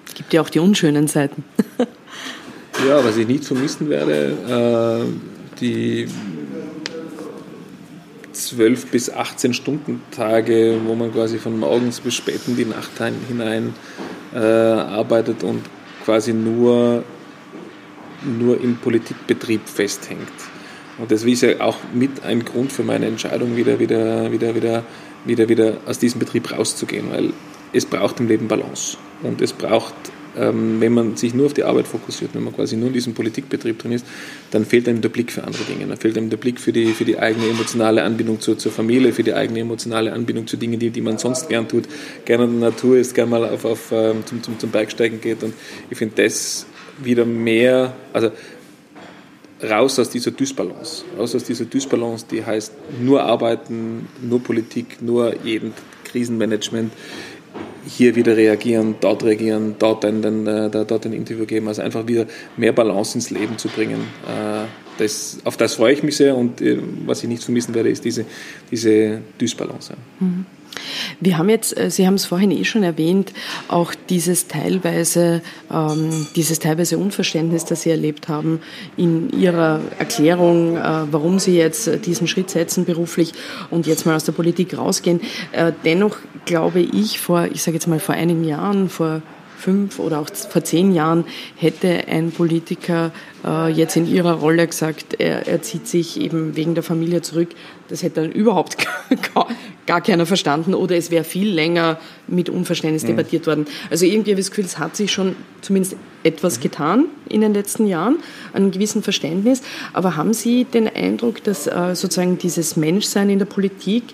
Es 0.07 0.15
gibt 0.15 0.33
ja 0.33 0.43
auch 0.43 0.51
die 0.51 0.59
unschönen 0.59 1.09
Seiten. 1.09 1.45
ja, 2.87 3.03
was 3.03 3.17
ich 3.17 3.27
nicht 3.27 3.45
vermissen 3.45 3.89
werde, 3.89 5.07
äh, 5.09 5.59
die 5.61 6.07
12 8.33 8.87
bis 8.87 9.11
18 9.11 9.55
Stunden 9.55 10.03
Tage, 10.11 10.79
wo 10.85 10.95
man 10.95 11.13
quasi 11.13 11.39
von 11.39 11.59
morgens 11.59 12.01
bis 12.01 12.15
spät 12.15 12.41
in 12.47 12.57
die 12.57 12.65
Nacht 12.65 12.91
hinein 13.29 13.75
äh, 14.35 14.39
arbeitet 14.39 15.43
und 15.43 15.63
quasi 16.05 16.33
nur 16.33 17.05
nur 18.25 18.61
im 18.61 18.77
Politikbetrieb 18.77 19.69
festhängt. 19.69 20.29
Und 20.99 21.11
das 21.11 21.25
ist 21.25 21.43
ja 21.43 21.61
auch 21.61 21.79
mit 21.95 22.23
ein 22.25 22.45
Grund 22.45 22.73
für 22.73 22.83
meine 22.83 23.07
Entscheidung, 23.07 23.57
wieder, 23.57 23.79
wieder, 23.79 24.31
wieder, 24.31 24.55
wieder, 24.55 24.85
wieder, 25.25 25.49
wieder 25.49 25.77
aus 25.87 25.99
diesem 25.99 26.19
Betrieb 26.19 26.53
rauszugehen, 26.53 27.11
weil 27.11 27.33
es 27.73 27.87
braucht 27.87 28.21
im 28.21 28.29
Leben 28.29 28.49
Balance. 28.49 28.99
Und 29.23 29.41
es 29.41 29.53
braucht, 29.55 29.95
ähm, 30.37 30.81
wenn 30.81 30.93
man 30.93 31.17
sich 31.17 31.33
nur 31.33 31.47
auf 31.47 31.55
die 31.55 31.65
Arbeit 31.65 31.87
fokussiert, 31.87 32.35
wenn 32.35 32.43
man 32.43 32.55
quasi 32.55 32.77
nur 32.77 32.89
in 32.89 32.93
diesem 32.93 33.15
Politikbetrieb 33.15 33.79
drin 33.79 33.93
ist, 33.93 34.05
dann 34.51 34.67
fehlt 34.67 34.89
einem 34.89 35.01
der 35.01 35.09
Blick 35.09 35.33
für 35.33 35.45
andere 35.45 35.63
Dinge. 35.65 35.87
Dann 35.87 35.97
fehlt 35.97 36.19
einem 36.19 36.29
der 36.29 36.37
Blick 36.37 36.61
für 36.61 36.73
die, 36.73 36.93
für 36.93 37.07
die 37.07 37.19
eigene 37.19 37.49
emotionale 37.49 38.03
Anbindung 38.03 38.41
zur, 38.41 38.59
zur 38.59 38.73
Familie, 38.73 39.13
für 39.13 39.23
die 39.23 39.33
eigene 39.33 39.61
emotionale 39.61 40.13
Anbindung 40.13 40.47
zu 40.47 40.59
Dingen, 40.59 40.79
die, 40.79 40.91
die 40.91 41.01
man 41.01 41.17
sonst 41.17 41.49
gern 41.49 41.67
tut, 41.67 41.85
gerne 42.27 42.45
in 42.45 42.61
der 42.61 42.71
Natur 42.71 42.99
ist, 42.99 43.15
gerne 43.15 43.31
mal 43.31 43.49
auf, 43.49 43.65
auf, 43.65 43.93
ähm, 43.93 44.27
zum, 44.27 44.43
zum, 44.43 44.59
zum 44.59 44.71
Bergsteigen 44.71 45.21
geht. 45.21 45.43
Und 45.43 45.55
ich 45.89 45.97
finde, 45.97 46.23
das 46.23 46.67
wieder 47.03 47.25
mehr, 47.25 47.95
also 48.13 48.31
raus 49.63 49.99
aus 49.99 50.11
dieser 50.11 50.31
Dysbalance. 50.31 51.05
Raus 51.19 51.35
aus 51.35 51.45
dieser 51.45 51.65
Dysbalance, 51.65 52.27
die 52.31 52.45
heißt 52.45 52.73
nur 53.01 53.23
arbeiten, 53.23 54.09
nur 54.23 54.43
Politik, 54.43 55.03
nur 55.03 55.35
jeden 55.45 55.73
Krisenmanagement. 56.05 56.93
Hier 57.87 58.15
wieder 58.15 58.37
reagieren, 58.37 58.97
dort 59.01 59.25
reagieren, 59.25 59.75
dort 59.79 60.05
ein, 60.05 60.25
ein, 60.25 60.47
äh, 60.47 60.71
dort 60.71 61.07
ein 61.07 61.13
Interview 61.13 61.47
geben. 61.47 61.67
Also 61.69 61.83
einfach 61.83 62.07
wieder 62.07 62.27
mehr 62.57 62.73
Balance 62.73 63.17
ins 63.17 63.31
Leben 63.31 63.59
zu 63.59 63.69
bringen. 63.69 64.01
Äh, 64.27 64.67
das, 64.99 65.39
auf 65.45 65.57
das 65.57 65.75
freue 65.75 65.95
ich 65.95 66.03
mich 66.03 66.17
sehr 66.17 66.37
und 66.37 66.61
äh, 66.61 66.79
was 67.07 67.23
ich 67.23 67.29
nicht 67.29 67.43
vermissen 67.43 67.75
werde, 67.75 67.89
ist 67.89 68.05
diese, 68.05 68.27
diese 68.71 69.21
Dysbalance. 69.41 69.95
Mhm. 70.21 70.45
Wir 71.21 71.39
haben 71.39 71.49
jetzt, 71.49 71.77
äh, 71.77 71.91
Sie 71.91 72.07
haben 72.07 72.15
es 72.15 72.25
vorhin 72.25 72.51
eh 72.51 72.65
schon 72.65 72.83
erwähnt, 72.83 73.33
auch 73.69 73.95
dieses 74.09 74.49
teilweise, 74.49 75.43
ähm, 75.73 76.27
dieses 76.37 76.59
teilweise 76.59 76.99
Unverständnis, 76.99 77.65
das 77.65 77.83
Sie 77.83 77.91
erlebt 77.91 78.29
haben 78.29 78.61
in 78.97 79.31
Ihrer 79.31 79.81
Erklärung, 79.99 80.77
äh, 80.77 80.83
warum 81.11 81.39
Sie 81.39 81.57
jetzt 81.57 82.07
diesen 82.07 82.27
Schritt 82.27 82.51
setzen 82.51 82.85
beruflich 82.85 83.33
und 83.71 83.87
jetzt 83.87 84.07
mal 84.07 84.17
aus 84.17 84.25
der 84.25 84.33
Politik 84.33 84.77
rausgehen. 84.77 85.21
Äh, 85.53 85.73
dennoch 85.85 86.17
glaube 86.45 86.81
ich, 86.81 87.21
vor, 87.21 87.47
ich 87.53 87.63
sage 87.63 87.77
jetzt 87.77 87.87
mal 87.87 88.01
vor 88.01 88.15
einigen 88.15 88.45
Jahren, 88.45 88.89
vor 88.89 89.23
fünf 89.61 89.99
oder 89.99 90.19
auch 90.19 90.29
vor 90.35 90.65
zehn 90.65 90.93
Jahren 90.93 91.25
hätte 91.57 92.09
ein 92.09 92.33
Politiker 92.33 93.13
äh, 93.45 93.71
jetzt 93.71 93.97
in 93.97 94.07
ihrer 94.07 94.33
Rolle 94.33 94.67
gesagt, 94.67 95.17
er, 95.19 95.47
er, 95.47 95.63
zieht 95.63 95.87
sich 95.87 96.19
eben 96.21 96.57
wegen 96.57 96.75
der 96.75 96.83
Familie 96.83 97.23
zurück. 97.23 97.51
Das 97.91 98.03
hätte 98.03 98.23
dann 98.23 98.33
überhaupt 98.33 98.77
gar, 99.35 99.49
gar 99.87 100.01
keiner 100.01 100.25
verstanden 100.25 100.75
oder 100.75 100.97
es 100.97 101.11
wäre 101.11 101.25
viel 101.25 101.53
länger 101.53 101.99
mit 102.27 102.49
Unverständnis 102.49 103.03
mhm. 103.03 103.09
debattiert 103.09 103.47
worden. 103.47 103.67
Also 103.91 104.07
irgendwie 104.07 104.31
habe 104.31 104.41
ich 104.41 104.47
das 104.47 104.51
Gefühl, 104.51 104.65
es 104.65 104.79
hat 104.79 104.97
sich 104.97 105.13
schon 105.13 105.37
zumindest 105.61 105.97
etwas 106.23 106.59
mhm. 106.59 106.63
getan 106.63 107.05
in 107.29 107.41
den 107.41 107.55
letzten 107.55 107.87
Jahren, 107.87 108.17
an 108.53 108.63
einem 108.63 108.71
gewissen 108.71 109.03
Verständnis. 109.03 109.63
Aber 109.93 110.17
haben 110.17 110.33
Sie 110.33 110.65
den 110.65 110.89
Eindruck, 110.89 111.43
dass 111.45 111.67
äh, 111.67 111.95
sozusagen 111.95 112.39
dieses 112.39 112.77
Menschsein 112.77 113.31
in 113.31 113.39
der 113.39 113.47
Politik, 113.47 114.05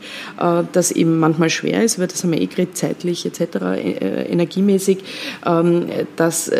äh, 0.41 0.63
das 0.73 0.91
eben 0.91 1.19
manchmal 1.19 1.51
schwer 1.51 1.85
ist, 1.85 1.99
weil 1.99 2.07
das 2.07 2.23
haben 2.23 2.33
wir 2.33 2.41
eh 2.41 2.49
zeitlich 2.73 3.27
etc., 3.27 3.41
äh, 3.57 4.23
energiemäßig, 4.31 4.99
ähm, 5.45 5.87
dass 6.17 6.51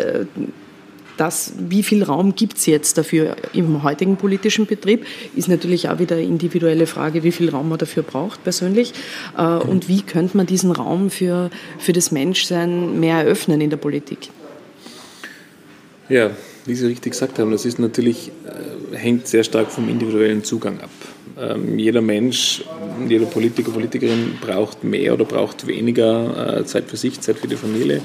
das, 1.17 1.53
wie 1.57 1.83
viel 1.83 2.03
Raum 2.03 2.35
gibt 2.35 2.57
es 2.57 2.65
jetzt 2.65 2.97
dafür 2.97 3.35
im 3.53 3.83
heutigen 3.83 4.17
politischen 4.17 4.65
Betrieb, 4.65 5.05
ist 5.35 5.47
natürlich 5.47 5.89
auch 5.89 5.99
wieder 5.99 6.17
individuelle 6.17 6.87
Frage, 6.87 7.23
wie 7.23 7.31
viel 7.31 7.49
Raum 7.49 7.69
man 7.69 7.77
dafür 7.77 8.03
braucht 8.03 8.43
persönlich 8.43 8.93
äh, 9.37 9.43
und 9.43 9.89
wie 9.89 10.01
könnte 10.01 10.37
man 10.37 10.45
diesen 10.45 10.71
Raum 10.71 11.09
für, 11.09 11.49
für 11.79 11.93
das 11.93 12.11
Menschsein 12.11 12.99
mehr 12.99 13.17
eröffnen 13.17 13.61
in 13.61 13.69
der 13.69 13.77
Politik. 13.77 14.29
Ja, 16.09 16.31
wie 16.65 16.75
Sie 16.75 16.85
richtig 16.85 17.11
gesagt 17.11 17.39
haben, 17.39 17.51
das 17.51 17.65
ist 17.65 17.79
natürlich, 17.79 18.31
äh, 18.45 18.95
hängt 18.95 19.27
sehr 19.27 19.43
stark 19.43 19.71
vom 19.71 19.89
individuellen 19.89 20.43
Zugang 20.43 20.79
ab. 20.79 20.89
Ähm, 21.39 21.77
jeder 21.77 22.01
Mensch, 22.01 22.63
jeder 23.07 23.25
Politiker, 23.25 23.71
Politikerin 23.71 24.37
braucht 24.41 24.83
mehr 24.83 25.13
oder 25.13 25.25
braucht 25.25 25.67
weniger 25.67 26.59
äh, 26.59 26.65
Zeit 26.65 26.85
für 26.89 26.97
sich, 26.97 27.19
Zeit 27.21 27.39
für 27.39 27.47
die 27.47 27.55
Familie. 27.55 28.01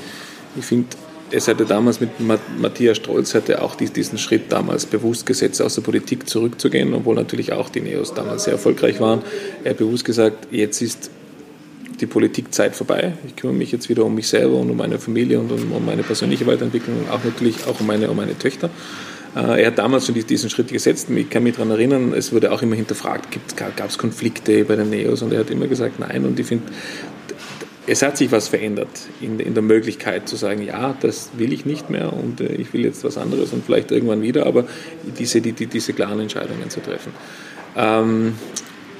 Ich 0.56 0.64
finde, 0.64 0.88
es 1.32 1.48
hatte 1.48 1.64
damals 1.64 2.00
mit 2.00 2.10
Matthias 2.58 2.98
Strolz 2.98 3.34
hatte 3.34 3.62
auch 3.62 3.74
diesen 3.74 4.18
Schritt 4.18 4.52
damals 4.52 4.86
bewusst 4.86 5.24
gesetzt, 5.26 5.62
aus 5.62 5.74
der 5.74 5.82
Politik 5.82 6.28
zurückzugehen, 6.28 6.92
obwohl 6.94 7.14
natürlich 7.14 7.52
auch 7.52 7.70
die 7.70 7.80
Neos 7.80 8.12
damals 8.12 8.44
sehr 8.44 8.54
erfolgreich 8.54 9.00
waren. 9.00 9.22
Er 9.64 9.70
hat 9.70 9.78
bewusst 9.78 10.04
gesagt, 10.04 10.48
jetzt 10.50 10.82
ist 10.82 11.10
die 12.00 12.06
Politikzeit 12.06 12.76
vorbei. 12.76 13.14
Ich 13.26 13.36
kümmere 13.36 13.56
mich 13.56 13.72
jetzt 13.72 13.88
wieder 13.88 14.04
um 14.04 14.14
mich 14.14 14.28
selber 14.28 14.56
und 14.56 14.70
um 14.70 14.76
meine 14.76 14.98
Familie 14.98 15.40
und 15.40 15.50
um 15.50 15.86
meine 15.86 16.02
persönliche 16.02 16.46
Weiterentwicklung, 16.46 17.08
auch 17.10 17.24
natürlich 17.24 17.66
auch 17.66 17.80
um 17.80 17.86
meine, 17.86 18.10
um 18.10 18.16
meine 18.16 18.38
Töchter. 18.38 18.68
Äh, 19.34 19.62
er 19.62 19.66
hat 19.68 19.78
damals 19.78 20.06
schon 20.06 20.14
diesen 20.14 20.50
Schritt 20.50 20.68
gesetzt. 20.68 21.08
Ich 21.10 21.30
kann 21.30 21.44
mich 21.44 21.54
daran 21.54 21.70
erinnern, 21.70 22.12
es 22.12 22.32
wurde 22.32 22.52
auch 22.52 22.60
immer 22.60 22.76
hinterfragt, 22.76 23.28
gab 23.56 23.88
es 23.88 23.96
Konflikte 23.96 24.64
bei 24.64 24.76
den 24.76 24.90
Neos 24.90 25.22
und 25.22 25.32
er 25.32 25.40
hat 25.40 25.50
immer 25.50 25.66
gesagt, 25.66 25.98
nein. 25.98 26.24
Und 26.24 26.38
ich 26.38 26.46
finde, 26.46 26.64
es 27.86 28.02
hat 28.02 28.16
sich 28.16 28.30
was 28.30 28.48
verändert 28.48 28.88
in, 29.20 29.40
in, 29.40 29.54
der 29.54 29.62
Möglichkeit 29.62 30.28
zu 30.28 30.36
sagen, 30.36 30.62
ja, 30.62 30.94
das 31.00 31.30
will 31.36 31.52
ich 31.52 31.64
nicht 31.64 31.90
mehr 31.90 32.12
und 32.12 32.40
äh, 32.40 32.54
ich 32.54 32.72
will 32.72 32.84
jetzt 32.84 33.02
was 33.04 33.18
anderes 33.18 33.52
und 33.52 33.64
vielleicht 33.64 33.90
irgendwann 33.90 34.22
wieder, 34.22 34.46
aber 34.46 34.64
diese, 35.18 35.40
die, 35.40 35.52
die, 35.52 35.66
diese 35.66 35.92
klaren 35.92 36.20
Entscheidungen 36.20 36.70
zu 36.70 36.80
treffen. 36.80 37.12
Ähm, 37.76 38.34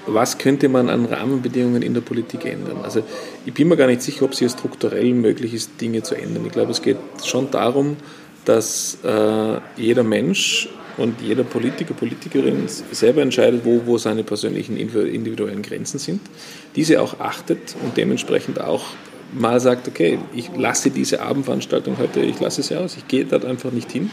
was 0.07 0.39
könnte 0.39 0.69
man 0.69 0.89
an 0.89 1.05
Rahmenbedingungen 1.05 1.83
in 1.83 1.95
der 1.95 2.01
Politik 2.01 2.45
ändern? 2.45 2.79
Also 2.83 3.05
ich 3.47 3.55
bin 3.55 3.69
mir 3.69 3.77
gar 3.77 3.87
nicht 3.87 4.03
sicher, 4.03 4.25
ob 4.25 4.33
es 4.33 4.41
hier 4.41 4.49
strukturell 4.49 5.15
möglich 5.15 5.55
ist, 5.55 5.81
Dinge 5.81 6.03
zu 6.03 6.17
ändern. 6.17 6.45
Ich 6.45 6.53
glaube, 6.53 6.73
es 6.73 6.83
geht 6.83 6.97
schon 7.25 7.53
darum, 7.53 7.97
dass 8.45 8.99
äh, 9.05 9.59
jeder 9.77 10.03
Mensch 10.03 10.69
und 10.97 11.21
jeder 11.21 11.45
Politiker, 11.45 11.95
Politikerin 11.95 12.65
selber 12.67 13.23
entscheidet, 13.23 13.65
wo, 13.65 13.83
wo 13.87 13.99
seine 13.99 14.25
persönlichen 14.25 14.77
individuellen 14.77 15.63
Grenzen 15.63 15.99
sind, 15.99 16.21
diese 16.77 17.01
auch 17.01 17.21
achtet 17.21 17.75
und 17.83 17.97
dementsprechend 17.97 18.61
auch 18.61 18.85
mal 19.33 19.61
sagt, 19.61 19.89
okay, 19.89 20.19
ich 20.35 20.51
lasse 20.57 20.91
diese 20.91 21.23
Abendveranstaltung 21.23 21.99
heute, 21.99 22.21
ich 22.21 22.39
lasse 22.41 22.63
sie 22.63 22.77
aus, 22.77 22.97
ich 22.97 23.09
gehe 23.09 23.25
dort 23.25 23.45
einfach 23.45 23.73
nicht 23.73 23.91
hin, 23.91 24.11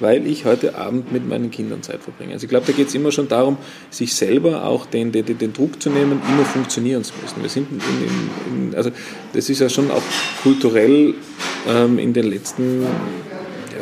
weil 0.00 0.26
ich 0.26 0.44
heute 0.44 0.76
Abend 0.76 1.12
mit 1.12 1.26
meinen 1.26 1.50
Kindern 1.50 1.82
Zeit 1.82 2.02
verbringe. 2.02 2.32
Also 2.32 2.44
ich 2.44 2.50
glaube, 2.50 2.66
da 2.66 2.72
geht 2.72 2.88
es 2.88 2.94
immer 2.94 3.12
schon 3.12 3.28
darum, 3.28 3.56
sich 3.90 4.14
selber 4.14 4.64
auch 4.64 4.86
den, 4.86 5.12
den, 5.12 5.24
den, 5.38 5.52
Druck 5.52 5.80
zu 5.80 5.90
nehmen, 5.90 6.20
immer 6.28 6.44
funktionieren 6.44 7.04
zu 7.04 7.14
müssen. 7.22 7.42
Wir 7.42 7.48
sind 7.48 7.68
in, 7.70 7.78
in, 7.78 8.68
in, 8.70 8.74
also 8.74 8.90
das 9.32 9.48
ist 9.48 9.60
ja 9.60 9.68
schon 9.68 9.90
auch 9.90 10.02
kulturell 10.42 11.14
ähm, 11.68 11.98
in 11.98 12.12
den 12.12 12.30
letzten 12.30 12.84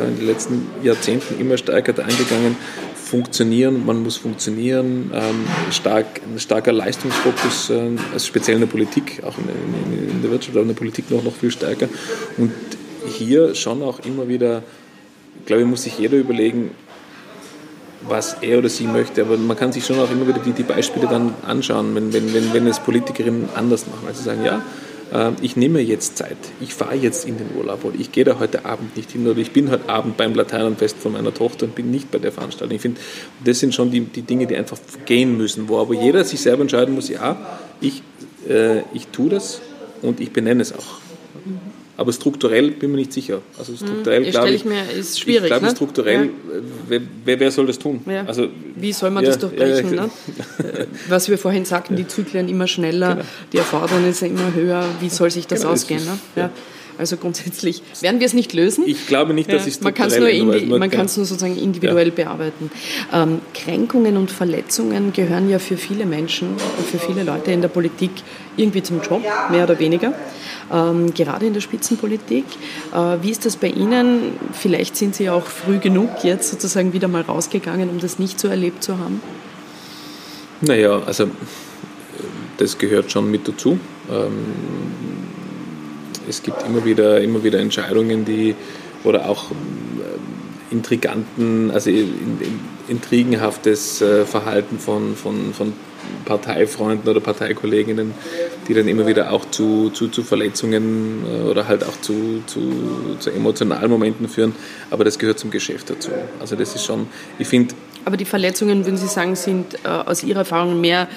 in 0.00 0.16
den 0.18 0.26
letzten 0.26 0.66
Jahrzehnten 0.82 1.40
immer 1.40 1.56
stärker 1.56 1.92
eingegangen. 2.02 2.56
Funktionieren, 2.94 3.84
man 3.86 4.02
muss 4.02 4.16
funktionieren, 4.16 5.10
ähm, 5.14 5.44
stark, 5.70 6.20
ein 6.22 6.38
starker 6.38 6.72
Leistungsfokus, 6.72 7.70
äh, 7.70 7.90
also 8.12 8.26
speziell 8.26 8.56
in 8.56 8.62
der 8.62 8.68
Politik, 8.68 9.22
auch 9.24 9.36
in, 9.38 9.44
in, 9.92 10.10
in, 10.10 10.22
der 10.22 10.30
Wirtschaft, 10.30 10.56
aber 10.56 10.62
in 10.62 10.68
der 10.68 10.74
Politik 10.74 11.10
noch, 11.10 11.22
noch 11.22 11.34
viel 11.34 11.50
stärker. 11.50 11.88
Und 12.38 12.52
hier 13.06 13.54
schon 13.54 13.82
auch 13.82 14.00
immer 14.00 14.28
wieder, 14.28 14.62
glaube 15.46 15.62
ich, 15.62 15.68
muss 15.68 15.82
sich 15.82 15.98
jeder 15.98 16.16
überlegen, 16.16 16.70
was 18.08 18.36
er 18.40 18.58
oder 18.58 18.68
sie 18.68 18.86
möchte. 18.86 19.22
Aber 19.22 19.36
man 19.36 19.56
kann 19.56 19.72
sich 19.72 19.84
schon 19.84 19.98
auch 19.98 20.10
immer 20.10 20.26
wieder 20.26 20.38
die, 20.38 20.52
die 20.52 20.62
Beispiele 20.62 21.06
dann 21.06 21.34
anschauen, 21.46 21.94
wenn, 21.94 22.12
wenn, 22.12 22.34
wenn, 22.34 22.52
wenn 22.52 22.66
es 22.66 22.80
Politikerinnen 22.80 23.48
anders 23.54 23.86
machen. 23.86 24.06
Also 24.06 24.22
sagen, 24.22 24.44
ja, 24.44 24.56
äh, 24.56 24.60
ich 25.42 25.54
nehme 25.54 25.80
jetzt 25.80 26.16
Zeit, 26.16 26.36
ich 26.60 26.74
fahre 26.74 26.96
jetzt 26.96 27.24
in 27.24 27.38
den 27.38 27.56
Urlaub 27.56 27.84
oder 27.84 27.96
ich 27.98 28.10
gehe 28.10 28.24
da 28.24 28.40
heute 28.40 28.64
Abend 28.64 28.96
nicht 28.96 29.12
hin 29.12 29.26
oder 29.28 29.38
ich 29.38 29.52
bin 29.52 29.70
heute 29.70 29.88
Abend 29.88 30.16
beim 30.16 30.34
Lateinenfest 30.34 30.96
von 30.96 31.12
meiner 31.12 31.32
Tochter 31.32 31.66
und 31.66 31.76
bin 31.76 31.90
nicht 31.90 32.10
bei 32.10 32.18
der 32.18 32.32
Veranstaltung. 32.32 32.74
Ich 32.74 32.82
finde, 32.82 33.00
das 33.44 33.60
sind 33.60 33.74
schon 33.74 33.90
die, 33.92 34.00
die 34.00 34.22
Dinge, 34.22 34.46
die 34.46 34.56
einfach 34.56 34.78
gehen 35.06 35.36
müssen, 35.36 35.68
wo 35.68 35.78
aber 35.78 35.94
jeder 35.94 36.24
sich 36.24 36.40
selber 36.40 36.62
entscheiden 36.62 36.94
muss, 36.94 37.08
ja, 37.08 37.36
ich, 37.80 38.02
äh, 38.48 38.80
ich 38.92 39.06
tue 39.08 39.30
das 39.30 39.60
und 40.02 40.20
ich 40.20 40.32
benenne 40.32 40.62
es 40.62 40.72
auch. 40.72 41.03
Aber 41.96 42.12
strukturell 42.12 42.72
bin 42.72 42.90
ich 42.90 42.94
mir 42.94 42.96
nicht 42.96 43.12
sicher. 43.12 43.40
Also 43.56 43.72
hm, 43.72 43.78
strukturell 43.78 44.30
glaube 44.30 44.50
ich, 44.50 44.64
mir, 44.64 44.90
ist 44.90 45.20
schwierig. 45.20 45.44
Ich 45.44 45.50
glaube, 45.50 45.66
ne? 45.66 45.70
strukturell, 45.70 46.24
ja. 46.24 47.00
wer, 47.24 47.40
wer, 47.40 47.50
soll 47.50 47.66
das 47.66 47.78
tun? 47.78 48.00
Ja. 48.06 48.24
Also, 48.26 48.48
Wie 48.74 48.92
soll 48.92 49.10
man 49.10 49.22
ja, 49.22 49.30
das 49.30 49.38
durchbrechen? 49.38 49.94
Ne? 49.94 50.10
Was 51.08 51.28
wir 51.28 51.38
vorhin 51.38 51.64
sagten, 51.64 51.94
die 51.94 52.08
Zyklen 52.08 52.48
immer 52.48 52.66
schneller, 52.66 53.14
genau. 53.14 53.26
die 53.52 53.58
Erfordernisse 53.58 54.26
immer 54.26 54.52
höher. 54.54 54.84
Wie 55.00 55.08
soll 55.08 55.30
sich 55.30 55.46
das 55.46 55.60
genau, 55.60 55.72
ausgehen? 55.72 56.02
Ne? 56.34 56.50
Also 56.98 57.16
grundsätzlich 57.16 57.82
werden 58.00 58.20
wir 58.20 58.26
es 58.26 58.34
nicht 58.34 58.52
lösen. 58.52 58.84
Ich 58.86 59.06
glaube 59.06 59.34
nicht, 59.34 59.52
dass 59.52 59.62
ja, 59.62 59.68
es 59.68 59.80
Man 59.80 59.94
kann 59.94 60.08
es 60.08 60.18
nur, 60.18 60.78
man 60.78 60.90
kann 60.90 61.06
es 61.06 61.16
nur 61.16 61.26
sozusagen 61.26 61.56
individuell 61.56 62.08
ja. 62.08 62.14
bearbeiten. 62.14 62.70
Ähm, 63.12 63.40
Kränkungen 63.52 64.16
und 64.16 64.30
Verletzungen 64.30 65.12
gehören 65.12 65.48
ja 65.50 65.58
für 65.58 65.76
viele 65.76 66.06
Menschen 66.06 66.50
und 66.50 66.86
für 66.90 66.98
viele 66.98 67.24
Leute 67.24 67.50
in 67.52 67.62
der 67.62 67.68
Politik 67.68 68.10
irgendwie 68.56 68.82
zum 68.82 69.00
Job, 69.02 69.22
mehr 69.50 69.64
oder 69.64 69.78
weniger. 69.78 70.14
Ähm, 70.72 71.12
gerade 71.12 71.46
in 71.46 71.54
der 71.54 71.60
Spitzenpolitik. 71.60 72.44
Äh, 72.92 72.96
wie 73.22 73.30
ist 73.30 73.44
das 73.44 73.56
bei 73.56 73.68
Ihnen? 73.68 74.32
Vielleicht 74.52 74.96
sind 74.96 75.14
Sie 75.14 75.28
auch 75.28 75.46
früh 75.46 75.78
genug 75.78 76.22
jetzt 76.22 76.50
sozusagen 76.50 76.92
wieder 76.92 77.08
mal 77.08 77.22
rausgegangen, 77.22 77.90
um 77.90 77.98
das 77.98 78.18
nicht 78.18 78.38
so 78.38 78.48
erlebt 78.48 78.82
zu 78.82 78.98
haben. 78.98 79.20
Naja, 80.60 81.02
also 81.04 81.28
das 82.58 82.78
gehört 82.78 83.10
schon 83.10 83.30
mit 83.30 83.46
dazu. 83.48 83.78
Ähm, 84.10 84.32
es 86.28 86.42
gibt 86.42 86.62
immer 86.66 86.84
wieder, 86.84 87.20
immer 87.20 87.42
wieder 87.44 87.58
Entscheidungen, 87.58 88.24
die 88.24 88.54
oder 89.04 89.28
auch 89.28 89.50
äh, 89.50 90.74
intriganten, 90.74 91.70
also 91.70 91.90
intrigenhaftes 92.88 94.00
äh, 94.00 94.24
Verhalten 94.24 94.78
von, 94.78 95.14
von, 95.14 95.54
von 95.54 95.72
Parteifreunden 96.24 97.08
oder 97.08 97.20
Parteikolleginnen, 97.20 98.14
die 98.66 98.74
dann 98.74 98.88
immer 98.88 99.06
wieder 99.06 99.32
auch 99.32 99.44
zu, 99.50 99.90
zu, 99.90 100.08
zu 100.08 100.22
Verletzungen 100.22 101.22
äh, 101.26 101.42
oder 101.42 101.68
halt 101.68 101.84
auch 101.84 102.00
zu, 102.00 102.42
zu, 102.46 102.60
zu 103.18 103.30
emotionalen 103.30 103.90
Momenten 103.90 104.28
führen. 104.28 104.54
Aber 104.90 105.04
das 105.04 105.18
gehört 105.18 105.38
zum 105.38 105.50
Geschäft 105.50 105.90
dazu. 105.90 106.10
Also 106.40 106.56
das 106.56 106.74
ist 106.74 106.84
schon, 106.84 107.06
ich 107.38 107.48
finde. 107.48 107.74
Aber 108.04 108.16
die 108.16 108.24
Verletzungen, 108.24 108.84
würden 108.84 108.96
Sie 108.96 109.06
sagen, 109.06 109.36
sind 109.36 109.74
äh, 109.84 109.88
aus 109.88 110.22
Ihrer 110.22 110.40
Erfahrung 110.40 110.80
mehr 110.80 111.08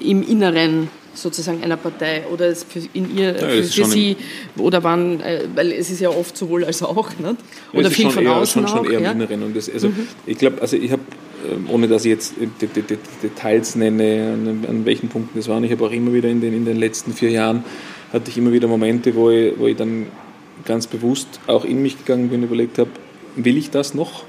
im 0.00 0.22
Inneren 0.22 0.88
sozusagen 1.14 1.62
einer 1.62 1.76
Partei 1.76 2.24
oder 2.32 2.54
für, 2.54 2.80
in 2.92 3.16
ihr, 3.16 3.32
ja, 3.32 3.38
für, 3.38 3.62
für 3.62 3.84
Sie 3.84 4.16
oder 4.56 4.82
waren, 4.82 5.20
äh, 5.20 5.44
weil 5.54 5.72
es 5.72 5.90
ist 5.90 6.00
ja 6.00 6.10
oft 6.10 6.36
sowohl 6.36 6.64
als 6.64 6.82
auch, 6.82 7.10
nicht? 7.18 7.36
oder 7.72 7.90
viel 7.90 8.10
von 8.10 8.24
eher, 8.24 8.36
außen 8.36 8.66
schon, 8.66 8.84
schon 8.84 8.92
eher 8.92 9.00
ja? 9.00 9.12
im 9.12 9.20
Inneren. 9.20 9.42
Und 9.42 9.56
das, 9.56 9.70
also 9.70 9.88
mhm. 9.88 10.08
ich 10.26 10.38
glaube, 10.38 10.60
also 10.60 10.76
ich 10.76 10.90
habe, 10.90 11.02
ähm, 11.50 11.66
ohne 11.70 11.88
dass 11.88 12.04
ich 12.04 12.10
jetzt 12.10 12.34
Details 13.22 13.76
nenne, 13.76 14.32
an, 14.34 14.64
an, 14.68 14.84
welchen 14.84 15.08
Punkten 15.08 15.38
das 15.38 15.48
waren, 15.48 15.64
ich 15.64 15.72
habe 15.72 15.84
auch 15.86 15.92
immer 15.92 16.12
wieder 16.12 16.28
in 16.28 16.40
den, 16.40 16.54
in 16.54 16.64
den 16.64 16.76
letzten 16.76 17.12
vier 17.12 17.30
Jahren, 17.30 17.64
hatte 18.12 18.30
ich 18.30 18.38
immer 18.38 18.52
wieder 18.52 18.68
Momente, 18.68 19.14
wo 19.14 19.30
ich, 19.30 19.58
wo 19.58 19.66
ich 19.66 19.76
dann 19.76 20.06
ganz 20.64 20.86
bewusst 20.86 21.40
auch 21.46 21.64
in 21.64 21.82
mich 21.82 21.98
gegangen 21.98 22.28
bin 22.28 22.40
und 22.40 22.46
überlegt 22.46 22.78
habe, 22.78 22.90
will 23.36 23.56
ich 23.56 23.70
das 23.70 23.94
noch? 23.94 24.24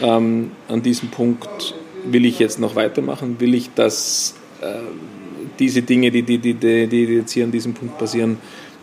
Ähm, 0.00 0.50
an 0.68 0.82
diesem 0.82 1.10
Punkt 1.10 1.74
will 2.04 2.24
ich 2.24 2.38
jetzt 2.38 2.58
noch 2.58 2.74
weitermachen? 2.74 3.36
Will 3.38 3.54
ich 3.54 3.70
das 3.74 4.34
äh, 4.60 4.66
diese 5.58 5.82
Dinge, 5.82 6.10
die, 6.10 6.22
die, 6.22 6.38
die, 6.38 6.54
die, 6.54 7.04
jetzt 7.04 7.32
hier 7.32 7.44
an 7.44 7.52
diesem 7.52 7.74
Punkt 7.74 7.98
passieren, 7.98 8.38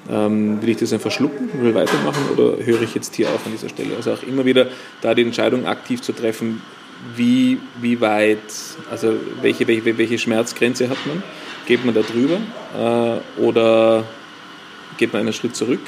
ähm, 0.09 0.61
will 0.61 0.69
ich 0.69 0.77
das 0.77 0.93
einfach 0.93 1.11
schlucken, 1.11 1.49
will 1.61 1.73
weitermachen 1.75 2.23
oder 2.35 2.63
höre 2.63 2.81
ich 2.81 2.95
jetzt 2.95 3.15
hier 3.15 3.27
auf 3.29 3.45
an 3.45 3.51
dieser 3.51 3.69
Stelle? 3.69 3.95
Also 3.95 4.13
auch 4.13 4.23
immer 4.23 4.45
wieder 4.45 4.67
da 5.01 5.13
die 5.13 5.23
Entscheidung 5.23 5.65
aktiv 5.65 6.01
zu 6.01 6.13
treffen, 6.13 6.61
wie, 7.15 7.59
wie 7.81 8.01
weit, 8.01 8.39
also 8.91 9.13
welche, 9.41 9.67
welche, 9.67 9.97
welche 9.97 10.17
Schmerzgrenze 10.17 10.89
hat 10.89 10.97
man? 11.05 11.23
Geht 11.65 11.85
man 11.85 11.93
da 11.93 12.01
drüber 12.01 12.37
äh, 12.77 13.41
oder 13.41 14.03
geht 14.97 15.13
man 15.13 15.21
einen 15.21 15.33
Schritt 15.33 15.55
zurück? 15.55 15.81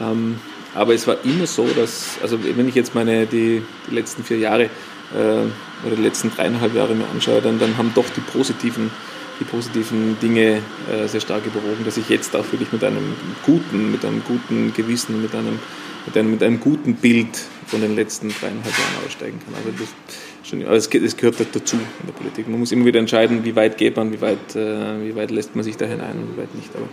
Ähm, 0.00 0.38
aber 0.74 0.94
es 0.94 1.06
war 1.06 1.16
immer 1.24 1.46
so, 1.46 1.66
dass, 1.68 2.18
also 2.22 2.38
wenn 2.42 2.68
ich 2.68 2.74
jetzt 2.74 2.94
meine, 2.94 3.26
die, 3.26 3.62
die 3.88 3.94
letzten 3.94 4.24
vier 4.24 4.38
Jahre 4.38 4.64
äh, 4.64 5.86
oder 5.86 5.96
die 5.96 6.02
letzten 6.02 6.30
dreieinhalb 6.30 6.74
Jahre 6.74 6.94
mir 6.94 7.08
anschaue, 7.12 7.40
dann, 7.40 7.58
dann 7.58 7.76
haben 7.78 7.92
doch 7.94 8.08
die 8.14 8.20
positiven 8.20 8.90
die 9.40 9.44
positiven 9.44 10.16
Dinge 10.20 10.62
äh, 10.90 11.08
sehr 11.08 11.20
stark 11.20 11.44
überwogen, 11.46 11.84
dass 11.84 11.96
ich 11.96 12.08
jetzt 12.08 12.34
auch 12.36 12.44
wirklich 12.52 12.72
mit 12.72 12.84
einem 12.84 13.14
guten, 13.44 13.90
mit 13.90 14.04
einem 14.04 14.22
guten 14.24 14.72
Gewissen, 14.74 15.20
mit 15.22 15.34
einem, 15.34 15.58
mit 16.06 16.16
einem, 16.16 16.30
mit 16.30 16.42
einem 16.42 16.60
guten 16.60 16.94
Bild 16.94 17.36
von 17.66 17.80
den 17.80 17.94
letzten 17.96 18.28
dreieinhalb 18.28 18.66
Jahren 18.66 19.06
aussteigen 19.06 19.40
kann. 19.44 19.54
Also 19.54 19.70
das, 19.78 20.48
schon, 20.48 20.64
also 20.66 20.90
es, 20.98 21.16
gehört 21.16 21.36
dazu 21.52 21.76
in 21.76 22.06
der 22.06 22.12
Politik. 22.12 22.48
Man 22.48 22.60
muss 22.60 22.72
immer 22.72 22.84
wieder 22.84 23.00
entscheiden, 23.00 23.44
wie 23.44 23.56
weit 23.56 23.78
geht 23.78 23.96
man, 23.96 24.12
wie 24.12 24.20
weit, 24.20 24.54
äh, 24.54 25.04
wie 25.04 25.16
weit 25.16 25.30
lässt 25.30 25.56
man 25.56 25.64
sich 25.64 25.76
da 25.76 25.86
hinein 25.86 26.18
und 26.18 26.36
wie 26.36 26.42
weit 26.42 26.54
nicht. 26.54 26.70
Aber 26.74 26.88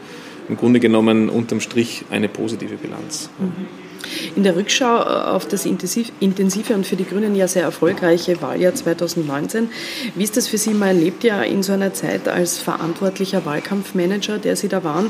im 0.49 0.57
Grunde 0.57 0.79
genommen 0.79 1.29
unterm 1.29 1.59
Strich 1.59 2.05
eine 2.09 2.27
positive 2.27 2.75
Bilanz. 2.75 3.29
Mhm. 3.39 3.90
In 4.35 4.43
der 4.43 4.55
Rückschau 4.55 4.97
äh, 4.97 5.29
auf 5.29 5.47
das 5.47 5.65
intensive 5.65 6.73
und 6.73 6.85
für 6.85 6.95
die 6.95 7.05
Grünen 7.05 7.35
ja 7.35 7.47
sehr 7.47 7.63
erfolgreiche 7.63 8.41
Wahljahr 8.41 8.73
2019, 8.73 9.69
wie 10.15 10.23
ist 10.23 10.37
das 10.37 10.47
für 10.47 10.57
Sie? 10.57 10.73
Man 10.73 10.89
erlebt 10.89 11.23
ja 11.23 11.41
in 11.43 11.63
so 11.63 11.73
einer 11.73 11.93
Zeit 11.93 12.27
als 12.27 12.57
verantwortlicher 12.59 13.45
Wahlkampfmanager, 13.45 14.37
der 14.37 14.55
Sie 14.55 14.67
da 14.67 14.83
waren, 14.83 15.09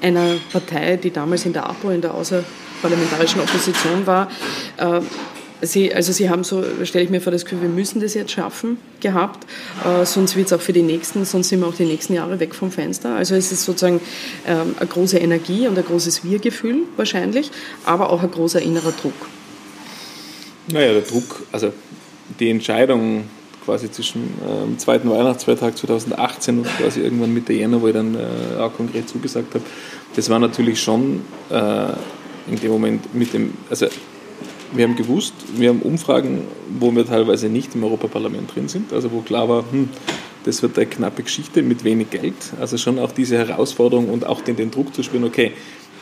einer 0.00 0.36
Partei, 0.52 0.96
die 0.96 1.10
damals 1.10 1.44
in 1.46 1.52
der 1.52 1.68
APO, 1.68 1.90
in 1.90 2.00
der 2.00 2.14
außerparlamentarischen 2.14 3.40
Opposition 3.40 4.06
war, 4.06 4.28
äh, 4.78 5.00
Sie, 5.62 5.94
also 5.94 6.12
Sie 6.12 6.30
haben 6.30 6.44
so, 6.44 6.62
stelle 6.84 7.04
ich 7.04 7.10
mir 7.10 7.20
vor, 7.20 7.32
das 7.32 7.44
Gefühl, 7.44 7.62
wir 7.62 7.68
müssen 7.68 8.00
das 8.00 8.14
jetzt 8.14 8.32
schaffen 8.32 8.78
gehabt, 9.00 9.46
äh, 9.84 10.04
sonst 10.04 10.36
wird 10.36 10.46
es 10.46 10.52
auch 10.52 10.60
für 10.60 10.72
die 10.72 10.82
nächsten, 10.82 11.24
sonst 11.24 11.48
sind 11.48 11.60
wir 11.60 11.68
auch 11.68 11.74
die 11.74 11.84
nächsten 11.84 12.14
Jahre 12.14 12.40
weg 12.40 12.54
vom 12.54 12.70
Fenster. 12.70 13.14
Also 13.14 13.34
es 13.34 13.52
ist 13.52 13.64
sozusagen 13.64 14.00
ähm, 14.46 14.74
eine 14.78 14.88
große 14.88 15.18
Energie 15.18 15.68
und 15.68 15.76
ein 15.78 15.84
großes 15.84 16.24
Wir-Gefühl 16.24 16.82
wahrscheinlich, 16.96 17.50
aber 17.84 18.10
auch 18.10 18.22
ein 18.22 18.30
großer 18.30 18.62
innerer 18.62 18.92
Druck. 18.92 19.14
Naja, 20.68 20.92
der 20.92 21.02
Druck, 21.02 21.42
also 21.52 21.72
die 22.38 22.50
Entscheidung 22.50 23.24
quasi 23.64 23.90
zwischen 23.90 24.34
ähm, 24.48 24.78
zweiten 24.78 25.10
Weihnachtsfeiertag 25.10 25.76
2018 25.76 26.58
und 26.58 26.66
quasi 26.78 27.00
irgendwann 27.00 27.34
Mitte 27.34 27.52
Jänner, 27.52 27.80
wo 27.82 27.88
ich 27.88 27.94
dann 27.94 28.14
äh, 28.14 28.60
auch 28.60 28.74
konkret 28.74 29.08
zugesagt 29.08 29.54
habe, 29.54 29.64
das 30.16 30.30
war 30.30 30.38
natürlich 30.38 30.80
schon 30.80 31.22
äh, 31.50 31.92
in 32.48 32.58
dem 32.60 32.70
Moment 32.70 33.14
mit 33.14 33.32
dem, 33.32 33.52
also 33.68 33.86
wir 34.72 34.84
haben 34.84 34.96
gewusst, 34.96 35.34
wir 35.56 35.70
haben 35.70 35.82
Umfragen, 35.82 36.42
wo 36.78 36.94
wir 36.94 37.06
teilweise 37.06 37.48
nicht 37.48 37.74
im 37.74 37.84
Europaparlament 37.84 38.54
drin 38.54 38.68
sind, 38.68 38.92
also 38.92 39.10
wo 39.12 39.20
klar 39.20 39.48
war, 39.48 39.64
hm, 39.70 39.88
das 40.44 40.62
wird 40.62 40.78
eine 40.78 40.86
knappe 40.86 41.22
Geschichte 41.22 41.62
mit 41.62 41.84
wenig 41.84 42.10
Geld. 42.10 42.34
Also 42.58 42.78
schon 42.78 42.98
auch 42.98 43.12
diese 43.12 43.36
Herausforderung 43.36 44.08
und 44.08 44.24
auch 44.24 44.40
den, 44.40 44.56
den 44.56 44.70
Druck 44.70 44.94
zu 44.94 45.02
spüren, 45.02 45.24
okay, 45.24 45.52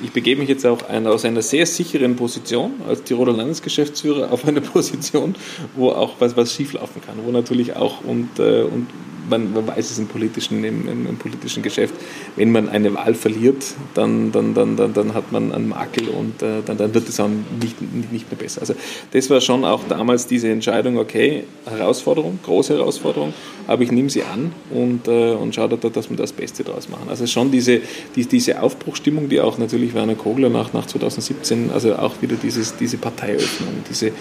ich 0.03 0.13
begebe 0.13 0.41
mich 0.41 0.49
jetzt 0.49 0.65
auch 0.65 0.89
aus 0.89 1.25
einer 1.25 1.43
sehr 1.43 1.67
sicheren 1.67 2.15
Position 2.15 2.73
als 2.89 3.03
Tiroler 3.03 3.33
Landesgeschäftsführer 3.33 4.31
auf 4.31 4.47
eine 4.47 4.61
Position, 4.61 5.35
wo 5.75 5.91
auch 5.91 6.15
was, 6.21 6.37
was 6.37 6.55
schieflaufen 6.55 7.03
kann, 7.03 7.17
wo 7.25 7.33
natürlich 7.33 7.75
auch 7.75 8.05
und, 8.05 8.39
äh, 8.39 8.63
und 8.63 8.87
man, 9.29 9.53
man 9.53 9.67
weiß 9.67 9.91
es 9.91 9.99
im 9.99 10.07
politischen, 10.07 10.65
im, 10.65 10.89
im, 10.89 11.07
im, 11.07 11.17
politischen 11.17 11.63
Geschäft, 11.63 11.95
wenn 12.37 12.53
man 12.53 12.69
eine 12.69 12.95
Wahl 12.95 13.15
verliert, 13.15 13.65
dann, 13.95 14.33
dann, 14.33 14.55
dann, 14.55 14.77
dann, 14.77 14.95
dann 14.95 15.15
hat 15.15 15.33
man 15.33 15.53
einen 15.53 15.69
Makel 15.69 16.09
und 16.09 16.43
äh, 16.43 16.63
dann, 16.65 16.77
dann 16.77 16.95
wird 16.95 17.09
es 17.09 17.21
auch 17.21 17.29
nicht, 17.29 17.81
nicht 18.13 18.31
mehr 18.31 18.39
besser. 18.39 18.61
Also 18.61 18.75
das 19.13 19.31
war 19.31 19.41
schon 19.41 19.65
auch 19.65 19.83
damals 19.89 20.27
diese 20.27 20.49
Entscheidung, 20.49 20.99
okay, 20.99 21.45
Herausforderung, 21.67 22.39
große 22.43 22.75
Herausforderung, 22.75 23.35
aber 23.67 23.83
ich 23.83 23.93
nehme 23.93 24.11
sie 24.11 24.23
an 24.23 24.53
und, 24.71 25.09
äh, 25.09 25.33
und 25.33 25.55
schaue, 25.55 25.69
da, 25.69 25.77
dass 25.77 26.11
wir 26.11 26.17
das 26.17 26.33
Beste 26.33 26.65
daraus 26.65 26.89
machen. 26.89 27.09
Also 27.09 27.27
schon 27.27 27.51
diese, 27.51 27.81
die, 28.17 28.27
diese 28.27 28.63
Aufbruchstimmung, 28.63 29.29
die 29.29 29.41
auch 29.41 29.59
natürlich 29.59 29.95
Werner 29.95 30.15
Kogler 30.15 30.49
nach, 30.49 30.73
nach 30.73 30.87
2017, 30.87 31.71
also 31.71 31.97
auch 31.97 32.21
wieder 32.21 32.37
dieses, 32.37 32.77
diese 32.77 32.97
Parteiöffnung, 32.97 33.69
diese, 33.89 34.13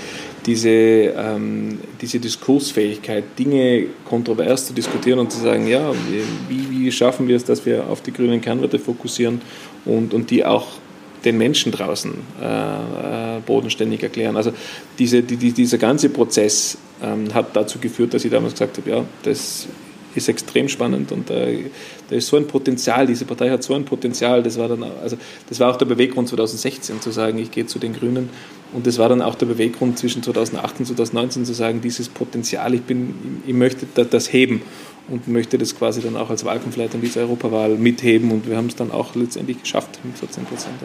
diese, 0.48 0.70
ähm, 0.70 1.80
diese 2.02 2.20
Diskursfähigkeit, 2.20 3.26
Dinge 3.38 3.88
kontrovers 4.06 4.68
zu 4.68 4.74
diskutieren 4.74 5.20
und 5.20 5.32
zu 5.32 5.40
sagen, 5.40 5.68
ja, 5.68 5.92
wie, 6.50 6.70
wie 6.72 6.92
schaffen 6.92 7.28
wir 7.28 7.36
es, 7.36 7.44
dass 7.44 7.66
wir 7.66 7.88
auf 7.88 8.02
die 8.02 8.14
grünen 8.14 8.42
Kernwerte 8.42 8.80
fokussieren 8.80 9.42
und, 9.86 10.14
und 10.14 10.32
die 10.32 10.46
auch 10.46 10.68
den 11.26 11.38
Menschen 11.38 11.72
draußen 11.72 12.14
äh, 12.42 12.46
äh, 12.46 13.40
bodenständig 13.46 14.02
erklären. 14.04 14.38
Also 14.38 14.54
diese, 14.98 15.22
die, 15.22 15.52
dieser 15.52 15.78
ganze 15.78 16.10
Prozess 16.10 16.78
ähm, 17.04 17.34
hat 17.34 17.56
dazu 17.56 17.80
geführt, 17.80 18.14
dass 18.14 18.24
ich 18.24 18.32
damals 18.32 18.54
gesagt 18.54 18.78
habe, 18.78 18.90
ja, 18.90 19.06
das 19.24 19.68
ist 20.18 20.30
extrem 20.30 20.68
spannend 20.68 21.12
und 21.12 21.30
äh, 21.30 21.66
da 22.10 22.16
ist 22.16 22.28
so 22.28 22.38
ein 22.38 22.48
Potenzial, 22.48 23.08
diese 23.08 23.26
Partei 23.26 23.50
hat 23.50 23.64
so 23.64 23.74
ein 23.74 23.86
Potenzial, 23.86 24.44
das 24.44 24.58
war 24.58 24.68
dann, 24.68 24.84
also 24.84 25.18
das 25.50 25.60
war 25.60 25.72
auch 25.72 25.78
der 25.78 25.86
Beweggrund 25.86 26.28
2016 26.28 27.02
zu 27.02 27.12
sagen, 27.12 27.38
ich 27.38 27.52
gehe 27.52 27.66
zu 27.66 27.80
den 27.80 27.94
Grünen 27.94 28.30
und 28.74 28.88
das 28.88 28.98
war 28.98 29.10
dann 29.10 29.22
auch 29.22 29.36
der 29.36 29.46
Beweggrund 29.46 29.98
zwischen 29.98 30.24
2008 30.24 30.80
und 30.80 30.86
2019 30.88 31.46
zu 31.46 31.54
sagen, 31.54 31.82
dieses 31.82 32.10
Potenzial, 32.10 32.74
ich 32.74 32.82
bin, 32.82 33.42
ich 33.46 33.54
möchte 33.54 33.86
das 34.06 34.34
heben 34.34 34.62
und 35.08 35.28
möchte 35.28 35.58
das 35.58 35.78
quasi 35.78 36.02
dann 36.02 36.18
auch 36.18 36.30
als 36.30 36.44
Wahlkampfleiter 36.44 36.96
in 36.96 37.02
dieser 37.02 37.22
Europawahl 37.22 37.78
mitheben 37.78 38.32
und 38.32 38.48
wir 38.48 38.58
haben 38.58 38.68
es 38.68 38.76
dann 38.76 38.92
auch 38.92 39.16
letztendlich 39.16 39.62
geschafft 39.62 40.00
mit 40.04 40.18
14 40.18 40.46
Prozent. 40.46 40.76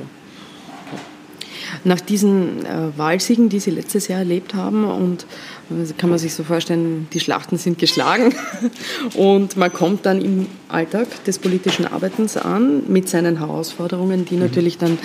Nach 1.84 2.00
diesen 2.00 2.64
äh, 2.64 2.96
Wahlsiegen, 2.96 3.48
die 3.48 3.60
Sie 3.60 3.70
letztes 3.70 4.08
Jahr 4.08 4.20
erlebt 4.20 4.54
haben, 4.54 4.84
und 4.84 5.26
äh, 5.70 5.92
kann 5.96 6.10
man 6.10 6.18
sich 6.18 6.34
so 6.34 6.44
vorstellen, 6.44 7.08
die 7.12 7.20
Schlachten 7.20 7.58
sind 7.58 7.78
geschlagen 7.78 8.34
und 9.14 9.56
man 9.56 9.72
kommt 9.72 10.06
dann 10.06 10.20
im 10.20 10.46
Alltag 10.68 11.06
des 11.24 11.38
politischen 11.38 11.86
Arbeitens 11.86 12.36
an 12.36 12.82
mit 12.88 13.08
seinen 13.08 13.38
Herausforderungen, 13.38 14.24
die 14.24 14.34
mhm. 14.34 14.42
natürlich 14.42 14.78
dann 14.78 14.98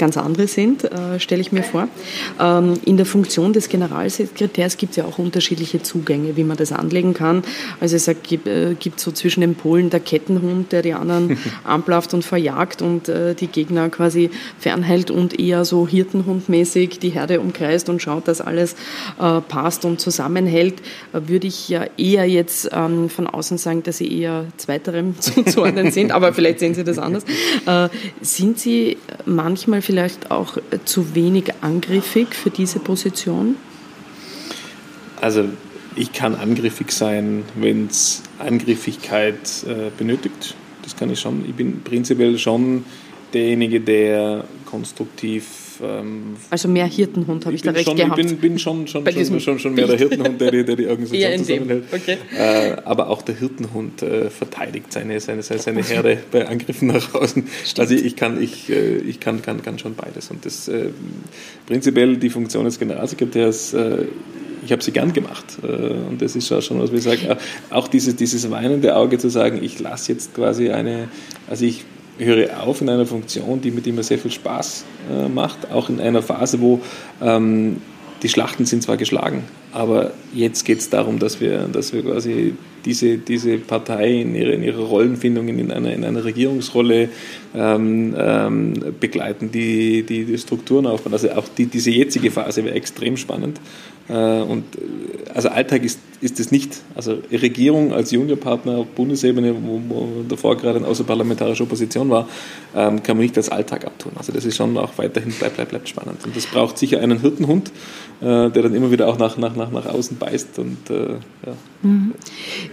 ganz 0.00 0.16
andere 0.16 0.48
sind, 0.48 0.82
äh, 0.84 1.20
stelle 1.20 1.40
ich 1.40 1.52
mir 1.52 1.62
vor. 1.62 1.86
Ähm, 2.40 2.80
in 2.84 2.96
der 2.96 3.06
Funktion 3.06 3.52
des 3.52 3.68
Generalsekretärs 3.68 4.78
gibt 4.78 4.92
es 4.92 4.96
ja 4.96 5.04
auch 5.04 5.18
unterschiedliche 5.18 5.82
Zugänge, 5.82 6.36
wie 6.36 6.42
man 6.42 6.56
das 6.56 6.72
anlegen 6.72 7.14
kann. 7.14 7.44
Also 7.78 7.94
es 7.94 8.10
gibt, 8.22 8.48
äh, 8.48 8.74
gibt 8.74 8.98
so 8.98 9.12
zwischen 9.12 9.42
den 9.42 9.54
Polen 9.54 9.90
der 9.90 10.00
Kettenhund, 10.00 10.72
der 10.72 10.82
die 10.82 10.94
anderen 10.94 11.38
anblafft 11.64 12.14
und 12.14 12.24
verjagt 12.24 12.82
und 12.82 13.08
äh, 13.08 13.34
die 13.34 13.46
Gegner 13.46 13.90
quasi 13.90 14.30
fernhält 14.58 15.10
und 15.10 15.38
eher 15.38 15.64
so 15.64 15.86
Hirtenhundmäßig 15.86 16.98
die 16.98 17.10
Herde 17.10 17.38
umkreist 17.40 17.88
und 17.90 18.00
schaut, 18.00 18.26
dass 18.26 18.40
alles 18.40 18.74
äh, 19.20 19.40
passt 19.42 19.84
und 19.84 20.00
zusammenhält, 20.00 20.80
äh, 21.12 21.20
würde 21.26 21.46
ich 21.46 21.68
ja 21.68 21.84
eher 21.98 22.26
jetzt 22.26 22.70
ähm, 22.72 23.10
von 23.10 23.26
außen 23.26 23.58
sagen, 23.58 23.82
dass 23.82 23.98
Sie 23.98 24.20
eher 24.20 24.46
zweiterem 24.56 25.14
zuzuordnen 25.20 25.90
sind, 25.90 26.10
aber 26.10 26.32
vielleicht 26.32 26.60
sehen 26.60 26.74
Sie 26.74 26.84
das 26.84 26.98
anders. 26.98 27.24
Äh, 27.66 27.90
sind 28.22 28.58
Sie 28.58 28.96
manchmal 29.26 29.82
vielleicht 29.90 30.30
auch 30.30 30.56
äh, 30.56 30.78
zu 30.84 31.16
wenig 31.16 31.52
angriffig 31.62 32.36
für 32.36 32.50
diese 32.50 32.78
Position? 32.78 33.56
Also 35.20 35.48
ich 35.96 36.12
kann 36.12 36.36
angriffig 36.36 36.92
sein, 36.92 37.42
wenn 37.56 37.88
es 37.88 38.22
Angriffigkeit 38.38 39.64
äh, 39.66 39.90
benötigt. 39.98 40.54
Das 40.84 40.94
kann 40.94 41.10
ich 41.10 41.18
schon. 41.18 41.44
Ich 41.44 41.56
bin 41.56 41.82
prinzipiell 41.82 42.38
schon 42.38 42.84
derjenige, 43.34 43.80
der 43.80 44.44
konstruktiv 44.64 45.44
ähm, 45.82 46.36
also 46.50 46.68
mehr 46.68 46.86
Hirtenhund, 46.86 47.46
habe 47.46 47.54
ich, 47.54 47.62
da 47.62 47.70
recht 47.70 47.86
schon, 47.86 47.96
gehabt. 47.96 48.18
Ich 48.18 48.26
bin, 48.26 48.36
bin 48.38 48.58
schon, 48.58 48.86
schon, 48.86 49.04
schon, 49.06 49.40
schon, 49.40 49.58
schon, 49.58 49.74
mehr 49.74 49.86
der 49.86 49.98
Hirtenhund, 49.98 50.40
der, 50.40 50.50
der 50.50 50.76
die 50.76 50.86
Organisation 50.86 51.38
zusammenhält. 51.44 51.84
Okay. 51.92 52.16
Äh, 52.36 52.76
aber 52.84 53.08
auch 53.08 53.22
der 53.22 53.36
Hirtenhund 53.36 54.02
äh, 54.02 54.30
verteidigt 54.30 54.92
seine, 54.92 55.20
seine, 55.20 55.42
seine 55.42 55.82
Herde 55.82 56.18
bei 56.30 56.48
Angriffen 56.48 56.88
nach 56.88 57.14
außen. 57.14 57.46
Stimmt. 57.64 57.78
Also 57.78 57.94
ich 57.94 58.16
kann, 58.16 58.42
ich, 58.42 58.70
äh, 58.70 58.98
ich 58.98 59.20
kann, 59.20 59.42
kann, 59.42 59.62
kann 59.62 59.78
schon 59.78 59.94
beides. 59.94 60.30
Und 60.30 60.44
das 60.46 60.68
äh, 60.68 60.90
prinzipiell 61.66 62.16
die 62.16 62.30
Funktion 62.30 62.64
des 62.64 62.78
Generalsekretärs 62.78 63.74
äh, 63.74 64.04
ich 64.62 64.72
habe 64.72 64.82
sie 64.82 64.92
gern 64.92 65.14
gemacht. 65.14 65.44
Und 65.62 66.20
das 66.20 66.36
ist 66.36 66.52
auch 66.52 66.60
schon, 66.60 66.80
was 66.80 66.92
wir 66.92 67.00
sagen, 67.00 67.38
auch 67.70 67.88
dieses, 67.88 68.16
dieses 68.16 68.50
weinende 68.50 68.94
Auge 68.94 69.16
zu 69.16 69.30
sagen, 69.30 69.58
ich 69.62 69.78
lasse 69.80 70.12
jetzt 70.12 70.34
quasi 70.34 70.68
eine, 70.68 71.08
also 71.48 71.64
ich 71.64 71.86
höre 72.26 72.62
auf 72.62 72.80
in 72.80 72.88
einer 72.88 73.06
Funktion, 73.06 73.60
die 73.60 73.70
mit 73.70 73.86
mir 73.86 74.02
sehr 74.02 74.18
viel 74.18 74.30
Spaß 74.30 74.84
äh, 75.10 75.28
macht, 75.28 75.70
auch 75.72 75.88
in 75.88 76.00
einer 76.00 76.22
Phase, 76.22 76.60
wo 76.60 76.80
ähm, 77.22 77.78
die 78.22 78.28
Schlachten 78.28 78.66
sind 78.66 78.82
zwar 78.82 78.96
geschlagen, 78.96 79.44
aber 79.72 80.12
jetzt 80.34 80.64
geht 80.64 80.80
es 80.80 80.90
darum, 80.90 81.18
dass 81.18 81.40
wir, 81.40 81.68
dass 81.72 81.92
wir 81.92 82.02
quasi 82.02 82.54
diese, 82.84 83.18
diese 83.18 83.58
Partei 83.58 84.20
in 84.20 84.34
ihrer, 84.34 84.52
in 84.52 84.62
ihrer 84.62 84.82
Rollenfindung 84.82 85.48
in 85.48 85.70
einer, 85.70 85.92
in 85.92 86.04
einer 86.04 86.24
Regierungsrolle 86.24 87.08
ähm, 87.54 88.14
ähm, 88.16 88.74
begleiten, 88.98 89.50
die, 89.52 90.02
die, 90.02 90.24
die 90.24 90.38
Strukturen 90.38 90.86
aufbauen. 90.86 91.12
Also 91.12 91.30
auch 91.32 91.46
die, 91.56 91.66
diese 91.66 91.90
jetzige 91.90 92.30
Phase 92.30 92.64
wäre 92.64 92.74
extrem 92.74 93.16
spannend. 93.16 93.60
Äh, 94.10 94.42
und 94.42 94.64
äh, 94.76 95.30
also 95.32 95.48
Alltag 95.48 95.84
ist, 95.84 96.00
ist 96.20 96.40
es 96.40 96.50
nicht. 96.50 96.82
Also 96.94 97.18
Regierung 97.30 97.92
als 97.92 98.10
Juniorpartner 98.10 98.78
auf 98.78 98.86
Bundesebene, 98.88 99.54
wo, 99.54 99.80
wo 99.88 100.08
davor 100.28 100.56
gerade 100.56 100.78
eine 100.78 100.88
außerparlamentarische 100.88 101.62
Opposition 101.62 102.10
war, 102.10 102.28
ähm, 102.74 103.02
kann 103.02 103.16
man 103.16 103.22
nicht 103.22 103.36
als 103.36 103.48
Alltag 103.48 103.86
abtun. 103.86 104.12
Also 104.16 104.32
das 104.32 104.44
ist 104.44 104.56
schon 104.56 104.76
auch 104.76 104.90
weiterhin 104.96 105.32
bleibt, 105.32 105.56
bleibt, 105.56 105.70
bleibt 105.70 105.88
spannend. 105.88 106.24
Und 106.24 106.36
das 106.36 106.46
braucht 106.46 106.76
sicher 106.78 107.00
einen 107.00 107.20
Hirtenhund, 107.20 107.70
äh, 108.20 108.50
der 108.50 108.50
dann 108.50 108.74
immer 108.74 108.90
wieder 108.90 109.06
auch 109.06 109.18
nach, 109.18 109.38
nach, 109.38 109.54
nach, 109.54 109.70
nach 109.70 109.86
außen 109.86 110.18
beißt. 110.18 110.58
Und, 110.58 110.78
ja. 110.90 111.52
Mhm. 111.82 112.12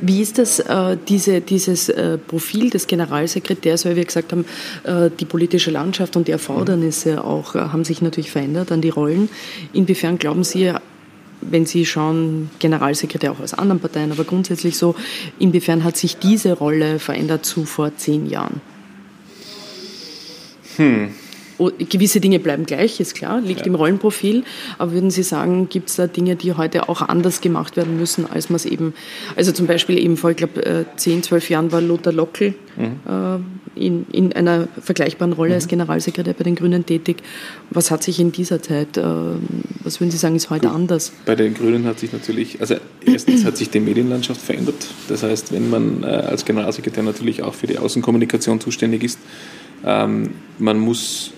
Wie 0.01 0.21
ist 0.21 0.37
das, 0.39 0.63
diese, 1.07 1.41
dieses 1.41 1.91
Profil 2.27 2.69
des 2.69 2.87
Generalsekretärs, 2.87 3.85
weil 3.85 3.95
wir 3.95 4.05
gesagt 4.05 4.31
haben, 4.31 4.45
die 5.19 5.25
politische 5.25 5.71
Landschaft 5.71 6.15
und 6.15 6.27
die 6.27 6.31
Erfordernisse 6.31 7.23
auch 7.23 7.55
haben 7.55 7.85
sich 7.85 8.01
natürlich 8.01 8.31
verändert 8.31 8.71
an 8.71 8.81
die 8.81 8.89
Rollen. 8.89 9.29
Inwiefern 9.73 10.17
glauben 10.17 10.43
Sie, 10.43 10.73
wenn 11.41 11.65
Sie 11.65 11.85
schauen, 11.85 12.49
Generalsekretär 12.59 13.31
auch 13.31 13.39
aus 13.39 13.53
anderen 13.53 13.79
Parteien, 13.79 14.11
aber 14.11 14.23
grundsätzlich 14.23 14.77
so, 14.77 14.95
inwiefern 15.39 15.83
hat 15.83 15.97
sich 15.97 16.17
diese 16.17 16.53
Rolle 16.53 16.99
verändert 16.99 17.45
zu 17.45 17.65
vor 17.65 17.95
zehn 17.95 18.27
Jahren? 18.27 18.61
Hm. 20.77 21.13
Oh, 21.59 21.71
gewisse 21.77 22.19
Dinge 22.19 22.39
bleiben 22.39 22.65
gleich, 22.65 22.99
ist 22.99 23.15
klar, 23.15 23.41
liegt 23.41 23.61
ja. 23.61 23.65
im 23.65 23.75
Rollenprofil. 23.75 24.43
Aber 24.77 24.91
würden 24.91 25.09
Sie 25.09 25.23
sagen, 25.23 25.69
gibt 25.69 25.89
es 25.89 25.95
da 25.95 26.07
Dinge, 26.07 26.35
die 26.35 26.53
heute 26.53 26.87
auch 26.87 27.01
anders 27.01 27.41
gemacht 27.41 27.77
werden 27.77 27.97
müssen, 27.97 28.29
als 28.29 28.49
man 28.49 28.57
es 28.57 28.65
eben, 28.65 28.93
also 29.35 29.51
zum 29.51 29.65
Beispiel 29.65 29.97
eben 29.97 30.17
vor, 30.17 30.31
ich 30.31 30.37
glaube, 30.37 30.85
10, 30.95 31.23
12 31.23 31.49
Jahren 31.49 31.71
war 31.71 31.81
Lothar 31.81 32.13
Lockel 32.13 32.53
mhm. 32.75 32.99
äh, 33.07 33.85
in, 33.85 34.05
in 34.11 34.33
einer 34.33 34.67
vergleichbaren 34.81 35.33
Rolle 35.33 35.49
mhm. 35.49 35.55
als 35.55 35.67
Generalsekretär 35.67 36.33
bei 36.33 36.43
den 36.43 36.55
Grünen 36.55 36.85
tätig. 36.85 37.17
Was 37.69 37.91
hat 37.91 38.03
sich 38.03 38.19
in 38.19 38.31
dieser 38.31 38.61
Zeit, 38.61 38.97
äh, 38.97 39.03
was 39.83 39.99
würden 39.99 40.11
Sie 40.11 40.17
sagen, 40.17 40.35
ist 40.35 40.49
heute 40.49 40.67
Gut. 40.67 40.75
anders? 40.75 41.11
Bei 41.25 41.35
den 41.35 41.53
Grünen 41.53 41.85
hat 41.85 41.99
sich 41.99 42.13
natürlich, 42.13 42.61
also 42.61 42.75
erstens 43.05 43.45
hat 43.45 43.57
sich 43.57 43.69
die 43.69 43.79
Medienlandschaft 43.79 44.41
verändert. 44.41 44.87
Das 45.07 45.23
heißt, 45.23 45.51
wenn 45.51 45.69
man 45.69 46.03
äh, 46.03 46.07
als 46.07 46.45
Generalsekretär 46.45 47.03
natürlich 47.03 47.43
auch 47.43 47.53
für 47.53 47.67
die 47.67 47.77
Außenkommunikation 47.77 48.59
zuständig 48.59 49.03
ist, 49.03 49.19
ähm, 49.85 50.31
man 50.57 50.79
muss 50.79 51.31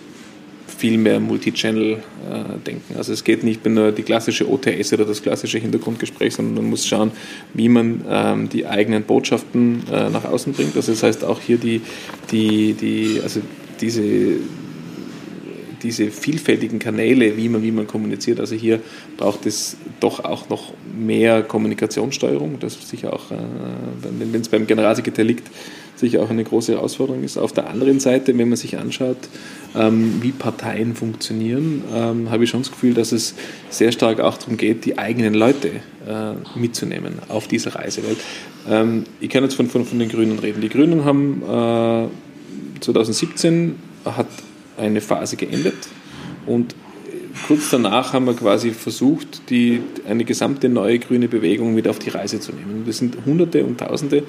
viel 0.79 0.97
mehr 0.97 1.19
Multichannel 1.19 1.93
äh, 1.93 2.57
denken. 2.65 2.95
Also 2.97 3.11
es 3.11 3.25
geht 3.25 3.43
nicht 3.43 3.65
nur 3.65 3.91
die 3.91 4.03
klassische 4.03 4.49
OTS 4.49 4.93
oder 4.93 5.03
das 5.03 5.21
klassische 5.21 5.57
Hintergrundgespräch, 5.57 6.35
sondern 6.35 6.55
man 6.55 6.69
muss 6.69 6.87
schauen, 6.87 7.11
wie 7.53 7.67
man 7.67 8.01
ähm, 8.09 8.49
die 8.49 8.65
eigenen 8.65 9.03
Botschaften 9.03 9.83
äh, 9.91 10.09
nach 10.09 10.23
außen 10.23 10.53
bringt. 10.53 10.75
Also 10.77 10.93
das 10.93 11.03
heißt 11.03 11.25
auch 11.25 11.41
hier 11.41 11.57
die, 11.57 11.81
die, 12.31 12.73
die 12.73 13.19
also 13.21 13.41
diese 13.81 14.37
diese 15.81 16.11
vielfältigen 16.11 16.77
Kanäle, 16.77 17.37
wie 17.37 17.47
man, 17.47 17.63
wie 17.63 17.71
man 17.71 17.87
kommuniziert. 17.87 18.41
Also 18.41 18.53
hier 18.53 18.81
braucht 19.15 19.45
es 19.45 19.77
doch 20.01 20.23
auch 20.25 20.49
noch 20.49 20.73
mehr 20.97 21.41
Kommunikationssteuerung. 21.41 22.59
Das 22.59 22.75
ist 22.75 22.89
sicher 22.89 23.13
auch, 23.13 23.31
äh, 23.31 23.35
wenn 24.01 24.41
es 24.41 24.49
beim 24.49 24.67
Generalsekretär 24.67 25.23
liegt, 25.23 25.47
sicher 25.99 26.21
auch 26.21 26.29
eine 26.29 26.43
große 26.43 26.73
Herausforderung 26.73 27.23
ist. 27.23 27.37
Auf 27.37 27.51
der 27.51 27.69
anderen 27.69 27.99
Seite, 27.99 28.37
wenn 28.37 28.49
man 28.49 28.57
sich 28.57 28.77
anschaut, 28.77 29.17
ähm, 29.75 30.21
wie 30.21 30.31
Parteien 30.31 30.95
funktionieren, 30.95 31.83
ähm, 31.93 32.31
habe 32.31 32.43
ich 32.43 32.49
schon 32.49 32.61
das 32.61 32.71
Gefühl, 32.71 32.93
dass 32.93 33.11
es 33.11 33.35
sehr 33.69 33.91
stark 33.91 34.19
auch 34.19 34.37
darum 34.37 34.57
geht, 34.57 34.85
die 34.85 34.97
eigenen 34.97 35.33
Leute 35.33 35.69
äh, 36.07 36.57
mitzunehmen 36.57 37.19
auf 37.27 37.47
dieser 37.47 37.75
Reise. 37.75 38.01
Weil, 38.03 38.15
ähm, 38.69 39.03
ich 39.19 39.29
kann 39.29 39.43
jetzt 39.43 39.55
von, 39.55 39.69
von, 39.69 39.85
von 39.85 39.99
den 39.99 40.09
Grünen 40.09 40.39
reden. 40.39 40.61
Die 40.61 40.69
Grünen 40.69 41.05
haben 41.05 41.43
äh, 41.43 42.81
2017 42.81 43.75
hat 44.05 44.27
eine 44.77 45.01
Phase 45.01 45.35
geendet 45.35 45.75
und 46.45 46.73
kurz 47.47 47.69
danach 47.69 48.13
haben 48.13 48.25
wir 48.25 48.33
quasi 48.33 48.71
versucht, 48.71 49.49
die, 49.49 49.81
eine 50.07 50.25
gesamte 50.25 50.69
neue 50.69 50.99
grüne 50.99 51.27
Bewegung 51.27 51.75
wieder 51.75 51.89
auf 51.89 51.99
die 51.99 52.09
Reise 52.09 52.39
zu 52.39 52.53
nehmen. 52.53 52.85
Wir 52.85 52.93
sind 52.93 53.17
Hunderte 53.25 53.63
und 53.65 53.79
Tausende 53.79 54.23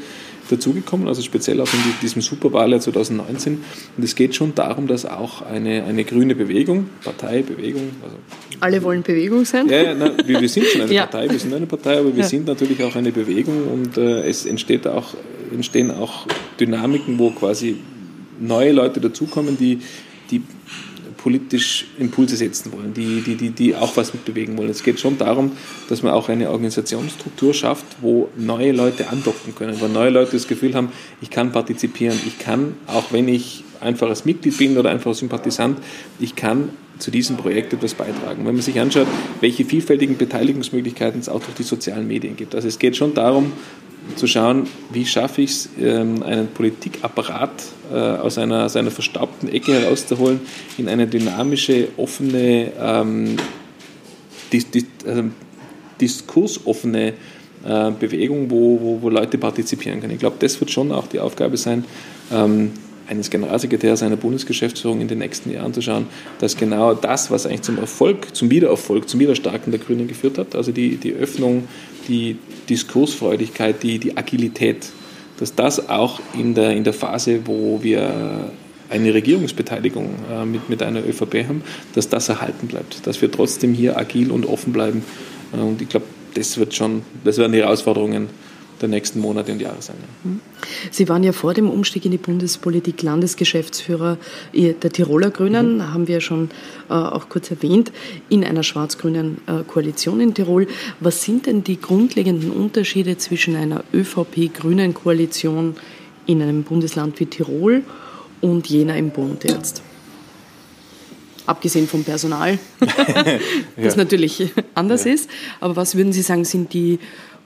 dazugekommen, 0.51 1.09
also 1.09 1.23
speziell 1.23 1.61
auch 1.61 1.73
in 1.73 1.81
diesem 2.03 2.23
Superwahljahr 2.23 2.81
2019. 2.81 3.61
Und 3.97 4.05
es 4.05 4.15
geht 4.15 4.35
schon 4.35 4.55
darum, 4.55 4.87
dass 4.87 5.07
auch 5.07 5.43
eine, 5.43 5.85
eine 5.85 6.05
grüne 6.05 6.35
Bewegung, 6.35 6.89
Partei, 7.05 7.43
Bewegung. 7.43 7.91
Also 8.03 8.17
Alle 8.61 8.83
wollen 8.83 9.03
Bewegung 9.03 9.45
sein? 9.45 9.69
Ja, 9.69 9.83
ja 9.83 9.95
na, 9.95 10.13
wir, 10.25 10.41
wir, 10.41 10.49
sind 10.49 10.67
schon 10.67 10.83
eine 10.83 10.93
ja. 10.93 11.07
Partei, 11.07 11.31
wir 11.31 11.39
sind 11.39 11.55
eine 11.55 11.67
Partei, 11.67 11.99
aber 11.99 12.15
wir 12.15 12.23
ja. 12.23 12.29
sind 12.29 12.47
natürlich 12.47 12.83
auch 12.83 12.97
eine 12.97 13.13
Bewegung 13.13 13.69
und 13.69 13.97
äh, 13.97 14.29
es 14.29 14.47
entsteht 14.47 14.87
auch, 14.87 15.15
entstehen 15.53 15.91
auch 15.91 16.27
Dynamiken, 16.59 17.19
wo 17.19 17.31
quasi 17.31 17.77
neue 18.41 18.73
Leute 18.73 19.01
dazukommen, 19.01 19.57
die, 19.59 19.81
die 20.31 20.43
politisch 21.23 21.87
Impulse 21.99 22.37
setzen 22.37 22.73
wollen, 22.73 22.95
die, 22.95 23.21
die, 23.21 23.35
die, 23.35 23.51
die 23.51 23.75
auch 23.75 23.97
was 23.97 24.15
mitbewegen 24.15 24.57
wollen. 24.57 24.71
Es 24.71 24.83
geht 24.83 24.99
schon 25.01 25.19
darum, 25.19 25.53
dass 25.89 26.03
man 26.03 26.13
auch 26.13 26.29
eine 26.29 26.51
Organisationsstruktur 26.51 27.53
schafft, 27.53 27.85
wo 28.01 28.29
neue 28.37 28.73
Leute 28.73 29.09
andocken 29.11 29.55
können, 29.55 29.81
wo 29.81 29.87
neue 29.87 30.11
Leute 30.11 30.33
das 30.33 30.49
Gefühl 30.49 30.75
haben, 30.75 30.89
ich 31.21 31.29
kann 31.29 31.53
partizipieren, 31.53 32.19
ich 32.27 32.39
kann, 32.39 32.75
auch 32.87 33.13
wenn 33.13 33.29
ich 33.29 33.65
einfaches 33.81 34.25
Mitglied 34.25 34.57
bin 34.57 34.79
oder 34.79 34.91
einfach 34.91 35.15
Sympathisant, 35.15 35.79
ich 36.19 36.37
kann 36.37 36.71
zu 36.99 37.11
diesem 37.11 37.37
Projekt 37.37 37.73
etwas 37.73 37.95
beitragen. 37.95 38.47
Wenn 38.47 38.55
man 38.55 38.63
sich 38.63 38.79
anschaut, 38.81 39.07
welche 39.41 39.65
vielfältigen 39.65 40.17
Beteiligungsmöglichkeiten 40.17 41.21
es 41.21 41.29
auch 41.29 41.41
durch 41.41 41.55
die 41.55 41.63
sozialen 41.63 42.07
Medien 42.07 42.37
gibt. 42.37 42.55
Also 42.55 42.69
es 42.69 42.79
geht 42.79 42.97
schon 42.97 43.15
darum, 43.15 43.53
zu 44.17 44.27
schauen, 44.27 44.67
wie 44.93 45.07
schaffe 45.07 45.43
ich 45.43 45.51
es, 45.51 45.69
ähm, 45.81 46.23
einen 46.23 46.49
Politikapparat 46.49 47.51
äh, 47.93 47.97
aus 47.97 48.39
einer, 48.39 48.65
aus 48.65 48.77
einer 48.77 48.91
verstaubten 48.91 49.49
Ecke 49.49 49.73
herauszuholen 49.73 50.41
in 50.79 50.89
eine 50.89 51.07
dynamische, 51.07 51.89
offene, 51.97 52.73
ähm, 52.81 53.37
dis, 54.53 54.71
dis, 54.71 54.87
also 55.07 55.25
diskursoffene 56.01 57.15
äh, 57.65 57.91
Bewegung, 57.99 58.51
wo, 58.51 58.81
wo, 58.81 59.03
wo, 59.03 59.09
Leute 59.11 59.39
partizipieren 59.39 60.01
können. 60.01 60.15
Ich 60.15 60.19
glaube, 60.19 60.37
das 60.39 60.59
wird 60.61 60.71
schon 60.71 60.93
auch 60.93 61.07
die 61.07 61.21
Aufgabe 61.21 61.57
sein, 61.57 61.85
ähm, 62.33 62.73
eines 63.11 63.29
Generalsekretärs 63.29 64.03
einer 64.03 64.17
Bundesgeschäftsführung 64.17 65.01
in 65.01 65.09
den 65.09 65.19
nächsten 65.19 65.51
Jahren 65.51 65.75
zu 65.75 65.83
schauen, 65.83 66.07
dass 66.39 66.57
genau 66.57 66.95
das, 66.95 67.31
was 67.31 67.45
eigentlich 67.45 67.63
zum 67.63 67.79
Erfolg, 67.79 68.35
zum 68.35 68.51
Wiedererfolg, 68.51 69.09
zum 69.09 69.19
Wiederstarken 69.19 69.73
der 69.73 69.81
Grünen 69.81 70.07
geführt 70.07 70.39
hat, 70.39 70.55
also 70.55 70.71
die, 70.71 70.97
die 70.97 71.13
Öffnung, 71.13 71.69
die 72.09 72.39
Diskursfreudigkeit, 72.69 73.83
die, 73.83 73.99
die 73.99 74.17
Agilität, 74.17 74.87
dass 75.39 75.55
das 75.55 75.89
auch 75.89 76.21
in 76.35 76.55
der, 76.55 76.77
in 76.77 76.85
der 76.85 76.93
Phase, 76.93 77.41
wo 77.47 77.81
wir 77.83 78.53
eine 78.89 79.15
Regierungsbeteiligung 79.15 80.15
äh, 80.31 80.45
mit, 80.45 80.69
mit 80.69 80.83
einer 80.83 81.01
ÖVP 81.01 81.47
haben, 81.49 81.63
dass 81.95 82.09
das 82.09 82.29
erhalten 82.29 82.69
bleibt, 82.69 83.07
dass 83.07 83.21
wir 83.21 83.31
trotzdem 83.31 83.75
hier 83.75 83.97
agil 83.97 84.31
und 84.31 84.47
offen 84.47 84.73
bleiben. 84.73 85.03
Äh, 85.53 85.61
und 85.61 85.83
ich 85.83 85.89
glaube, 85.89 86.07
das 86.35 86.59
wird 86.59 86.75
schon, 86.75 87.03
das 87.25 87.39
werden 87.39 87.53
die 87.53 87.59
Herausforderungen 87.59 88.29
der 88.81 88.89
nächsten 88.89 89.21
Monate 89.21 89.53
und 89.53 89.61
Jahre 89.61 89.81
sein. 89.83 89.97
Mhm. 90.25 90.41
Sie 90.91 91.09
waren 91.09 91.23
ja 91.23 91.33
vor 91.33 91.55
dem 91.55 91.69
Umstieg 91.69 92.05
in 92.05 92.11
die 92.11 92.19
Bundespolitik 92.19 93.03
Landesgeschäftsführer 93.03 94.19
der 94.55 94.93
Tiroler 94.93 95.31
Grünen, 95.31 95.77
mhm. 95.77 95.93
haben 95.93 96.09
wir 96.09 96.17
ja 96.17 96.21
schon 96.21 96.51
äh, 96.89 96.95
auch 96.95 97.29
kurz 97.29 97.51
erwähnt, 97.51 97.93
in 98.29 98.45
einer 98.45 98.63
schwarz-grünen 98.63 99.39
äh, 99.47 99.63
Koalition 99.67 100.21
in 100.21 100.35
Tirol. 100.35 100.67
Was 101.01 101.23
sind 101.23 101.47
denn 101.47 101.65
die 101.65 101.81
grundlegenden 101.81 102.51
Unterschiede 102.51 103.17
zwischen 103.19 103.57
einer 103.57 103.85
ÖVP-grünen 103.93 104.95
Koalition 104.95 105.77
in 106.27 106.43
einem 106.43 106.63
Bundesland 106.63 107.19
wie 107.21 107.27
Tirol 107.27 107.83
und 108.41 108.69
jener 108.69 108.97
im 108.97 109.11
Bund 109.11 109.45
jetzt? 109.45 109.83
abgesehen 111.51 111.89
vom 111.89 112.05
Personal, 112.05 112.59
das 112.81 112.97
ja. 113.77 113.97
natürlich 113.97 114.53
anders 114.75 115.05
ja. 115.05 115.13
ist. 115.13 115.29
Aber 115.59 115.77
was 115.77 115.97
würden 115.97 116.13
Sie 116.13 116.23
sagen, 116.23 116.45
sind 116.45 116.73
die 116.73 117.01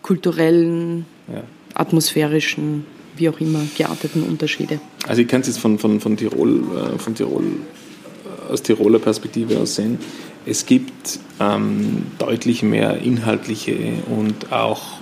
kulturellen, 0.04 1.06
ja. 1.32 1.42
atmosphärischen, 1.72 2.84
wie 3.16 3.28
auch 3.30 3.40
immer 3.40 3.60
gearteten 3.76 4.22
Unterschiede? 4.22 4.78
Also 5.08 5.22
ich 5.22 5.28
kann 5.28 5.40
es 5.40 5.46
jetzt 5.46 5.58
von, 5.58 5.78
von, 5.78 5.98
von 5.98 6.16
Tirol, 6.16 6.60
äh, 6.60 6.98
von 6.98 7.14
Tirol 7.14 7.44
äh, 7.44 8.52
aus 8.52 8.62
Tiroler 8.62 8.98
Perspektive 8.98 9.58
aus 9.58 9.76
sehen. 9.76 9.98
Es 10.44 10.66
gibt 10.66 11.18
ähm, 11.40 12.04
deutlich 12.18 12.62
mehr 12.62 12.98
inhaltliche 12.98 13.76
und 14.14 14.52
auch 14.52 14.98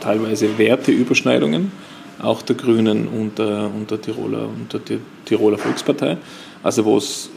teilweise 0.00 0.58
Werteüberschneidungen, 0.58 1.72
auch 2.22 2.42
der 2.42 2.54
Grünen 2.54 3.08
und 3.08 3.40
der, 3.40 3.68
und 3.74 3.90
der, 3.90 4.00
Tiroler, 4.00 4.48
und 4.48 4.72
der 4.72 4.98
Tiroler 5.24 5.58
Volkspartei. 5.58 6.18
Also 6.62 6.84
wo 6.84 6.98
es 6.98 7.30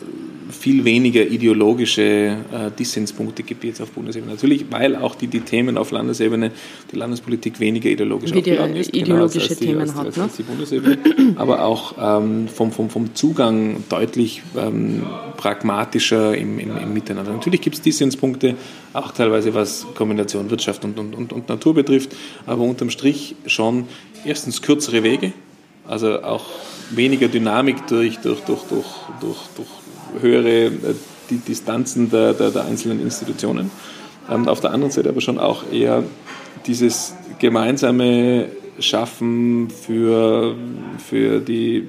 viel 0.52 0.86
weniger 0.86 1.26
ideologische 1.26 2.02
äh, 2.02 2.72
Dissenspunkte 2.78 3.44
gibt 3.44 3.64
jetzt 3.64 3.82
auf 3.82 3.92
Bundesebene. 3.92 4.34
Natürlich, 4.34 4.66
weil 4.70 4.96
auch 4.96 5.16
die, 5.16 5.28
die 5.28 5.42
Themen 5.42 5.78
auf 5.78 5.92
Landesebene, 5.92 6.52
die 6.92 6.96
Landespolitik 6.96 7.60
weniger 7.60 7.90
ideologisch 7.90 8.34
Wie 8.34 8.42
die 8.42 8.52
ist, 8.52 8.92
genau, 8.92 9.04
ideologische 9.04 9.56
genau, 9.56 9.60
Themen 9.60 9.86
die, 9.86 9.94
hat. 9.94 10.06
Als, 10.06 10.20
als 10.20 10.36
die 10.38 10.44
Bundesebene. 10.44 10.98
Aber 11.36 11.66
auch 11.66 11.96
ähm, 12.00 12.48
vom, 12.48 12.72
vom, 12.72 12.90
vom 12.90 13.16
Zugang 13.16 13.84
deutlich 13.90 14.42
ähm, 14.58 15.04
pragmatischer 15.38 16.38
im, 16.38 16.60
im, 16.60 16.78
im 16.78 16.94
Miteinander. 16.94 17.32
Natürlich 17.34 17.62
gibt 17.62 17.78
es 17.78 17.82
Dissenspunkte, 17.82 18.56
auch 18.94 19.12
teilweise 19.12 19.54
was 19.54 19.88
Kombination 19.96 20.50
Wirtschaft 20.50 20.86
und, 20.86 21.00
und, 21.00 21.16
und, 21.16 21.34
und 21.34 21.50
Natur 21.50 21.74
betrifft, 21.74 22.16
aber 22.46 22.64
unterm 22.64 22.90
Strich 22.90 23.36
schon 23.46 23.86
erstens 24.26 24.62
kürzere 24.62 25.04
Wege, 25.04 25.34
also 25.88 26.22
auch 26.22 26.46
weniger 26.92 27.28
Dynamik 27.28 27.88
durch, 27.88 28.18
durch, 28.18 28.42
durch, 28.42 28.62
durch, 28.70 28.86
durch, 29.20 29.38
durch 29.56 29.68
höhere 30.20 30.66
äh, 30.66 30.72
die 31.30 31.38
Distanzen 31.38 32.10
der, 32.10 32.34
der, 32.34 32.52
der 32.52 32.66
einzelnen 32.66 33.02
Institutionen. 33.02 33.72
Ähm, 34.30 34.48
auf 34.48 34.60
der 34.60 34.72
anderen 34.72 34.92
Seite 34.92 35.10
aber 35.10 35.22
schon 35.22 35.40
auch 35.40 35.64
eher 35.72 36.04
dieses 36.68 37.16
gemeinsame 37.40 38.48
Schaffen 38.80 39.70
für, 39.70 40.56
für 40.98 41.40
die, 41.40 41.88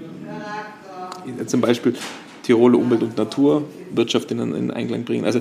zum 1.46 1.60
Beispiel 1.60 1.94
Tiroler 2.42 2.78
Umwelt 2.78 3.02
und 3.02 3.16
Naturwirtschaft 3.16 4.30
in, 4.30 4.54
in 4.54 4.70
Einklang 4.70 5.04
bringen. 5.04 5.24
Also 5.24 5.40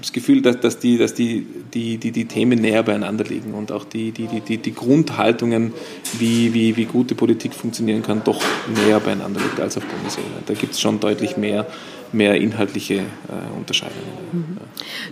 das 0.00 0.12
Gefühl, 0.12 0.42
dass, 0.42 0.60
dass, 0.60 0.78
die, 0.78 0.98
dass 0.98 1.14
die, 1.14 1.46
die, 1.72 1.96
die, 1.98 2.12
die 2.12 2.26
Themen 2.26 2.60
näher 2.60 2.82
beieinander 2.82 3.24
liegen 3.24 3.54
und 3.54 3.72
auch 3.72 3.84
die, 3.84 4.12
die, 4.12 4.26
die, 4.26 4.58
die 4.58 4.74
Grundhaltungen, 4.74 5.72
wie, 6.18 6.52
wie, 6.52 6.76
wie 6.76 6.84
gute 6.84 7.14
Politik 7.14 7.54
funktionieren 7.54 8.02
kann, 8.02 8.22
doch 8.22 8.40
näher 8.84 9.00
beieinander 9.00 9.40
liegt 9.40 9.58
als 9.58 9.76
auf 9.76 9.84
Bundesebene. 9.84 10.36
Da 10.44 10.54
gibt 10.54 10.74
es 10.74 10.80
schon 10.80 11.00
deutlich 11.00 11.36
mehr 11.36 11.66
mehr 12.12 12.34
inhaltliche 12.34 12.94
äh, 12.94 13.56
Unterscheidungen. 13.56 14.02
Mhm. 14.32 14.56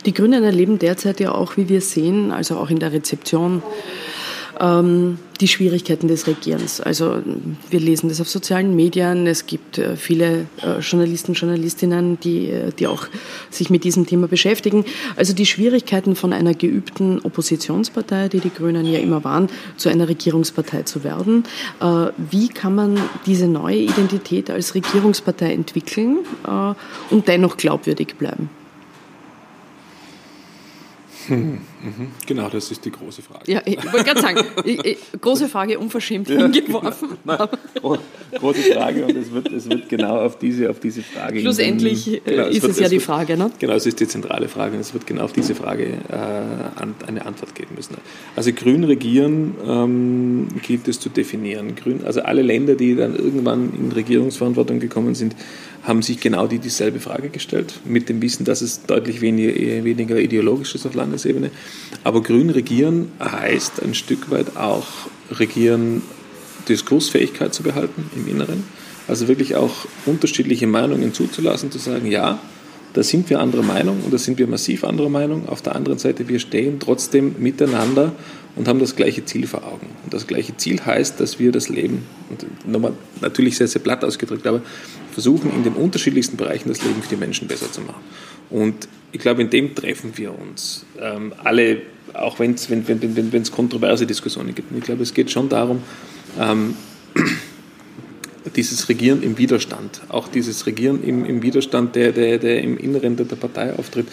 Die 0.06 0.14
Grünen 0.14 0.44
erleben 0.44 0.78
derzeit 0.78 1.20
ja 1.20 1.32
auch, 1.32 1.56
wie 1.56 1.68
wir 1.68 1.80
sehen, 1.80 2.30
also 2.30 2.56
auch 2.58 2.70
in 2.70 2.78
der 2.78 2.92
Rezeption, 2.92 3.62
ähm, 4.60 5.18
die 5.40 5.48
Schwierigkeiten 5.48 6.08
des 6.08 6.26
Regierens. 6.26 6.80
Also 6.80 7.18
wir 7.70 7.80
lesen 7.80 8.08
das 8.08 8.20
auf 8.20 8.28
sozialen 8.28 8.76
Medien. 8.76 9.26
Es 9.26 9.46
gibt 9.46 9.78
äh, 9.78 9.96
viele 9.96 10.46
äh, 10.62 10.80
Journalisten, 10.80 11.34
Journalistinnen, 11.34 12.18
die, 12.20 12.50
äh, 12.50 12.70
die 12.78 12.86
auch 12.86 13.06
sich 13.50 13.70
mit 13.70 13.84
diesem 13.84 14.06
Thema 14.06 14.28
beschäftigen. 14.28 14.84
Also 15.16 15.34
die 15.34 15.46
Schwierigkeiten 15.46 16.16
von 16.16 16.32
einer 16.32 16.54
geübten 16.54 17.20
Oppositionspartei, 17.20 18.28
die 18.28 18.40
die 18.40 18.50
Grünen 18.50 18.86
ja 18.86 18.98
immer 18.98 19.24
waren, 19.24 19.48
zu 19.76 19.88
einer 19.88 20.08
Regierungspartei 20.08 20.82
zu 20.82 21.04
werden. 21.04 21.44
Wie 22.30 22.48
kann 22.48 22.74
man 22.74 22.98
diese 23.26 23.46
neue 23.46 23.76
Identität 23.76 24.50
als 24.50 24.74
Regierungspartei 24.74 25.52
entwickeln 25.52 26.18
und 27.10 27.28
dennoch 27.28 27.56
glaubwürdig 27.56 28.16
bleiben? 28.16 28.48
Hm, 31.26 31.52
mhm. 31.52 31.60
Genau, 32.26 32.48
das 32.48 32.70
ist 32.70 32.84
die 32.84 32.90
große 32.90 33.22
Frage. 33.22 33.50
Ja, 33.50 33.62
ich 33.64 33.76
wollte 33.92 34.04
gerade 34.04 34.20
sagen, 34.20 34.40
ich, 34.64 34.84
ich, 34.84 34.98
große 35.20 35.48
Frage, 35.48 35.78
unverschämt 35.78 36.28
ja. 36.28 36.44
umgeworfen. 36.44 37.10
Nein, 37.24 37.48
große 38.38 38.72
Frage 38.72 39.04
und 39.04 39.16
es 39.16 39.32
wird, 39.32 39.52
es 39.52 39.68
wird 39.68 39.88
genau 39.88 40.20
auf 40.20 40.38
diese, 40.38 40.70
auf 40.70 40.80
diese 40.80 41.02
Frage. 41.02 41.40
Schlussendlich 41.40 42.08
in, 42.08 42.24
genau, 42.24 42.46
ist 42.46 42.56
es, 42.56 42.62
wird, 42.62 42.72
es 42.72 42.80
ja 42.80 42.88
die 42.88 43.00
Frage, 43.00 43.36
ne? 43.36 43.50
Genau, 43.58 43.74
es 43.74 43.86
ist 43.86 44.00
die 44.00 44.08
zentrale 44.08 44.48
Frage 44.48 44.74
und 44.74 44.80
es 44.80 44.92
wird 44.92 45.06
genau 45.06 45.24
auf 45.24 45.32
diese 45.32 45.54
Frage 45.54 45.84
äh, 45.84 47.06
eine 47.06 47.26
Antwort 47.26 47.54
geben 47.54 47.74
müssen. 47.76 47.96
Also 48.36 48.52
grün 48.52 48.84
regieren 48.84 49.54
ähm, 49.66 50.48
gilt 50.62 50.88
es 50.88 51.00
zu 51.00 51.08
definieren. 51.08 51.74
Grün, 51.76 52.04
also 52.04 52.22
alle 52.22 52.42
Länder, 52.42 52.74
die 52.74 52.94
dann 52.94 53.16
irgendwann 53.16 53.72
in 53.76 53.92
Regierungsverantwortung 53.92 54.80
gekommen 54.80 55.14
sind, 55.14 55.34
haben 55.84 56.02
sich 56.02 56.18
genau 56.18 56.46
die 56.46 56.58
dieselbe 56.58 56.98
Frage 56.98 57.28
gestellt, 57.28 57.80
mit 57.84 58.08
dem 58.08 58.22
Wissen, 58.22 58.44
dass 58.44 58.62
es 58.62 58.84
deutlich 58.86 59.20
weniger, 59.20 59.84
weniger 59.84 60.18
ideologisch 60.18 60.74
ist 60.74 60.86
auf 60.86 60.94
Landesebene. 60.94 61.50
Aber 62.02 62.22
grün 62.22 62.50
regieren 62.50 63.12
heißt 63.20 63.82
ein 63.82 63.94
Stück 63.94 64.30
weit 64.30 64.56
auch 64.56 64.86
regieren, 65.30 66.02
Diskursfähigkeit 66.68 67.52
zu 67.52 67.62
behalten 67.62 68.10
im 68.16 68.26
Inneren. 68.26 68.64
Also 69.06 69.28
wirklich 69.28 69.56
auch 69.56 69.84
unterschiedliche 70.06 70.66
Meinungen 70.66 71.12
zuzulassen, 71.12 71.70
zu 71.70 71.78
sagen, 71.78 72.06
ja, 72.06 72.40
da 72.94 73.02
sind 73.02 73.28
wir 73.28 73.40
anderer 73.40 73.62
Meinung 73.62 74.00
und 74.04 74.14
da 74.14 74.18
sind 74.18 74.38
wir 74.38 74.46
massiv 74.46 74.84
anderer 74.84 75.10
Meinung. 75.10 75.48
Auf 75.48 75.60
der 75.60 75.74
anderen 75.74 75.98
Seite, 75.98 76.28
wir 76.28 76.38
stehen 76.38 76.80
trotzdem 76.80 77.34
miteinander 77.38 78.12
und 78.56 78.68
haben 78.68 78.78
das 78.78 78.96
gleiche 78.96 79.24
Ziel 79.24 79.46
vor 79.46 79.64
Augen. 79.64 79.86
Und 80.04 80.14
das 80.14 80.26
gleiche 80.26 80.56
Ziel 80.56 80.80
heißt, 80.84 81.18
dass 81.20 81.38
wir 81.38 81.52
das 81.52 81.68
Leben, 81.68 82.04
und 82.30 82.46
nochmal 82.66 82.92
natürlich 83.20 83.56
sehr, 83.56 83.68
sehr 83.68 83.82
platt 83.82 84.04
ausgedrückt, 84.04 84.46
aber 84.46 84.62
versuchen 85.12 85.52
in 85.54 85.64
den 85.64 85.74
unterschiedlichsten 85.74 86.36
Bereichen 86.36 86.68
das 86.68 86.82
Leben 86.82 87.02
für 87.02 87.08
die 87.08 87.16
Menschen 87.16 87.48
besser 87.48 87.70
zu 87.70 87.80
machen. 87.80 88.02
Und 88.50 88.88
ich 89.12 89.20
glaube, 89.20 89.42
in 89.42 89.50
dem 89.50 89.74
treffen 89.74 90.12
wir 90.16 90.38
uns 90.38 90.84
ähm, 91.00 91.32
alle, 91.42 91.82
auch 92.12 92.38
wenn's, 92.38 92.70
wenn 92.70 92.80
es 92.80 92.88
wenn, 92.88 93.32
wenn, 93.32 93.44
kontroverse 93.44 94.06
Diskussionen 94.06 94.54
gibt. 94.54 94.70
Und 94.70 94.78
ich 94.78 94.84
glaube, 94.84 95.02
es 95.02 95.14
geht 95.14 95.30
schon 95.30 95.48
darum, 95.48 95.82
ähm, 96.38 96.74
dieses 98.56 98.88
Regieren 98.88 99.22
im 99.22 99.38
Widerstand, 99.38 100.02
auch 100.08 100.28
dieses 100.28 100.66
Regieren 100.66 101.02
im, 101.02 101.24
im 101.24 101.42
Widerstand, 101.42 101.96
der, 101.96 102.12
der, 102.12 102.38
der 102.38 102.62
im 102.62 102.76
Inneren 102.78 103.16
der, 103.16 103.26
der 103.26 103.36
Partei 103.36 103.72
auftritt, 103.72 104.06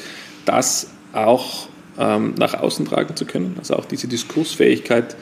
das 0.46 0.88
auch 1.14 1.68
ähm, 2.00 2.36
nach 2.38 2.54
außen 2.54 2.86
tragen 2.86 3.16
zu 3.16 3.26
können, 3.26 3.56
also 3.58 3.76
auch 3.76 3.86
diese 3.86 4.08
Diskursfähigkeit 4.08 5.16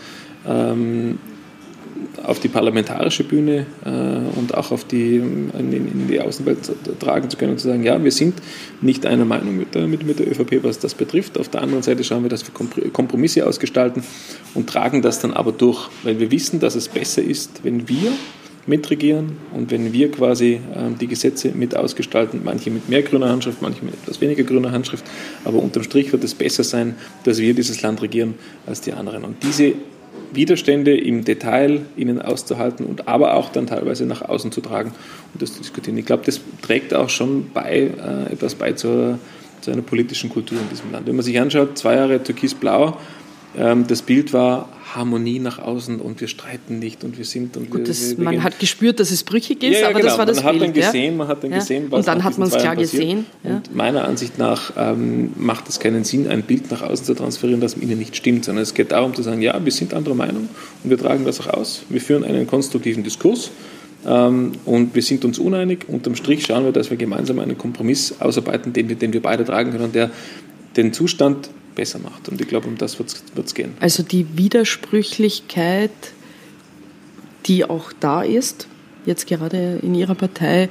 ähm, 0.47 1.19
auf 2.23 2.39
die 2.39 2.47
parlamentarische 2.47 3.23
Bühne 3.23 3.65
äh, 3.85 3.89
und 4.37 4.53
auch 4.53 4.71
auf 4.71 4.83
die, 4.83 5.17
in, 5.17 5.51
in, 5.53 6.07
die 6.07 6.19
Außenwelt 6.19 6.59
tragen 6.99 7.29
zu 7.29 7.37
können 7.37 7.53
und 7.53 7.59
zu 7.59 7.67
sagen, 7.67 7.83
ja, 7.83 8.01
wir 8.03 8.11
sind 8.11 8.35
nicht 8.81 9.05
einer 9.05 9.25
Meinung 9.25 9.57
mit 9.57 9.75
der, 9.75 9.87
mit, 9.87 10.05
mit 10.05 10.19
der 10.19 10.29
ÖVP, 10.29 10.63
was 10.63 10.79
das 10.79 10.93
betrifft. 10.93 11.37
Auf 11.37 11.49
der 11.49 11.61
anderen 11.61 11.83
Seite 11.83 12.03
schauen 12.03 12.23
wir, 12.23 12.29
dass 12.29 12.43
wir 12.45 12.91
Kompromisse 12.91 13.45
ausgestalten 13.45 14.03
und 14.53 14.69
tragen 14.69 15.01
das 15.01 15.19
dann 15.19 15.33
aber 15.33 15.51
durch, 15.51 15.89
weil 16.03 16.19
wir 16.19 16.31
wissen, 16.31 16.59
dass 16.59 16.75
es 16.75 16.87
besser 16.87 17.21
ist, 17.21 17.63
wenn 17.63 17.89
wir 17.89 18.11
mitregieren 18.69 19.37
und 19.53 19.71
wenn 19.71 19.91
wir 19.91 20.11
quasi 20.11 20.53
äh, 20.53 20.95
die 20.99 21.07
Gesetze 21.07 21.51
mit 21.53 21.75
ausgestalten, 21.75 22.41
manche 22.43 22.69
mit 22.69 22.87
mehr 22.87 23.01
grüner 23.01 23.29
Handschrift, 23.29 23.61
manche 23.61 23.83
mit 23.83 23.95
etwas 23.95 24.21
weniger 24.21 24.43
grüner 24.43 24.71
Handschrift, 24.71 25.03
aber 25.43 25.57
unterm 25.61 25.83
Strich 25.83 26.11
wird 26.11 26.23
es 26.23 26.35
besser 26.35 26.63
sein, 26.63 26.95
dass 27.23 27.39
wir 27.39 27.53
dieses 27.53 27.81
Land 27.81 28.01
regieren 28.01 28.35
als 28.65 28.81
die 28.81 28.93
anderen. 28.93 29.25
Und 29.25 29.43
diese 29.43 29.73
Widerstände 30.31 30.95
im 30.95 31.25
Detail 31.25 31.81
ihnen 31.97 32.21
auszuhalten 32.21 32.85
und 32.85 33.07
aber 33.07 33.33
auch 33.33 33.49
dann 33.49 33.67
teilweise 33.67 34.05
nach 34.05 34.21
außen 34.21 34.51
zu 34.51 34.61
tragen 34.61 34.91
und 35.33 35.41
das 35.41 35.53
zu 35.53 35.59
diskutieren. 35.59 35.97
Ich 35.97 36.05
glaube, 36.05 36.23
das 36.25 36.39
trägt 36.61 36.93
auch 36.93 37.09
schon 37.09 37.49
bei, 37.51 37.89
äh, 37.97 38.33
etwas 38.33 38.55
bei 38.55 38.73
zur, 38.73 39.17
zu 39.61 39.71
einer 39.71 39.81
politischen 39.81 40.29
Kultur 40.29 40.59
in 40.59 40.69
diesem 40.69 40.91
Land. 40.91 41.07
Wenn 41.07 41.15
man 41.15 41.25
sich 41.25 41.39
anschaut, 41.39 41.77
zwei 41.77 41.95
Jahre 41.95 42.21
Türkis-Blau, 42.21 42.87
ähm, 42.87 42.93
das 43.55 44.03
Bild 44.03 44.31
war 44.31 44.69
Harmonie 44.93 45.39
nach 45.39 45.57
außen 45.59 45.99
und 45.99 46.21
wir 46.21 46.27
streiten 46.27 46.79
nicht 46.79 47.03
und 47.03 47.17
wir 47.17 47.25
sind 47.25 47.57
und 47.57 47.69
Gut, 47.69 47.79
wir, 47.81 47.85
das, 47.87 48.15
wir, 48.17 48.23
man 48.23 48.33
gehen. 48.35 48.43
hat 48.43 48.59
gespürt, 48.59 48.99
dass 48.99 49.09
es 49.11 49.23
brüchig 49.23 49.63
ist, 49.63 49.73
Ja, 49.73 49.79
ja, 49.81 49.85
aber 49.89 49.99
genau. 49.99 50.09
das 50.09 50.17
war 50.19 50.25
das 50.27 50.37
man 50.37 50.45
hat 50.45 50.51
Bild. 50.53 50.63
dann 50.65 50.73
gesehen, 50.73 51.11
ja? 51.11 51.17
man 51.17 51.27
hat 51.27 51.43
dann 51.43 51.51
gesehen, 51.51 51.85
was 51.89 51.99
Und 51.99 52.07
dann 52.07 52.23
hat 52.23 52.37
man 52.37 52.47
es 52.47 52.53
klar 52.55 52.75
passiert. 52.75 52.91
gesehen. 52.91 53.25
Und 53.43 53.75
meiner 53.75 54.05
Ansicht 54.05 54.37
nach 54.37 54.71
ähm, 54.77 55.31
macht 55.35 55.67
es 55.67 55.79
keinen 55.79 56.03
Sinn, 56.03 56.27
ein 56.27 56.43
Bild 56.43 56.69
nach 56.71 56.81
außen 56.83 57.05
zu 57.05 57.13
transferieren, 57.15 57.59
das 57.59 57.75
ihnen 57.75 57.97
nicht 57.99 58.15
stimmt, 58.15 58.45
sondern 58.45 58.61
es 58.63 58.73
geht 58.75 58.91
darum 58.91 59.13
zu 59.15 59.21
sagen, 59.23 59.41
ja, 59.41 59.59
wir 59.63 59.71
sind 59.71 59.93
anderer 59.95 60.15
Meinung 60.15 60.47
und 60.83 60.89
wir 60.89 60.97
tragen 60.97 61.25
das 61.25 61.39
auch 61.41 61.47
aus. 61.53 61.83
Wir 61.89 62.01
führen 62.01 62.23
einen 62.23 62.45
konstruktiven 62.47 63.03
Diskurs 63.03 63.49
ähm, 64.07 64.51
und 64.65 64.93
wir 64.95 65.01
sind 65.01 65.25
uns 65.25 65.37
uneinig. 65.39 65.85
Unterm 65.87 66.15
Strich 66.15 66.45
schauen 66.45 66.65
wir, 66.65 66.71
dass 66.71 66.89
wir 66.91 66.97
gemeinsam 66.97 67.39
einen 67.39 67.57
Kompromiss 67.57 68.15
ausarbeiten, 68.19 68.73
den, 68.73 68.89
wir- 68.89 68.95
den 68.95 69.11
wir 69.13 69.21
beide 69.23 69.43
tragen 69.43 69.71
können 69.71 69.91
der 69.91 70.11
den 70.77 70.93
Zustand 70.93 71.49
besser 71.79 71.99
macht. 71.99 72.27
Und 72.27 72.41
ich 72.41 72.47
glaube, 72.49 72.67
um 72.67 72.77
das 72.77 72.99
wird 72.99 73.15
es 73.45 73.53
gehen. 73.53 73.73
Also 73.79 74.03
die 74.03 74.37
Widersprüchlichkeit, 74.37 75.91
die 77.45 77.63
auch 77.63 77.93
da 78.01 78.21
ist, 78.21 78.67
jetzt 79.05 79.27
gerade 79.27 79.79
in 79.81 79.95
Ihrer 79.95 80.15
Partei, 80.15 80.67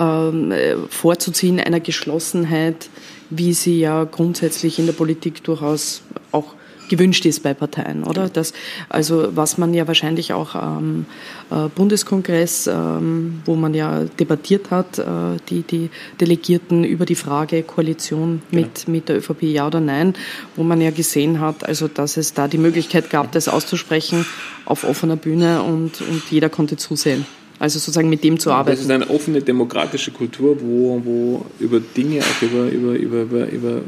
ähm, 0.00 0.50
äh, 0.50 0.74
vorzuziehen 0.88 1.60
einer 1.60 1.78
Geschlossenheit, 1.78 2.90
wie 3.30 3.52
sie 3.52 3.78
ja 3.78 4.02
grundsätzlich 4.02 4.80
in 4.80 4.86
der 4.86 4.94
Politik 4.94 5.44
durchaus 5.44 6.02
auch 6.32 6.54
gewünscht 6.88 7.24
ist 7.26 7.42
bei 7.42 7.54
Parteien, 7.54 8.04
oder? 8.04 8.28
Das, 8.28 8.52
also 8.88 9.28
was 9.36 9.58
man 9.58 9.74
ja 9.74 9.86
wahrscheinlich 9.86 10.32
auch 10.32 10.54
am 10.54 11.06
äh, 11.50 11.68
Bundeskongress, 11.74 12.66
ähm, 12.66 13.40
wo 13.44 13.54
man 13.54 13.74
ja 13.74 14.04
debattiert 14.18 14.70
hat, 14.70 14.98
äh, 14.98 15.04
die, 15.48 15.62
die 15.62 15.90
Delegierten 16.20 16.84
über 16.84 17.04
die 17.04 17.14
Frage 17.14 17.62
Koalition 17.62 18.42
mit, 18.50 18.88
mit 18.88 19.08
der 19.08 19.18
ÖVP, 19.18 19.42
ja 19.42 19.66
oder 19.66 19.80
nein, 19.80 20.14
wo 20.56 20.62
man 20.62 20.80
ja 20.80 20.90
gesehen 20.90 21.40
hat, 21.40 21.66
also 21.66 21.88
dass 21.88 22.16
es 22.16 22.34
da 22.34 22.48
die 22.48 22.58
Möglichkeit 22.58 23.10
gab, 23.10 23.32
das 23.32 23.48
auszusprechen 23.48 24.26
auf 24.64 24.84
offener 24.84 25.16
Bühne 25.16 25.62
und, 25.62 26.00
und 26.00 26.22
jeder 26.30 26.48
konnte 26.48 26.76
zusehen. 26.76 27.26
Also 27.58 27.78
sozusagen 27.80 28.08
mit 28.08 28.22
dem 28.22 28.38
zu 28.38 28.50
Das 28.50 28.78
ist 28.78 28.88
arbeiten. 28.88 28.92
eine 28.92 29.10
offene 29.10 29.40
demokratische 29.42 30.12
Kultur, 30.12 30.58
wo, 30.60 31.00
wo 31.04 31.46
über 31.58 31.80
Dinge, 31.80 32.20
auch 32.20 32.42
über, 32.42 32.68
über, 32.68 32.92
über, 32.94 33.22
über, 33.22 33.48
über 33.50 33.80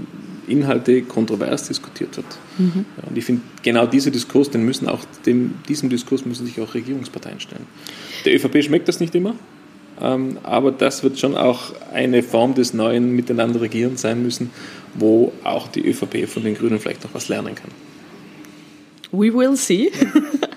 Inhalte 0.50 1.02
kontrovers 1.02 1.68
diskutiert 1.68 2.16
wird. 2.16 2.26
Mhm. 2.58 2.84
Ja, 2.96 3.08
und 3.08 3.16
ich 3.16 3.24
finde, 3.24 3.42
genau 3.62 3.86
dieser 3.86 4.10
Diskurs, 4.10 4.50
den 4.50 4.64
müssen 4.64 4.88
auch, 4.88 5.00
dem, 5.26 5.54
diesem 5.68 5.88
Diskurs 5.88 6.24
müssen 6.24 6.46
sich 6.46 6.60
auch 6.60 6.74
Regierungsparteien 6.74 7.40
stellen. 7.40 7.66
Der 8.24 8.34
ÖVP 8.34 8.62
schmeckt 8.62 8.88
das 8.88 9.00
nicht 9.00 9.14
immer, 9.14 9.34
ähm, 10.00 10.38
aber 10.42 10.72
das 10.72 11.02
wird 11.02 11.18
schon 11.18 11.36
auch 11.36 11.72
eine 11.92 12.22
Form 12.22 12.54
des 12.54 12.74
neuen 12.74 13.12
Miteinander 13.14 13.60
regieren 13.60 13.96
sein 13.96 14.22
müssen, 14.22 14.50
wo 14.94 15.32
auch 15.44 15.68
die 15.68 15.86
ÖVP 15.86 16.28
von 16.28 16.42
den 16.42 16.54
Grünen 16.54 16.78
vielleicht 16.78 17.04
noch 17.04 17.14
was 17.14 17.28
lernen 17.28 17.54
kann. 17.54 17.70
We 19.12 19.32
will 19.34 19.56
see. 19.56 19.90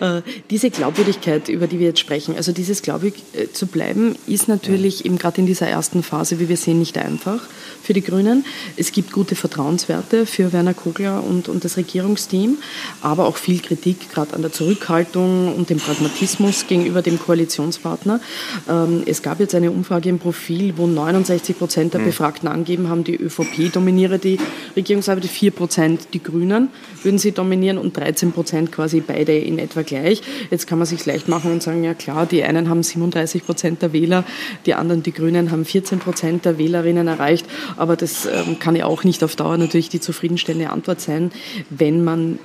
Äh, 0.00 0.22
Diese 0.50 0.70
Glaubwürdigkeit, 0.70 1.48
über 1.48 1.66
die 1.66 1.78
wir 1.78 1.88
jetzt 1.88 2.00
sprechen, 2.00 2.36
also 2.36 2.52
dieses 2.52 2.82
glaubwürdig 2.82 3.22
äh, 3.32 3.52
zu 3.52 3.66
bleiben, 3.66 4.16
ist 4.26 4.48
natürlich 4.48 5.04
eben 5.04 5.18
gerade 5.18 5.40
in 5.40 5.46
dieser 5.46 5.66
ersten 5.68 6.02
Phase, 6.02 6.38
wie 6.40 6.48
wir 6.48 6.56
sehen, 6.56 6.78
nicht 6.78 6.98
einfach 6.98 7.40
für 7.82 7.92
die 7.92 8.02
Grünen. 8.02 8.44
Es 8.76 8.92
gibt 8.92 9.12
gute 9.12 9.36
Vertrauenswerte 9.36 10.26
für 10.26 10.52
Werner 10.52 10.74
Kogler 10.74 11.22
und, 11.24 11.48
und 11.48 11.64
das 11.64 11.76
Regierungsteam, 11.76 12.58
aber 13.00 13.26
auch 13.26 13.36
viel 13.36 13.60
Kritik, 13.60 14.10
gerade 14.12 14.34
an 14.34 14.42
der 14.42 14.52
Zurückhaltung 14.52 15.54
und 15.54 15.70
dem 15.70 15.78
Pragmatismus 15.78 16.66
gegenüber 16.66 17.02
dem 17.02 17.18
Koalitionspartner. 17.18 18.20
Ähm, 18.68 19.02
Es 19.06 19.22
gab 19.22 19.40
jetzt 19.40 19.54
eine 19.54 19.70
Umfrage 19.70 20.08
im 20.08 20.18
Profil, 20.18 20.74
wo 20.76 20.86
69 20.86 21.58
Prozent 21.58 21.94
der 21.94 22.00
Befragten 22.00 22.48
angeben 22.48 22.88
haben, 22.88 23.04
die 23.04 23.16
ÖVP 23.16 23.72
dominiere 23.72 24.18
die 24.18 24.38
Regierungsarbeit, 24.74 25.26
4 25.26 25.50
Prozent 25.50 26.08
die 26.12 26.22
Grünen 26.22 26.68
würden 27.02 27.18
sie 27.18 27.32
dominieren 27.32 27.78
und 27.78 27.96
13 27.96 28.32
Prozent 28.32 28.72
quasi 28.72 29.00
beide 29.00 29.32
in 29.36 29.55
etwa 29.58 29.82
gleich. 29.82 30.22
Jetzt 30.50 30.66
kann 30.66 30.78
man 30.78 30.86
sich 30.86 31.04
leicht 31.06 31.28
machen 31.28 31.52
und 31.52 31.62
sagen, 31.62 31.84
ja 31.84 31.94
klar, 31.94 32.26
die 32.26 32.42
einen 32.42 32.68
haben 32.68 32.82
37 32.82 33.44
Prozent 33.44 33.82
der 33.82 33.92
Wähler, 33.92 34.24
die 34.66 34.74
anderen, 34.74 35.02
die 35.02 35.12
Grünen, 35.12 35.50
haben 35.50 35.64
14 35.64 35.98
Prozent 35.98 36.44
der 36.44 36.58
Wählerinnen 36.58 37.08
erreicht. 37.08 37.46
Aber 37.76 37.96
das 37.96 38.26
ähm, 38.26 38.58
kann 38.58 38.76
ja 38.76 38.86
auch 38.86 39.04
nicht 39.04 39.22
auf 39.24 39.36
Dauer 39.36 39.56
natürlich 39.56 39.88
die 39.88 40.00
zufriedenstellende 40.00 40.70
Antwort 40.70 41.00
sein, 41.00 41.30
wenn 41.70 42.04
man 42.04 42.38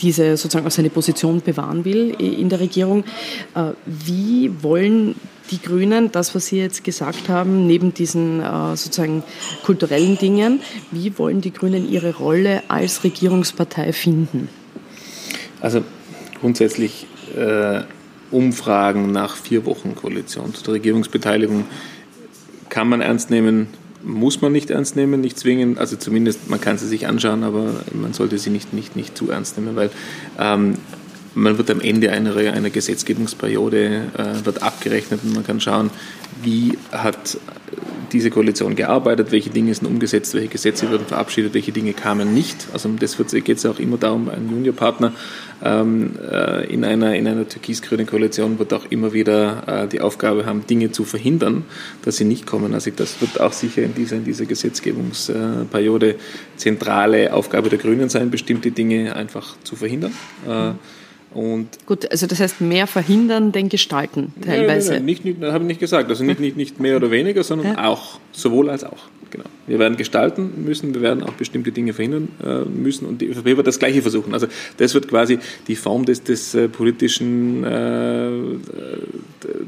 diese 0.00 0.36
sozusagen 0.36 0.66
auch 0.66 0.72
seine 0.72 0.90
Position 0.90 1.40
bewahren 1.40 1.84
will 1.84 2.10
in 2.18 2.48
der 2.48 2.60
Regierung. 2.60 3.04
Äh, 3.54 3.72
Wie 3.86 4.50
wollen 4.62 5.14
die 5.50 5.60
Grünen, 5.60 6.10
das, 6.12 6.34
was 6.34 6.46
Sie 6.46 6.58
jetzt 6.58 6.82
gesagt 6.84 7.28
haben, 7.28 7.66
neben 7.66 7.92
diesen 7.94 8.40
äh, 8.40 8.76
sozusagen 8.76 9.22
kulturellen 9.64 10.18
Dingen, 10.18 10.60
wie 10.90 11.18
wollen 11.18 11.40
die 11.40 11.52
Grünen 11.52 11.88
ihre 11.88 12.16
Rolle 12.16 12.62
als 12.68 13.04
Regierungspartei 13.04 13.92
finden? 13.92 14.48
Also 15.60 15.82
grundsätzlich 16.42 17.06
äh, 17.36 17.82
Umfragen 18.32 19.12
nach 19.12 19.36
vier 19.36 19.64
Wochen 19.64 19.94
Koalition 19.94 20.52
zur 20.54 20.74
Regierungsbeteiligung 20.74 21.64
kann 22.68 22.88
man 22.88 23.00
ernst 23.00 23.30
nehmen, 23.30 23.68
muss 24.02 24.40
man 24.40 24.50
nicht 24.50 24.70
ernst 24.70 24.96
nehmen, 24.96 25.20
nicht 25.20 25.38
zwingend. 25.38 25.78
Also 25.78 25.96
zumindest 25.96 26.50
man 26.50 26.60
kann 26.60 26.78
sie 26.78 26.88
sich 26.88 27.06
anschauen, 27.06 27.44
aber 27.44 27.84
man 27.92 28.12
sollte 28.12 28.38
sie 28.38 28.50
nicht, 28.50 28.72
nicht, 28.72 28.96
nicht 28.96 29.16
zu 29.16 29.30
ernst 29.30 29.56
nehmen, 29.56 29.76
weil 29.76 29.90
ähm, 30.38 30.74
man 31.34 31.58
wird 31.58 31.70
am 31.70 31.80
Ende 31.80 32.10
einer, 32.10 32.36
einer 32.36 32.70
Gesetzgebungsperiode 32.70 34.02
äh, 34.18 34.44
wird 34.44 34.62
abgerechnet 34.62 35.20
und 35.22 35.34
man 35.34 35.46
kann 35.46 35.60
schauen, 35.60 35.90
wie 36.42 36.76
hat 36.90 37.38
diese 38.12 38.30
Koalition 38.30 38.76
gearbeitet, 38.76 39.32
welche 39.32 39.50
Dinge 39.50 39.74
sind 39.74 39.86
umgesetzt, 39.86 40.34
welche 40.34 40.48
Gesetze 40.48 40.90
wurden 40.90 41.06
verabschiedet, 41.06 41.54
welche 41.54 41.72
Dinge 41.72 41.92
kamen 41.94 42.34
nicht. 42.34 42.66
Also 42.72 42.88
das 42.98 43.16
geht 43.16 43.48
es 43.48 43.66
auch 43.66 43.78
immer 43.78 43.96
darum, 43.96 44.28
ein 44.28 44.50
Juniorpartner 44.50 45.12
ähm, 45.64 46.12
äh, 46.30 46.66
in 46.72 46.84
einer, 46.84 47.14
in 47.14 47.26
einer 47.26 47.46
türkis-grünen 47.48 48.06
Koalition 48.06 48.58
wird 48.58 48.72
auch 48.72 48.84
immer 48.90 49.12
wieder 49.12 49.84
äh, 49.84 49.88
die 49.88 50.00
Aufgabe 50.00 50.44
haben, 50.46 50.66
Dinge 50.66 50.90
zu 50.90 51.04
verhindern, 51.04 51.64
dass 52.04 52.16
sie 52.16 52.24
nicht 52.24 52.46
kommen. 52.46 52.74
Also 52.74 52.90
das 52.94 53.20
wird 53.20 53.40
auch 53.40 53.52
sicher 53.52 53.82
in 53.82 53.94
dieser, 53.94 54.16
in 54.16 54.24
dieser 54.24 54.44
Gesetzgebungsperiode 54.46 56.16
zentrale 56.56 57.32
Aufgabe 57.32 57.68
der 57.68 57.78
Grünen 57.78 58.08
sein, 58.08 58.30
bestimmte 58.30 58.70
Dinge 58.70 59.14
einfach 59.14 59.56
zu 59.64 59.76
verhindern. 59.76 60.12
Äh, 60.48 60.72
und 61.36 61.68
Gut, 61.86 62.10
also 62.10 62.26
das 62.26 62.40
heißt 62.40 62.60
mehr 62.60 62.86
verhindern, 62.86 63.52
denn 63.52 63.68
gestalten 63.68 64.34
teilweise. 64.44 64.90
Nein, 64.90 64.98
nein, 64.98 65.04
nicht, 65.06 65.24
nicht, 65.24 65.42
das 65.42 65.52
habe 65.52 65.64
ich 65.64 65.68
nicht 65.68 65.80
gesagt. 65.80 66.10
Also 66.10 66.24
nicht, 66.24 66.40
nicht, 66.40 66.56
nicht 66.56 66.78
mehr 66.78 66.96
oder 66.96 67.10
weniger, 67.10 67.42
sondern 67.42 67.74
Ja. 67.74 67.88
auch. 67.88 68.18
Sowohl 68.32 68.68
als 68.68 68.84
auch. 68.84 69.04
Genau. 69.32 69.46
Wir 69.66 69.78
werden 69.78 69.96
gestalten 69.96 70.62
müssen, 70.62 70.92
wir 70.92 71.00
werden 71.00 71.22
auch 71.22 71.32
bestimmte 71.32 71.72
Dinge 71.72 71.94
verhindern 71.94 72.28
äh, 72.44 72.68
müssen 72.68 73.06
und 73.06 73.22
die 73.22 73.28
ÖVP 73.28 73.56
wird 73.56 73.66
das 73.66 73.78
Gleiche 73.78 74.02
versuchen. 74.02 74.34
Also 74.34 74.46
das 74.76 74.92
wird 74.92 75.08
quasi 75.08 75.38
die 75.68 75.74
Form 75.74 76.04
des, 76.04 76.22
des 76.22 76.54
äh, 76.54 76.68
politischen 76.68 77.64
äh, 77.64 78.30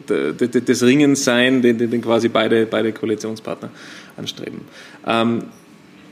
des 0.07 0.83
Ringens 0.83 1.25
sein, 1.25 1.63
den, 1.63 1.79
den 1.79 1.91
den 1.91 2.03
quasi 2.03 2.29
beide, 2.29 2.67
beide 2.67 2.93
Koalitionspartner 2.93 3.71
anstreben. 4.19 4.61
Ähm, 5.07 5.45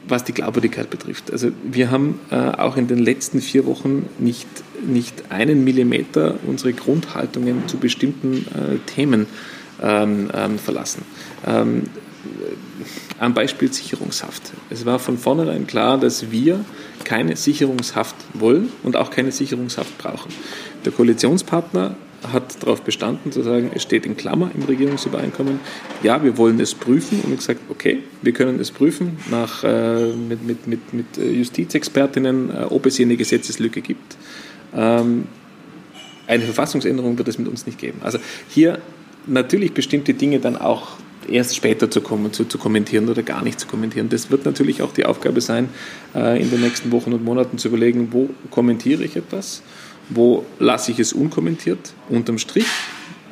was 0.08 0.24
die 0.24 0.32
Glaubwürdigkeit 0.32 0.88
betrifft. 0.88 1.30
Also 1.30 1.52
wir 1.62 1.90
haben 1.90 2.18
äh, 2.30 2.36
auch 2.36 2.76
in 2.76 2.88
den 2.88 2.98
letzten 2.98 3.40
vier 3.40 3.66
Wochen 3.66 4.08
nicht, 4.18 4.48
nicht 4.84 5.30
einen 5.30 5.62
Millimeter 5.62 6.36
unsere 6.46 6.72
Grundhaltungen 6.72 7.68
zu 7.68 7.76
bestimmten 7.76 8.46
äh, 8.48 8.78
Themen 8.86 9.26
ähm, 9.80 10.30
ähm, 10.34 10.58
verlassen. 10.58 11.02
Ähm, 11.46 11.84
am 13.18 13.34
Beispiel 13.34 13.72
Sicherungshaft. 13.72 14.52
Es 14.70 14.86
war 14.86 14.98
von 14.98 15.18
vornherein 15.18 15.66
klar, 15.66 15.98
dass 15.98 16.30
wir 16.30 16.64
keine 17.04 17.36
Sicherungshaft 17.36 18.16
wollen 18.34 18.70
und 18.82 18.96
auch 18.96 19.10
keine 19.10 19.32
Sicherungshaft 19.32 19.96
brauchen. 19.98 20.32
Der 20.84 20.92
Koalitionspartner 20.92 21.96
hat 22.30 22.62
darauf 22.62 22.82
bestanden 22.82 23.32
zu 23.32 23.42
sagen, 23.42 23.70
es 23.74 23.82
steht 23.82 24.06
in 24.06 24.16
Klammer 24.16 24.50
im 24.54 24.62
Regierungsübereinkommen, 24.62 25.58
ja, 26.02 26.22
wir 26.22 26.38
wollen 26.38 26.60
es 26.60 26.74
prüfen 26.74 27.20
und 27.24 27.36
gesagt, 27.36 27.60
okay, 27.68 27.98
wir 28.22 28.32
können 28.32 28.60
es 28.60 28.70
prüfen 28.70 29.18
nach, 29.30 29.64
äh, 29.64 30.12
mit, 30.12 30.44
mit, 30.44 30.66
mit, 30.66 30.94
mit 30.94 31.16
Justizexpertinnen, 31.16 32.50
äh, 32.50 32.64
ob 32.70 32.86
es 32.86 32.96
hier 32.96 33.06
eine 33.06 33.16
Gesetzeslücke 33.16 33.80
gibt. 33.80 34.16
Ähm, 34.74 35.26
eine 36.26 36.44
Verfassungsänderung 36.44 37.18
wird 37.18 37.28
es 37.28 37.38
mit 37.38 37.48
uns 37.48 37.66
nicht 37.66 37.78
geben. 37.78 37.98
Also 38.02 38.18
hier 38.48 38.78
natürlich 39.26 39.72
bestimmte 39.72 40.14
Dinge 40.14 40.38
dann 40.38 40.56
auch 40.56 40.92
erst 41.28 41.56
später 41.56 41.90
zu, 41.90 42.00
kommen, 42.00 42.32
zu, 42.32 42.44
zu 42.44 42.58
kommentieren 42.58 43.08
oder 43.08 43.22
gar 43.22 43.42
nicht 43.42 43.60
zu 43.60 43.66
kommentieren. 43.66 44.08
Das 44.08 44.30
wird 44.30 44.44
natürlich 44.44 44.82
auch 44.82 44.92
die 44.92 45.04
Aufgabe 45.04 45.40
sein, 45.40 45.68
äh, 46.14 46.40
in 46.40 46.50
den 46.50 46.60
nächsten 46.60 46.92
Wochen 46.92 47.12
und 47.12 47.24
Monaten 47.24 47.58
zu 47.58 47.68
überlegen, 47.68 48.08
wo 48.12 48.30
kommentiere 48.50 49.04
ich 49.04 49.16
etwas, 49.16 49.62
wo 50.08 50.44
lasse 50.58 50.92
ich 50.92 50.98
es 50.98 51.12
unkommentiert. 51.12 51.92
Unterm 52.08 52.38
Strich 52.38 52.66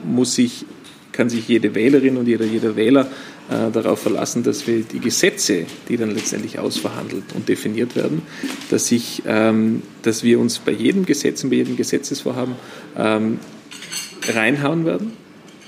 muss 0.04 0.38
ich 0.38 0.64
kann 1.12 1.28
sich 1.28 1.48
jede 1.48 1.74
Wählerin 1.74 2.16
und 2.16 2.26
jeder, 2.26 2.46
jeder 2.46 2.76
Wähler 2.76 3.10
äh, 3.50 3.70
darauf 3.72 4.00
verlassen, 4.00 4.42
dass 4.42 4.66
wir 4.66 4.80
die 4.82 5.00
Gesetze, 5.00 5.66
die 5.88 5.96
dann 5.96 6.12
letztendlich 6.12 6.58
ausverhandelt 6.58 7.24
und 7.34 7.48
definiert 7.48 7.96
werden, 7.96 8.22
dass, 8.70 8.90
ich, 8.92 9.22
ähm, 9.26 9.82
dass 10.02 10.22
wir 10.22 10.38
uns 10.38 10.58
bei 10.60 10.72
jedem 10.72 11.04
Gesetz 11.04 11.42
und 11.44 11.50
bei 11.50 11.56
jedem 11.56 11.76
Gesetzesvorhaben 11.76 12.54
ähm, 12.96 13.38
reinhauen 14.32 14.84
werden 14.84 15.12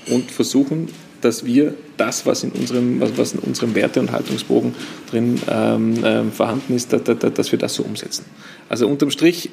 und 0.07 0.31
versuchen, 0.31 0.87
dass 1.23 1.45
wir 1.45 1.73
das, 1.97 2.25
was 2.25 2.43
in 2.43 2.51
unserem, 2.51 2.99
was, 2.99 3.17
was 3.17 3.33
in 3.33 3.39
unserem 3.39 3.75
Werte- 3.75 3.99
und 3.99 4.11
Haltungsbogen 4.11 4.75
drin 5.09 5.39
ähm, 5.49 6.03
äh, 6.03 6.23
vorhanden 6.25 6.75
ist, 6.75 6.93
da, 6.93 6.97
da, 6.97 7.13
dass 7.13 7.51
wir 7.51 7.59
das 7.59 7.75
so 7.75 7.83
umsetzen. 7.83 8.25
Also 8.69 8.87
unterm 8.87 9.11
Strich 9.11 9.49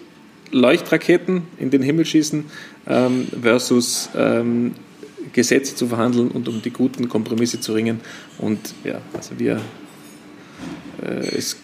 Leuchtraketen 0.53 1.43
in 1.59 1.71
den 1.71 1.83
Himmel 1.83 2.05
schießen 2.05 2.45
ähm, 2.89 3.29
versus 3.41 4.11
ähm, 4.17 4.75
Gesetze 5.33 5.77
zu 5.77 5.87
verhandeln 5.87 6.29
und 6.29 6.49
um 6.49 6.61
die 6.63 6.71
guten 6.71 7.09
Kompromisse 7.09 7.61
zu 7.61 7.73
ringen. 7.73 8.01
Und 8.39 8.75
ja, 8.85 9.01
also 9.15 9.39
wir, 9.39 9.61
äh, 11.03 11.37
es 11.37 11.57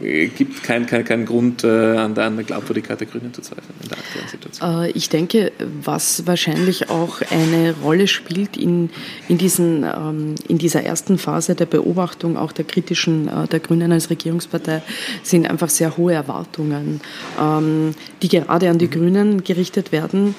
gibt 0.00 0.62
keinen 0.62 0.86
kein, 0.86 1.04
kein 1.04 1.24
Grund, 1.26 1.64
äh, 1.64 1.96
an, 1.96 2.14
der, 2.14 2.30
Glaubwürdigkeit 2.30 3.00
der 3.00 3.06
Grünen 3.06 3.32
zu 3.34 3.42
zweifeln 3.42 3.74
in 3.82 3.88
der 3.88 3.98
aktuellen 3.98 4.28
Situation. 4.28 4.84
Äh, 4.84 4.90
ich 4.92 5.08
denke, 5.08 5.52
was 5.82 6.26
wahrscheinlich 6.26 6.90
auch 6.90 7.20
eine 7.30 7.74
Rolle 7.82 8.06
spielt 8.06 8.56
in, 8.56 8.90
in, 9.28 9.38
diesen, 9.38 9.84
ähm, 9.84 10.34
in 10.48 10.58
dieser 10.58 10.82
ersten 10.82 11.18
Phase 11.18 11.54
der 11.54 11.66
Beobachtung 11.66 12.36
auch 12.36 12.52
der 12.52 12.64
kritischen 12.64 13.28
äh, 13.28 13.46
der 13.48 13.60
Grünen 13.60 13.92
als 13.92 14.10
Regierungspartei, 14.10 14.82
sind 15.22 15.48
einfach 15.48 15.68
sehr 15.68 15.96
hohe 15.96 16.14
Erwartungen, 16.14 17.00
ähm, 17.40 17.94
die 18.22 18.28
gerade 18.28 18.70
an 18.70 18.78
die 18.78 18.90
Grünen 18.90 19.44
gerichtet 19.44 19.92
werden, 19.92 20.34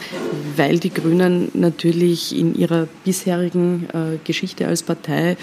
weil 0.56 0.80
die 0.80 0.94
Grünen 0.94 1.50
natürlich 1.54 2.38
in 2.38 2.56
ihrer 2.56 2.88
bisherigen 3.04 3.88
Geschichte 4.24 4.68
als 4.68 4.84
Partei 4.84 5.38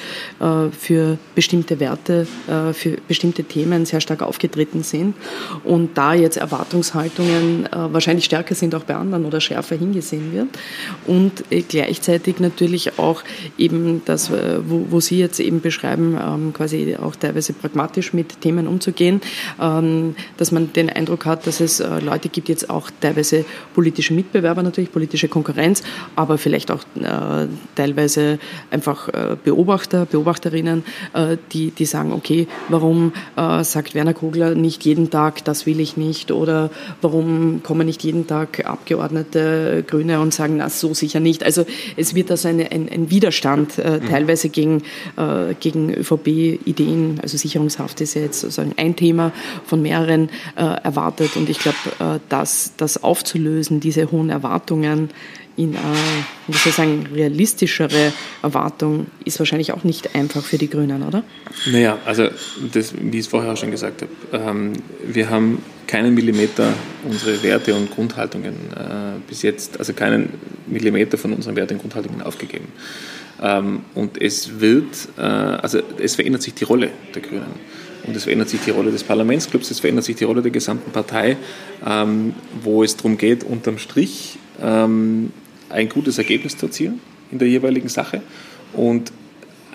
für 0.79 1.19
bestimmte 1.35 1.81
Werte, 1.81 2.27
für 2.73 2.97
bestimmte 3.09 3.45
Themen 3.45 3.76
sehr 3.85 4.01
stark 4.01 4.23
aufgetreten 4.23 4.83
sind 4.83 5.15
und 5.65 5.99
da 5.99 6.15
jetzt 6.15 6.37
Erwartungshaltungen 6.37 7.67
äh, 7.67 7.71
wahrscheinlich 7.93 8.25
stärker 8.25 8.55
sind 8.55 8.75
auch 8.75 8.85
bei 8.85 8.95
anderen 8.95 9.25
oder 9.25 9.41
schärfer 9.41 9.77
hingesehen 9.77 10.33
wird. 10.33 10.49
Und 11.07 11.45
äh, 11.51 11.63
gleichzeitig 11.63 12.41
natürlich 12.41 12.99
auch 12.99 13.23
eben 13.59 14.03
das, 14.05 14.31
äh, 14.31 14.61
wo, 14.67 14.87
wo 14.91 15.01
Sie 15.01 15.19
jetzt 15.19 15.41
eben 15.41 15.61
beschreiben, 15.61 16.17
ähm, 16.21 16.53
quasi 16.53 16.97
auch 16.97 17.17
teilweise 17.17 17.53
pragmatisch 17.53 18.13
mit 18.13 18.41
Themen 18.41 18.67
umzugehen, 18.67 19.21
ähm, 19.61 20.15
dass 20.37 20.53
man 20.53 20.73
den 20.73 20.91
Eindruck 20.91 21.27
hat, 21.27 21.47
dass 21.47 21.61
es 21.61 21.81
äh, 21.81 22.01
Leute 22.01 22.29
gibt, 22.29 22.49
jetzt 22.49 22.71
auch 22.71 22.91
teilweise 23.01 23.45
politische 23.75 24.15
Mitbewerber 24.15 24.63
natürlich, 24.63 24.93
politische 24.93 25.29
Konkurrenz, 25.29 25.83
aber 26.15 26.39
vielleicht 26.39 26.71
auch 26.71 26.83
äh, 26.95 27.47
teilweise 27.75 28.39
einfach 28.71 29.09
äh, 29.09 29.37
Beobachter, 29.43 30.07
Beobachterinnen, 30.07 30.85
die, 31.53 31.71
die 31.71 31.85
sagen, 31.85 32.13
okay, 32.13 32.47
warum 32.69 33.13
sagt 33.73 33.95
Werner 33.95 34.15
Kogler 34.15 34.55
nicht 34.55 34.85
jeden 34.85 35.11
Tag, 35.11 35.45
das 35.45 35.67
will 35.67 35.81
ich 35.81 35.97
nicht? 35.97 36.31
Oder 36.31 36.71
warum 37.03 37.63
kommen 37.63 37.87
nicht 37.87 38.03
jeden 38.05 38.27
Tag 38.27 38.67
Abgeordnete 38.67 39.85
Grüne 39.87 40.21
und 40.21 40.33
sagen, 40.33 40.57
na, 40.59 40.69
so 40.69 40.95
sicher 40.95 41.21
nicht? 41.21 41.43
Also 41.43 41.65
es 41.97 42.15
wird 42.15 42.31
also 42.31 42.49
eine, 42.49 42.71
ein, 42.73 42.89
ein 42.89 43.11
Widerstand 43.11 43.79
äh, 43.79 44.01
mhm. 44.01 44.09
teilweise 44.09 44.49
gegen, 44.49 44.83
äh, 45.17 45.55
gegen 45.61 45.93
ÖVP-Ideen, 45.93 47.21
also 47.23 47.37
Sicherungshaft 47.37 48.01
ist 48.01 48.15
ja 48.15 48.23
jetzt 48.23 48.41
sozusagen 48.41 48.75
ein 48.77 48.97
Thema 48.97 49.33
von 49.65 49.83
mehreren 49.83 50.29
äh, 50.57 50.63
erwartet. 50.63 51.37
Und 51.37 51.49
ich 51.49 51.59
glaube, 51.59 51.77
äh, 51.99 52.19
das, 52.29 52.73
das 52.77 53.03
aufzulösen, 53.03 53.81
diese 53.81 54.11
hohen 54.11 54.31
Erwartungen, 54.31 55.11
in 55.57 55.75
eine, 55.77 55.97
wie 56.49 56.57
soll 56.57 56.73
sagen, 56.73 57.09
realistischere 57.15 58.13
Erwartung 58.43 59.07
ist 59.25 59.39
wahrscheinlich 59.39 59.73
auch 59.73 59.85
nicht 59.85 60.15
einfach 60.15 60.45
für 60.45 60.59
die 60.59 60.69
Grünen, 60.69 61.03
oder? 61.03 61.25
Naja, 61.71 61.99
also 62.05 62.29
das, 62.73 62.95
wie 63.01 63.19
ich 63.19 63.25
es 63.25 63.27
vorher 63.27 63.53
auch 63.53 63.57
schon 63.57 63.71
gesagt 63.71 64.03
habe, 64.03 64.13
ähm, 64.33 64.75
wir 65.05 65.31
haben 65.31 65.63
keinen 65.87 66.15
Millimeter 66.15 66.75
unsere 67.05 67.43
Werte 67.43 67.75
und 67.75 67.91
Grundhaltungen 67.91 68.55
äh, 68.75 69.19
bis 69.29 69.43
jetzt, 69.43 69.79
also 69.79 69.93
keinen 69.93 70.31
Millimeter 70.67 71.17
von 71.17 71.33
unseren 71.33 71.57
Werten 71.57 71.75
und 71.75 71.81
Grundhaltungen 71.81 72.23
aufgegeben. 72.23 72.69
Ähm, 73.41 73.81
und 73.95 74.21
es 74.21 74.61
wird, 74.61 75.09
äh, 75.17 75.23
also 75.23 75.81
es 75.99 76.17
verändert 76.17 76.43
sich 76.43 76.55
die 76.55 76.65
Rolle 76.65 76.91
der 77.15 77.23
Grünen. 77.23 77.77
Und 78.07 78.15
es 78.15 78.25
verändert 78.25 78.49
sich 78.49 78.61
die 78.61 78.71
Rolle 78.71 78.93
des 78.93 79.03
Parlamentsclubs, 79.03 79.71
es 79.71 79.81
verändert 79.81 80.05
sich 80.05 80.17
die 80.17 80.25
Rolle 80.25 80.43
der 80.43 80.53
gesamten 80.53 80.93
Partei, 80.93 81.37
ähm, 81.85 82.35
wo 82.63 82.85
es 82.85 82.97
darum 82.97 83.19
geht, 83.19 83.43
unterm 83.43 83.79
Strich 83.79 84.39
ähm, 84.63 85.33
ein 85.71 85.89
gutes 85.89 86.19
Ergebnis 86.19 86.57
zu 86.57 86.67
erzielen 86.67 87.01
in 87.31 87.39
der 87.39 87.49
jeweiligen 87.49 87.89
Sache 87.89 88.23
und 88.73 89.13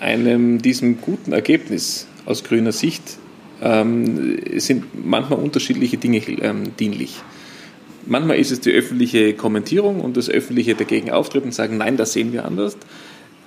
einem 0.00 0.60
diesem 0.60 1.00
guten 1.00 1.32
Ergebnis 1.32 2.06
aus 2.26 2.44
grüner 2.44 2.72
Sicht 2.72 3.18
ähm, 3.62 4.38
sind 4.56 5.06
manchmal 5.06 5.38
unterschiedliche 5.38 5.96
Dinge 5.96 6.18
ähm, 6.18 6.76
dienlich. 6.78 7.20
Manchmal 8.04 8.38
ist 8.38 8.50
es 8.50 8.60
die 8.60 8.72
öffentliche 8.72 9.34
Kommentierung 9.34 10.00
und 10.00 10.16
das 10.16 10.28
öffentliche 10.28 10.74
dagegen 10.74 11.10
auftreten 11.12 11.46
und 11.46 11.54
sagen, 11.54 11.76
nein, 11.76 11.96
das 11.96 12.12
sehen 12.12 12.32
wir 12.32 12.44
anders. 12.44 12.76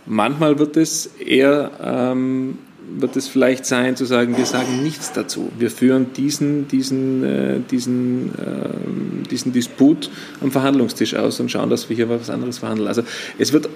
Manchmal 0.05 0.59
wird 0.59 0.77
es 0.77 1.07
eher 1.07 1.71
ähm, 1.83 2.59
wird 2.97 3.15
es 3.15 3.27
vielleicht 3.27 3.65
sein, 3.65 3.95
zu 3.95 4.05
sagen, 4.05 4.37
wir 4.37 4.45
sagen 4.45 4.83
nichts 4.83 5.11
dazu. 5.11 5.51
Wir 5.57 5.71
führen 5.71 6.13
diesen, 6.13 6.67
diesen, 6.67 7.23
äh, 7.23 7.59
diesen, 7.69 8.29
äh, 8.35 9.29
diesen 9.29 9.53
Disput 9.53 10.09
am 10.41 10.51
Verhandlungstisch 10.51 11.15
aus 11.15 11.39
und 11.39 11.49
schauen, 11.51 11.69
dass 11.69 11.89
wir 11.89 11.95
hier 11.95 12.09
was 12.09 12.29
anderes 12.29 12.59
verhandeln. 12.59 12.87
Also 12.87 13.03
es 13.37 13.53
wird 13.53 13.69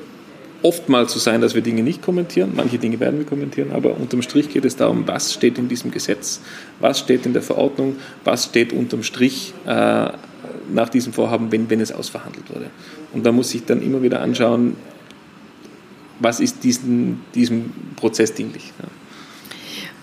oftmals 0.61 1.13
so 1.13 1.19
sein, 1.19 1.41
dass 1.41 1.55
wir 1.55 1.61
Dinge 1.61 1.83
nicht 1.83 2.01
kommentieren. 2.01 2.51
Manche 2.55 2.77
Dinge 2.77 2.99
werden 2.99 3.19
wir 3.19 3.25
kommentieren, 3.25 3.71
aber 3.71 3.97
unterm 3.97 4.21
Strich 4.21 4.49
geht 4.49 4.65
es 4.65 4.75
darum, 4.75 5.07
was 5.07 5.33
steht 5.33 5.57
in 5.57 5.69
diesem 5.69 5.91
Gesetz, 5.91 6.41
was 6.79 6.99
steht 6.99 7.25
in 7.25 7.33
der 7.33 7.41
Verordnung, 7.41 7.95
was 8.23 8.45
steht 8.45 8.73
unterm 8.73 9.03
Strich 9.03 9.53
äh, 9.65 9.69
nach 10.71 10.89
diesem 10.89 11.13
Vorhaben, 11.13 11.51
wenn, 11.51 11.69
wenn 11.69 11.81
es 11.81 11.91
ausverhandelt 11.91 12.49
wurde. 12.49 12.65
Und 13.13 13.25
da 13.25 13.31
muss 13.31 13.53
ich 13.53 13.65
dann 13.65 13.81
immer 13.81 14.01
wieder 14.01 14.21
anschauen, 14.21 14.75
was 16.19 16.39
ist 16.39 16.63
diesen, 16.63 17.21
diesem 17.33 17.71
Prozess 17.95 18.33
dienlich. 18.33 18.73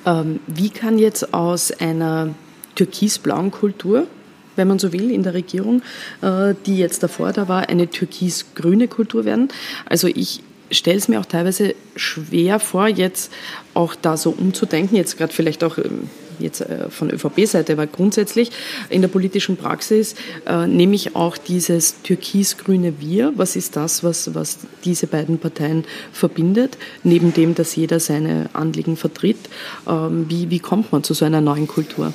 Ja. 0.04 0.20
Ähm, 0.20 0.40
wie 0.46 0.70
kann 0.70 0.98
jetzt 0.98 1.34
aus 1.34 1.72
einer 1.72 2.34
türkisblauen 2.74 3.50
Kultur, 3.50 4.06
wenn 4.54 4.68
man 4.68 4.78
so 4.78 4.92
will, 4.92 5.10
in 5.10 5.22
der 5.22 5.34
Regierung, 5.34 5.82
äh, 6.22 6.54
die 6.64 6.78
jetzt 6.78 7.02
davor 7.02 7.32
da 7.32 7.48
war, 7.48 7.68
eine 7.68 7.88
türkisgrüne 7.88 8.88
Kultur 8.88 9.24
werden? 9.24 9.48
Also 9.88 10.08
ich 10.08 10.42
stelle 10.70 10.98
es 10.98 11.08
mir 11.08 11.20
auch 11.20 11.26
teilweise 11.26 11.74
schwer 11.94 12.58
vor, 12.60 12.88
jetzt 12.88 13.32
auch 13.74 13.94
da 13.94 14.16
so 14.16 14.30
umzudenken, 14.30 14.96
jetzt 14.96 15.16
gerade 15.18 15.32
vielleicht 15.32 15.64
auch 15.64 15.78
ähm, 15.78 16.08
jetzt 16.38 16.60
äh, 16.60 16.90
von 16.90 17.10
ÖVP-Seite, 17.10 17.72
aber 17.72 17.86
grundsätzlich 17.86 18.50
in 18.88 19.02
der 19.02 19.08
politischen 19.08 19.56
Praxis 19.56 20.14
äh, 20.46 20.66
nehme 20.66 20.94
ich 20.94 21.16
auch 21.16 21.36
dieses 21.36 22.02
türkis-grüne 22.02 22.94
Wir. 23.00 23.32
Was 23.36 23.56
ist 23.56 23.76
das, 23.76 24.04
was, 24.04 24.34
was 24.34 24.58
diese 24.84 25.06
beiden 25.06 25.38
Parteien 25.38 25.84
verbindet, 26.12 26.78
neben 27.02 27.32
dem, 27.32 27.54
dass 27.54 27.76
jeder 27.76 28.00
seine 28.00 28.50
Anliegen 28.52 28.96
vertritt? 28.96 29.38
Ähm, 29.86 30.26
wie, 30.28 30.50
wie 30.50 30.58
kommt 30.58 30.92
man 30.92 31.02
zu 31.02 31.14
so 31.14 31.24
einer 31.24 31.40
neuen 31.40 31.66
Kultur? 31.66 32.12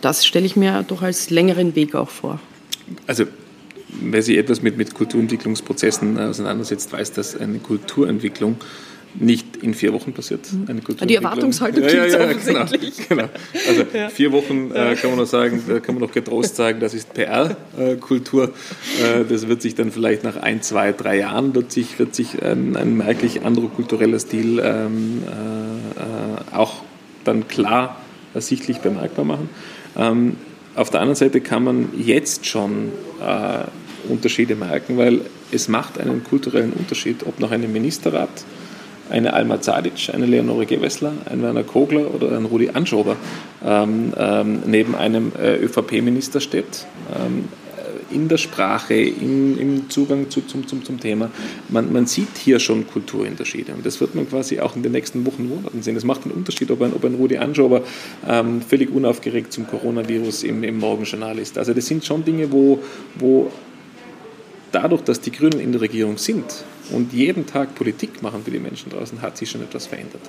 Das 0.00 0.24
stelle 0.24 0.46
ich 0.46 0.56
mir 0.56 0.84
doch 0.86 1.02
als 1.02 1.30
längeren 1.30 1.74
Weg 1.74 1.94
auch 1.94 2.10
vor. 2.10 2.40
Also 3.06 3.24
wer 4.00 4.22
sich 4.22 4.36
etwas 4.36 4.62
mit, 4.62 4.76
mit 4.76 4.94
Kulturentwicklungsprozessen 4.94 6.18
auseinandersetzt, 6.18 6.92
weiß, 6.92 7.12
dass 7.12 7.36
eine 7.36 7.58
Kulturentwicklung 7.58 8.56
nicht 9.14 9.46
in 9.62 9.74
vier 9.74 9.92
Wochen 9.92 10.12
passiert. 10.12 10.40
Mhm. 10.52 10.66
Eine 10.68 11.06
Die 11.06 11.14
Erwartungshaltung 11.14 11.84
ja, 11.84 11.90
ja, 11.90 12.06
ja, 12.06 12.24
offensichtlich. 12.24 13.08
Genau, 13.08 13.24
genau. 13.52 13.68
Also 13.68 13.84
ja. 13.92 14.08
vier 14.08 14.32
Wochen 14.32 14.70
äh, 14.72 14.94
kann 14.94 15.10
man 15.10 15.18
noch 15.18 15.26
sagen, 15.26 15.62
da 15.66 15.80
kann 15.80 15.94
man 15.94 16.02
noch 16.02 16.12
getrost 16.12 16.56
sagen, 16.56 16.80
das 16.80 16.94
ist 16.94 17.14
PR-Kultur. 17.14 18.52
Äh, 19.02 19.24
das 19.28 19.48
wird 19.48 19.62
sich 19.62 19.74
dann 19.74 19.92
vielleicht 19.92 20.24
nach 20.24 20.36
ein, 20.36 20.62
zwei, 20.62 20.92
drei 20.92 21.18
Jahren 21.18 21.54
wird 21.54 21.72
sich, 21.72 21.98
wird 21.98 22.14
sich 22.14 22.42
ein, 22.42 22.76
ein 22.76 22.96
merklich 22.96 23.44
anderer 23.44 23.68
kultureller 23.68 24.18
Stil 24.18 24.60
ähm, 24.62 25.22
äh, 25.26 26.54
auch 26.54 26.82
dann 27.24 27.48
klar 27.48 28.00
ersichtlich 28.34 28.78
bemerkbar 28.78 29.24
machen. 29.24 29.48
Ähm, 29.96 30.36
auf 30.74 30.90
der 30.90 31.00
anderen 31.00 31.16
Seite 31.16 31.40
kann 31.40 31.64
man 31.64 31.88
jetzt 31.98 32.46
schon 32.46 32.92
äh, 33.20 33.64
Unterschiede 34.08 34.54
merken, 34.54 34.96
weil 34.96 35.22
es 35.50 35.68
macht 35.68 35.98
einen 35.98 36.22
kulturellen 36.24 36.72
Unterschied, 36.72 37.26
ob 37.26 37.40
noch 37.40 37.50
ein 37.50 37.72
Ministerrat 37.72 38.28
eine 39.10 39.32
Alma 39.32 39.60
Zadic, 39.60 40.10
eine 40.12 40.26
Leonore 40.26 40.66
Gewessler, 40.66 41.12
ein 41.26 41.42
Werner 41.42 41.64
Kogler 41.64 42.14
oder 42.14 42.36
ein 42.36 42.44
Rudi 42.44 42.70
Anschober 42.70 43.16
ähm, 43.64 44.12
ähm, 44.16 44.62
neben 44.66 44.94
einem 44.94 45.32
äh, 45.40 45.56
ÖVP-Minister 45.56 46.40
steht. 46.40 46.86
Ähm, 47.14 47.48
in 48.10 48.28
der 48.28 48.38
Sprache, 48.38 48.94
im, 48.94 49.58
im 49.58 49.90
Zugang 49.90 50.30
zu, 50.30 50.42
zum, 50.42 50.66
zum, 50.66 50.84
zum 50.84 51.00
Thema. 51.00 51.30
Man, 51.68 51.92
man, 51.92 52.06
sieht 52.06 52.38
hier 52.38 52.58
schon 52.58 52.86
Kulturunterschiede 52.86 53.72
und 53.72 53.84
das 53.84 54.00
wird 54.00 54.14
man 54.14 54.28
quasi 54.28 54.60
auch 54.60 54.76
in 54.76 54.82
den 54.82 54.92
nächsten 54.92 55.26
Wochen, 55.26 55.48
Monaten 55.48 55.82
sehen. 55.82 55.96
Es 55.96 56.04
macht 56.04 56.24
einen 56.24 56.32
Unterschied, 56.32 56.70
ob 56.70 56.82
ein, 56.82 56.92
ob 56.92 57.04
ein 57.04 57.14
Rudi 57.14 57.36
Anschober 57.36 57.82
ähm, 58.26 58.62
völlig 58.62 58.90
unaufgeregt 58.90 59.52
zum 59.52 59.66
Coronavirus 59.66 60.44
im, 60.44 60.64
im 60.64 60.78
Morgenjournal 60.78 61.38
ist. 61.38 61.58
Also 61.58 61.74
das 61.74 61.86
sind 61.86 62.04
schon 62.04 62.24
Dinge, 62.24 62.50
wo, 62.50 62.80
wo 63.16 63.50
dadurch, 64.72 65.02
dass 65.02 65.20
die 65.20 65.32
Grünen 65.32 65.60
in 65.60 65.72
der 65.72 65.80
Regierung 65.80 66.18
sind 66.18 66.64
und 66.90 67.12
jeden 67.12 67.46
Tag 67.46 67.74
Politik 67.74 68.22
machen 68.22 68.42
für 68.44 68.50
die 68.50 68.58
Menschen 68.58 68.90
draußen, 68.90 69.22
hat 69.22 69.36
sich 69.36 69.50
schon 69.50 69.62
etwas 69.62 69.86
verändert. 69.86 70.22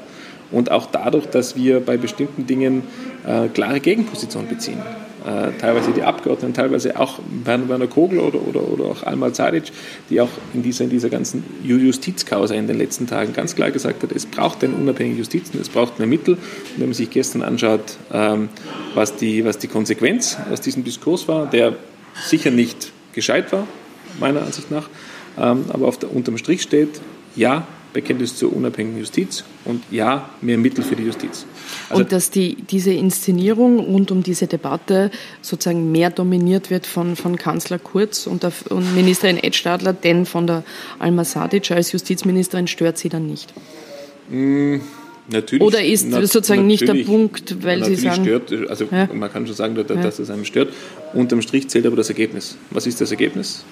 Und 0.51 0.71
auch 0.71 0.87
dadurch, 0.87 1.27
dass 1.27 1.55
wir 1.55 1.79
bei 1.79 1.97
bestimmten 1.97 2.47
Dingen 2.47 2.83
äh, 3.25 3.47
klare 3.49 3.79
Gegenpositionen 3.79 4.49
beziehen. 4.49 4.79
Äh, 5.25 5.51
teilweise 5.59 5.91
die 5.91 6.01
Abgeordneten, 6.01 6.53
teilweise 6.53 6.97
auch 6.97 7.19
Werner 7.43 7.87
Kogel 7.87 8.19
oder, 8.19 8.39
oder, 8.47 8.67
oder 8.67 8.85
auch 8.85 9.03
Almal 9.03 9.33
Zadic, 9.33 9.71
die 10.09 10.21
auch 10.21 10.29
in 10.53 10.63
dieser, 10.63 10.85
in 10.85 10.89
dieser 10.89 11.09
ganzen 11.09 11.43
Justizkause 11.63 12.55
in 12.55 12.67
den 12.67 12.77
letzten 12.77 13.05
Tagen 13.05 13.33
ganz 13.33 13.53
klar 13.53 13.69
gesagt 13.69 14.01
hat, 14.01 14.11
es 14.13 14.25
braucht 14.25 14.63
eine 14.63 14.75
unabhängige 14.75 15.17
Justiz 15.17 15.49
und 15.53 15.59
es 15.59 15.69
braucht 15.69 15.99
mehr 15.99 16.07
Mittel. 16.07 16.35
Und 16.35 16.41
wenn 16.77 16.87
man 16.87 16.93
sich 16.93 17.09
gestern 17.09 17.41
anschaut, 17.41 17.97
ähm, 18.13 18.47
was, 18.95 19.17
die, 19.17 19.43
was 19.43 19.57
die 19.57 19.67
Konsequenz 19.67 20.37
aus 20.51 20.61
diesem 20.61 20.85
Diskurs 20.85 21.27
war, 21.27 21.47
der 21.47 21.75
sicher 22.15 22.51
nicht 22.51 22.91
gescheit 23.13 23.51
war, 23.51 23.67
meiner 24.19 24.41
Ansicht 24.41 24.71
nach, 24.71 24.89
ähm, 25.37 25.65
aber 25.69 25.87
auf 25.87 25.97
der, 25.97 26.13
unterm 26.13 26.37
Strich 26.37 26.61
steht, 26.61 27.01
ja, 27.35 27.67
Bekenntnis 27.93 28.35
zur 28.35 28.55
unabhängigen 28.55 28.99
Justiz 28.99 29.43
und 29.65 29.83
ja, 29.89 30.29
mehr 30.41 30.57
Mittel 30.57 30.83
für 30.83 30.95
die 30.95 31.03
Justiz. 31.03 31.45
Also 31.89 32.03
und 32.03 32.11
dass 32.11 32.29
die, 32.29 32.55
diese 32.55 32.91
Inszenierung 32.91 33.79
rund 33.79 34.11
um 34.11 34.21
diese 34.21 34.47
Debatte 34.47 35.09
sozusagen 35.41 35.91
mehr 35.91 36.11
dominiert 36.11 36.69
wird 36.69 36.85
von, 36.85 37.15
von 37.15 37.35
Kanzler 37.35 37.79
Kurz 37.79 38.27
und, 38.27 38.43
der, 38.43 38.51
und 38.69 38.95
Ministerin 38.95 39.37
Edstadler, 39.41 39.93
denn 39.93 40.25
von 40.25 40.45
der 40.45 40.63
Alma 40.99 41.23
Sadic 41.23 41.71
als 41.71 41.91
Justizministerin 41.91 42.67
stört 42.67 42.99
sie 42.99 43.09
dann 43.09 43.25
nicht? 43.25 43.53
Mm, 44.29 44.77
natürlich. 45.29 45.65
Oder 45.65 45.83
ist 45.83 46.05
na, 46.07 46.21
sozusagen 46.21 46.67
nicht 46.67 46.87
der 46.87 47.03
Punkt, 47.05 47.63
weil 47.63 47.83
Sie 47.85 47.95
sagen... 47.95 48.23
stört, 48.23 48.69
also 48.69 48.85
ja. 48.91 49.09
man 49.11 49.31
kann 49.31 49.47
schon 49.47 49.55
sagen, 49.55 49.73
dass, 49.73 49.87
dass 49.87 50.19
es 50.19 50.29
einem 50.29 50.45
stört. 50.45 50.71
Unterm 51.13 51.41
Strich 51.41 51.69
zählt 51.69 51.87
aber 51.87 51.95
das 51.95 52.09
Ergebnis. 52.09 52.55
Was 52.69 52.85
ist 52.85 53.01
das 53.01 53.09
Ergebnis? 53.09 53.63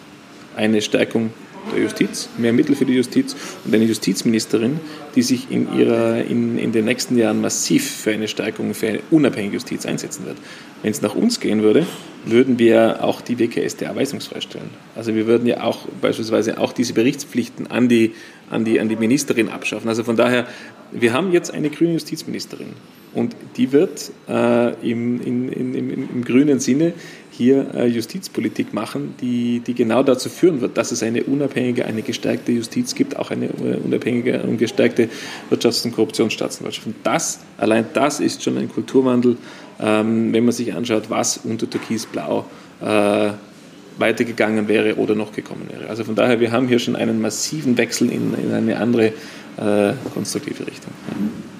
Eine 0.58 0.82
Stärkung 0.82 1.32
der 1.72 1.84
Justiz, 1.84 2.30
mehr 2.38 2.54
Mittel 2.54 2.76
für 2.76 2.86
die 2.86 2.94
Justiz 2.94 3.36
und 3.66 3.74
eine 3.74 3.86
Justizministerin, 3.86 4.80
die 5.16 5.22
sich 5.22 5.52
in, 5.52 5.78
ihrer, 5.78 6.24
in, 6.24 6.58
in 6.58 6.72
den 6.72 6.86
nächsten 6.86 7.18
Jahren 7.18 7.42
massiv 7.42 7.90
für 7.90 8.12
eine 8.12 8.28
Stärkung, 8.28 8.74
für 8.74 8.88
eine 8.88 9.00
unabhängige 9.12 9.56
Justiz 9.56 9.86
einsetzen 9.86 10.26
wird. 10.26 10.38
Wenn 10.82 10.92
es 10.92 11.02
nach 11.02 11.16
uns 11.16 11.40
gehen 11.40 11.64
würde, 11.64 11.86
würden 12.26 12.60
wir 12.60 13.04
auch 13.04 13.22
die 13.22 13.40
WKStA 13.40 13.96
weisungsfrei 13.96 14.42
stellen. 14.42 14.70
Also 14.96 15.16
wir 15.16 15.28
würden 15.28 15.48
ja 15.48 15.64
auch 15.64 15.88
beispielsweise 16.02 16.60
auch 16.60 16.74
diese 16.74 16.94
Berichtspflichten 16.94 17.68
an 17.68 17.88
die, 17.90 18.14
an 18.50 18.66
die, 18.66 18.80
an 18.80 18.90
die 18.90 18.96
Ministerin 18.96 19.50
abschaffen. 19.50 19.90
Also 19.90 20.04
von 20.04 20.16
daher, 20.16 20.48
wir 20.92 21.14
haben 21.14 21.32
jetzt 21.32 21.54
eine 21.54 21.70
grüne 21.70 21.94
Justizministerin 21.94 22.74
und 23.18 23.36
die 23.58 23.72
wird 23.72 24.12
äh, 24.30 24.74
im, 24.88 25.20
in, 25.20 25.50
in, 25.50 25.74
im, 25.74 25.90
im 25.92 26.24
grünen 26.24 26.60
Sinne 26.60 26.94
hier 27.32 27.74
äh, 27.74 27.88
Justizpolitik 27.88 28.76
machen, 28.76 29.16
die, 29.20 29.60
die 29.66 29.74
genau 29.74 30.04
dazu 30.04 30.30
führen 30.30 30.62
wird, 30.62 30.78
dass 30.78 30.92
es 30.92 31.02
eine 31.02 31.24
unabhängige, 31.24 31.86
eine 31.86 32.04
gestärkte 32.04 32.52
Justiz 32.52 32.94
gibt, 32.94 33.18
auch 33.18 33.32
eine 33.32 33.48
äh, 33.48 33.80
unabhängige 33.84 34.44
und 34.44 34.60
gestärkte 34.60 35.10
Wirtschafts- 35.50 35.84
und 35.86 35.94
Korruptionsstaatsanwaltschaft. 35.94 36.86
Und 36.86 36.96
das, 37.04 37.40
allein 37.58 37.86
das 37.94 38.20
ist 38.20 38.44
schon 38.44 38.56
ein 38.56 38.70
Kulturwandel, 38.70 39.38
ähm, 39.80 40.32
wenn 40.32 40.46
man 40.46 40.54
sich 40.54 40.76
anschaut, 40.76 41.10
was 41.10 41.38
unter 41.38 41.68
Türkis-Blau 41.68 42.46
äh, 42.82 43.32
weitergegangen 43.98 44.68
wäre 44.68 44.98
oder 44.98 45.16
noch 45.16 45.32
gekommen 45.32 45.68
wäre. 45.72 45.90
Also 45.90 46.04
von 46.04 46.14
daher, 46.14 46.40
wir 46.40 46.52
haben 46.52 46.68
hier 46.68 46.78
schon 46.78 46.96
einen 46.96 47.20
massiven 47.20 47.80
Wechsel 47.80 48.12
in, 48.12 48.36
in 48.36 48.54
eine 48.54 48.78
andere 48.78 49.08
äh, 49.58 49.94
konstruktive 50.14 50.68
Richtung. 50.68 50.92
Ja. 51.10 51.57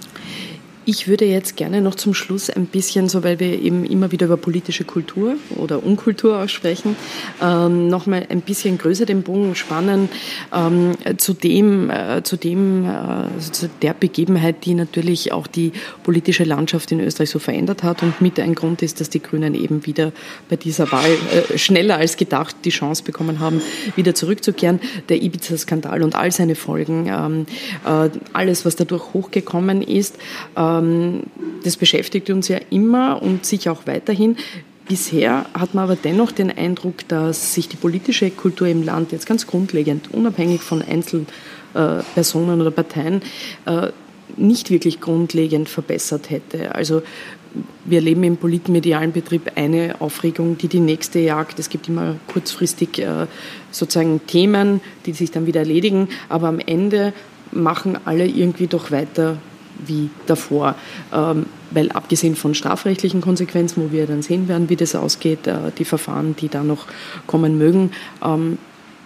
Ich 0.90 1.10
würde 1.10 1.26
jetzt 1.26 1.58
gerne 1.58 1.82
noch 1.82 1.96
zum 1.96 2.14
Schluss 2.14 2.50
ein 2.50 2.66
bisschen, 2.66 3.10
so 3.10 3.22
weil 3.22 3.42
wir 3.42 3.62
eben 3.62 3.84
immer 3.84 4.14
wieder 4.14 4.28
über 4.28 4.38
politische 4.38 4.86
Kultur 4.86 5.36
oder 5.58 5.84
Unkultur 5.84 6.42
auch 6.42 6.48
sprechen, 6.48 6.96
ähm, 7.44 7.90
nochmal 7.90 8.26
ein 8.30 8.40
bisschen 8.40 8.78
größer 8.78 9.06
den 9.06 9.22
Bogen 9.22 9.54
spannen 9.56 10.08
ähm, 10.56 10.94
zu 11.18 11.34
dem, 11.34 11.90
äh, 11.90 12.24
zu 12.24 12.38
dem, 12.38 12.86
äh, 12.86 12.88
also 12.88 13.52
zu 13.52 13.70
der 13.82 13.96
Begebenheit, 13.96 14.64
die 14.64 14.76
natürlich 14.76 15.34
auch 15.34 15.48
die 15.48 15.74
politische 16.04 16.46
Landschaft 16.46 16.90
in 16.94 17.02
Österreich 17.02 17.32
so 17.32 17.40
verändert 17.40 17.84
hat 17.84 18.02
und 18.02 18.22
mit 18.22 18.40
ein 18.40 18.56
Grund 18.56 18.82
ist, 18.82 19.02
dass 19.02 19.10
die 19.10 19.22
Grünen 19.22 19.56
eben 19.56 19.86
wieder 19.86 20.14
bei 20.48 20.56
dieser 20.56 20.90
Wahl 20.94 21.12
äh, 21.52 21.58
schneller 21.58 21.98
als 21.98 22.16
gedacht 22.16 22.56
die 22.64 22.70
Chance 22.70 23.04
bekommen 23.04 23.42
haben, 23.42 23.62
wieder 23.98 24.16
zurückzukehren. 24.16 24.80
Der 25.10 25.22
Ibiza-Skandal 25.22 26.02
und 26.02 26.16
all 26.16 26.32
seine 26.32 26.56
Folgen, 26.56 27.08
ähm, 27.10 27.46
äh, 27.86 28.10
alles, 28.32 28.64
was 28.64 28.78
dadurch 28.78 29.14
hochgekommen 29.14 29.82
ist, 29.82 30.16
äh, 30.56 30.77
das 31.64 31.78
beschäftigt 31.78 32.30
uns 32.30 32.48
ja 32.48 32.60
immer 32.70 33.22
und 33.22 33.46
sicher 33.46 33.72
auch 33.72 33.86
weiterhin. 33.86 34.38
Bisher 34.88 35.46
hat 35.54 35.74
man 35.74 35.84
aber 35.84 35.98
dennoch 35.98 36.32
den 36.32 36.50
Eindruck, 36.50 37.08
dass 37.10 37.54
sich 37.54 37.68
die 37.68 37.76
politische 37.76 38.30
Kultur 38.32 38.68
im 38.68 38.84
Land 38.84 39.12
jetzt 39.12 39.26
ganz 39.26 39.46
grundlegend, 39.46 40.14
unabhängig 40.14 40.62
von 40.62 40.82
Einzelpersonen 40.82 42.62
oder 42.62 42.72
Parteien, 42.72 43.22
äh, 43.66 43.90
nicht 44.38 44.70
wirklich 44.70 45.02
grundlegend 45.02 45.68
verbessert 45.68 46.30
hätte. 46.30 46.74
Also 46.74 47.02
wir 47.86 48.00
erleben 48.00 48.24
im 48.24 48.38
politmedialen 48.38 49.12
Betrieb 49.12 49.52
eine 49.56 49.96
Aufregung, 50.00 50.58
die 50.58 50.68
die 50.68 50.80
nächste 50.80 51.20
jagt. 51.20 51.60
Es 51.60 51.70
gibt 51.70 51.88
immer 51.90 52.16
kurzfristig 52.32 53.00
äh, 53.00 53.28
sozusagen 53.72 54.22
Themen, 54.28 54.82
die 55.06 55.14
sich 55.14 55.32
dann 55.32 55.48
wieder 55.48 55.62
erledigen, 55.62 56.08
aber 56.30 56.48
am 56.48 56.60
Ende 56.60 57.14
machen 57.52 57.98
alle 58.06 58.26
irgendwie 58.26 58.68
doch 58.68 58.92
weiter 58.92 59.38
wie 59.86 60.10
davor. 60.26 60.76
Ähm, 61.14 61.46
weil 61.72 61.92
abgesehen 61.92 62.36
von 62.36 62.56
strafrechtlichen 62.56 63.22
Konsequenzen, 63.22 63.84
wo 63.84 63.92
wir 63.92 64.08
dann 64.08 64.22
sehen 64.22 64.48
werden, 64.48 64.70
wie 64.70 64.76
das 64.76 64.96
ausgeht, 64.96 65.48
äh, 65.48 65.72
die 65.78 65.86
Verfahren, 65.86 66.36
die 66.36 66.50
da 66.50 66.64
noch 66.64 66.88
kommen 67.26 67.58
mögen, 67.58 67.92
ähm, 68.24 68.58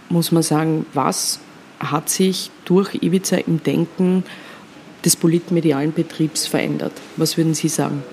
muss 0.10 0.32
man 0.32 0.44
sagen, 0.44 0.86
was 0.94 1.40
hat 1.80 2.10
sich 2.10 2.52
durch 2.66 2.96
Ibiza 3.02 3.38
im 3.38 3.64
Denken 3.64 4.24
des 5.04 5.16
politmedialen 5.16 5.94
Betriebs 5.94 6.46
verändert? 6.46 6.94
Was 7.16 7.38
würden 7.38 7.54
Sie 7.54 7.70
sagen? 7.70 8.04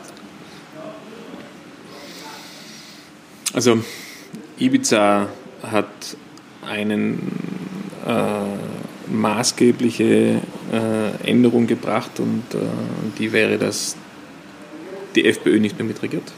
Also 3.52 3.82
Ibiza 4.58 5.28
hat 5.62 5.86
einen 6.66 7.32
äh, 8.06 8.87
maßgebliche 9.10 10.40
äh, 10.72 11.28
Änderung 11.28 11.66
gebracht 11.66 12.20
und 12.20 12.42
äh, 12.54 12.58
die 13.18 13.32
wäre, 13.32 13.58
dass 13.58 13.96
die 15.14 15.26
FPÖ 15.26 15.60
nicht 15.60 15.78
mehr 15.78 15.86
mitregiert. 15.86 16.32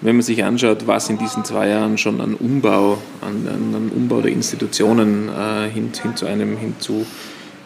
Wenn 0.00 0.16
man 0.16 0.22
sich 0.22 0.42
anschaut, 0.42 0.86
was 0.86 1.08
in 1.10 1.18
diesen 1.18 1.44
zwei 1.44 1.68
Jahren 1.68 1.96
schon 1.96 2.20
an 2.20 2.34
Umbau, 2.34 2.98
an, 3.20 3.46
an 3.46 3.90
Umbau 3.94 4.20
der 4.20 4.32
Institutionen 4.32 5.28
äh, 5.28 5.70
hin, 5.70 5.92
hin, 6.02 6.16
zu 6.16 6.26
einem, 6.26 6.56
hin 6.56 6.74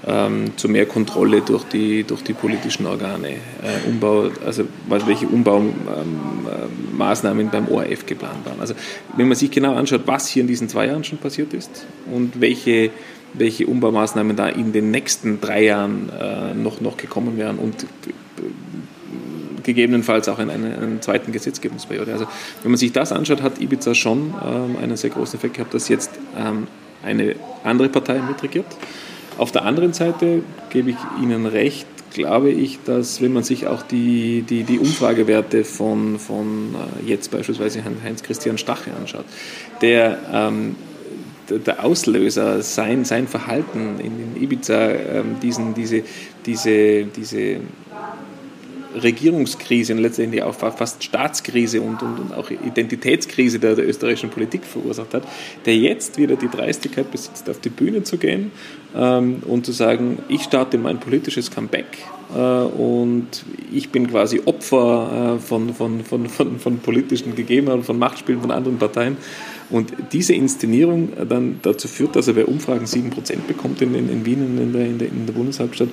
ähm, 0.07 0.53
zu 0.57 0.69
mehr 0.69 0.87
Kontrolle 0.87 1.41
durch 1.41 1.65
die, 1.65 2.05
durch 2.05 2.23
die 2.23 2.35
politischen 2.35 2.87
Organe, 2.87 3.31
äh, 3.31 3.89
Umbau, 3.89 4.31
also 4.45 4.65
welche 4.89 5.27
Umbaumaßnahmen 5.27 7.47
ähm, 7.47 7.51
beim 7.51 7.67
ORF 7.69 8.07
geplant 8.07 8.45
waren. 8.45 8.61
Also 8.61 8.75
wenn 9.17 9.27
man 9.29 9.37
sich 9.37 9.51
genau 9.51 9.75
anschaut, 9.75 10.03
was 10.05 10.29
hier 10.29 10.43
in 10.43 10.49
diesen 10.49 10.69
zwei 10.69 10.87
Jahren 10.87 11.03
schon 11.05 11.19
passiert 11.19 11.55
ist 11.55 11.87
und 12.13 12.41
welche 12.41 12.91
welche 13.39 13.67
Umbaumaßnahmen 13.67 14.37
da 14.37 14.49
in 14.49 14.73
den 14.73 14.91
nächsten 14.91 15.41
drei 15.41 15.65
Jahren 15.65 16.11
äh, 16.11 16.55
noch, 16.55 16.81
noch 16.81 16.97
gekommen 16.97 17.37
wären 17.37 17.59
und 17.59 17.85
äh, 17.85 17.87
gegebenenfalls 19.63 20.29
auch 20.29 20.39
in 20.39 20.49
einer, 20.49 21.01
zweiten 21.01 21.33
Gesetzgebungsperiode. 21.33 22.13
Also 22.13 22.27
wenn 22.63 22.71
man 22.71 22.79
sich 22.79 22.93
das 22.93 23.13
anschaut, 23.13 23.43
hat 23.43 23.61
Ibiza 23.61 23.95
schon 23.95 24.33
ähm, 24.45 24.77
einen 24.81 24.97
sehr 24.97 25.11
großen 25.11 25.39
Effekt 25.39 25.55
gehabt, 25.55 25.75
dass 25.75 25.89
jetzt 25.89 26.11
ähm, 26.39 26.69
eine 27.05 27.35
andere 27.65 27.89
Partei 27.89 28.21
mitregiert. 28.21 28.67
Auf 29.39 29.53
der 29.53 29.65
anderen 29.65 29.93
Seite 29.93 30.43
gebe 30.71 30.91
ich 30.91 30.97
Ihnen 31.21 31.47
recht, 31.47 31.87
glaube 32.15 32.51
ich, 32.51 32.79
dass 32.85 33.21
wenn 33.21 33.33
man 33.33 33.43
sich 33.43 33.67
auch 33.67 33.83
die, 33.83 34.43
die, 34.49 34.63
die 34.63 34.79
Umfragewerte 34.79 35.65
von, 35.65 36.19
von 36.19 36.75
äh, 37.05 37.11
jetzt 37.11 37.31
beispielsweise 37.31 37.83
Heinz-Christian 37.85 38.57
Stache 38.57 38.93
anschaut, 38.99 39.27
der 39.83 40.19
ähm, 40.33 40.77
der 41.51 41.85
Auslöser, 41.85 42.63
sein, 42.63 43.05
sein 43.05 43.29
Verhalten 43.29 44.01
in, 44.01 44.35
in 44.35 44.43
Ibiza, 44.43 44.91
ähm, 44.91 45.37
diesen, 45.43 45.75
diese, 45.75 46.03
diese, 46.45 47.05
diese 47.05 47.61
Regierungskrise 49.03 49.93
und 49.93 49.99
letztendlich 49.99 50.43
auch 50.43 50.55
fast 50.55 51.05
Staatskrise 51.05 51.81
und, 51.81 52.03
und, 52.03 52.19
und 52.19 52.35
auch 52.35 52.51
Identitätskrise 52.51 53.59
der, 53.59 53.75
der, 53.75 53.87
österreichischen 53.87 54.31
Politik 54.31 54.65
verursacht 54.65 55.13
hat, 55.15 55.23
der 55.67 55.77
jetzt 55.77 56.19
wieder 56.19 56.37
die 56.37 56.49
Dreistigkeit 56.49 57.11
besitzt, 57.11 57.49
auf 57.51 57.61
die 57.61 57.69
Bühne 57.69 58.03
zu 58.05 58.17
gehen 58.17 58.51
ähm, 58.97 59.43
und 59.47 59.67
zu 59.67 59.73
sagen, 59.73 60.19
ich 60.29 60.43
starte 60.43 60.79
mein 60.79 60.99
politisches 60.99 61.51
Comeback 61.51 61.87
und 62.29 63.29
ich 63.73 63.91
bin 63.91 64.11
quasi 64.11 64.43
Opfer 64.47 65.39
von, 65.39 65.73
von, 65.73 66.03
von, 66.05 66.29
von, 66.29 66.59
von 66.59 66.79
politischen 66.81 67.37
Gegebenheiten, 67.37 67.85
von 67.85 68.01
Machtspielen 68.01 68.41
von 68.41 68.51
anderen 68.51 68.79
Parteien. 68.79 69.17
Und 69.69 69.93
diese 70.13 70.33
Inszenierung 70.33 71.13
dann 71.29 71.59
dazu 71.63 71.89
führt, 71.89 72.15
dass 72.15 72.29
er 72.29 72.35
bei 72.35 72.45
Umfragen 72.45 72.85
7% 72.85 73.11
bekommt 73.49 73.83
in, 73.83 73.95
in, 73.95 74.09
in 74.09 74.25
Wien, 74.25 74.59
in 74.59 74.73
der, 74.73 74.87
in, 74.87 74.99
der, 74.99 75.09
in 75.09 75.27
der 75.27 75.33
Bundeshauptstadt, 75.33 75.89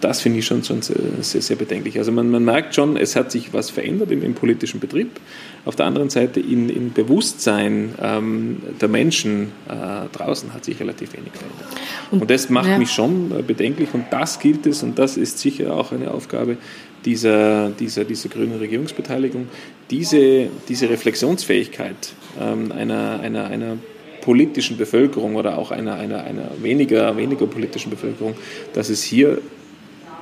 das 0.00 0.20
finde 0.20 0.38
ich 0.38 0.46
schon, 0.46 0.62
schon 0.62 0.80
sehr, 0.80 0.96
sehr, 1.20 1.42
sehr, 1.42 1.56
bedenklich. 1.56 1.98
Also 1.98 2.12
man, 2.12 2.30
man, 2.30 2.44
merkt 2.44 2.74
schon, 2.74 2.96
es 2.96 3.16
hat 3.16 3.32
sich 3.32 3.52
was 3.52 3.70
verändert 3.70 4.10
im, 4.12 4.22
im 4.22 4.34
politischen 4.34 4.80
Betrieb. 4.80 5.20
Auf 5.64 5.76
der 5.76 5.86
anderen 5.86 6.08
Seite 6.08 6.40
im, 6.40 6.70
im 6.70 6.92
Bewusstsein 6.92 7.94
ähm, 8.00 8.58
der 8.80 8.88
Menschen 8.88 9.52
äh, 9.68 10.16
draußen 10.16 10.54
hat 10.54 10.64
sich 10.64 10.78
relativ 10.80 11.14
wenig 11.14 11.32
verändert. 11.32 11.66
Und, 12.10 12.22
und 12.22 12.30
das 12.30 12.48
macht 12.48 12.68
ja. 12.68 12.78
mich 12.78 12.92
schon 12.92 13.32
äh, 13.36 13.42
bedenklich 13.42 13.88
und 13.92 14.04
das 14.10 14.38
gilt 14.38 14.66
es 14.66 14.82
und 14.82 14.98
das 14.98 15.16
ist 15.16 15.40
sicher 15.40 15.74
auch 15.74 15.92
eine 15.92 16.12
Aufgabe 16.12 16.58
dieser, 17.04 17.70
dieser, 17.70 18.04
dieser 18.04 18.28
grünen 18.28 18.58
Regierungsbeteiligung, 18.58 19.48
diese, 19.90 20.48
diese 20.68 20.90
Reflexionsfähigkeit 20.90 22.12
ähm, 22.40 22.72
einer, 22.72 23.20
einer, 23.20 23.46
einer 23.46 23.76
politischen 24.20 24.76
Bevölkerung 24.76 25.36
oder 25.36 25.58
auch 25.58 25.70
einer, 25.70 25.94
einer, 25.94 26.24
einer 26.24 26.50
weniger, 26.60 27.16
weniger 27.16 27.46
politischen 27.46 27.90
Bevölkerung, 27.90 28.34
dass 28.74 28.88
es 28.90 29.02
hier 29.02 29.38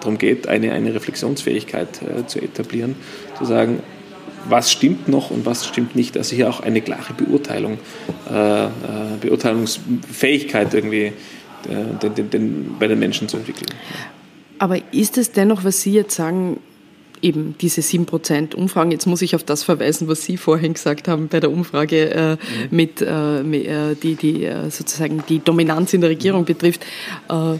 darum 0.00 0.18
geht, 0.18 0.46
eine, 0.46 0.72
eine 0.72 0.94
Reflexionsfähigkeit 0.94 1.88
äh, 2.02 2.26
zu 2.26 2.40
etablieren, 2.40 2.94
zu 3.38 3.44
sagen, 3.44 3.80
was 4.48 4.70
stimmt 4.70 5.08
noch 5.08 5.30
und 5.30 5.44
was 5.44 5.66
stimmt 5.66 5.96
nicht. 5.96 6.16
Also 6.16 6.36
hier 6.36 6.48
auch 6.48 6.60
eine 6.60 6.80
klare 6.80 7.14
Beurteilung, 7.14 7.78
äh, 8.30 8.66
äh 8.66 8.68
Beurteilungsfähigkeit 9.20 10.72
irgendwie 10.74 11.12
den, 12.00 12.14
den, 12.14 12.30
den, 12.30 12.76
bei 12.78 12.86
den 12.86 12.98
Menschen 13.00 13.28
zu 13.28 13.38
entwickeln. 13.38 13.66
Aber 14.58 14.78
ist 14.92 15.18
es 15.18 15.32
dennoch, 15.32 15.64
was 15.64 15.82
Sie 15.82 15.92
jetzt 15.92 16.14
sagen, 16.14 16.60
eben 17.22 17.54
diese 17.60 17.80
7% 17.80 18.54
Umfragen. 18.54 18.90
Jetzt 18.90 19.06
muss 19.06 19.22
ich 19.22 19.34
auf 19.34 19.44
das 19.44 19.62
verweisen, 19.62 20.08
was 20.08 20.24
Sie 20.24 20.36
vorhin 20.36 20.74
gesagt 20.74 21.08
haben 21.08 21.28
bei 21.28 21.40
der 21.40 21.50
Umfrage 21.50 22.10
äh, 22.10 22.32
mhm. 22.32 22.38
mit, 22.70 23.00
äh, 23.00 23.40
äh 23.40 23.94
die, 23.94 24.14
die 24.14 24.44
äh, 24.44 24.70
sozusagen 24.70 25.22
die 25.28 25.40
Dominanz 25.40 25.94
in 25.94 26.00
der 26.00 26.10
Regierung 26.10 26.44
betrifft. 26.44 26.84
Äh, 27.28 27.58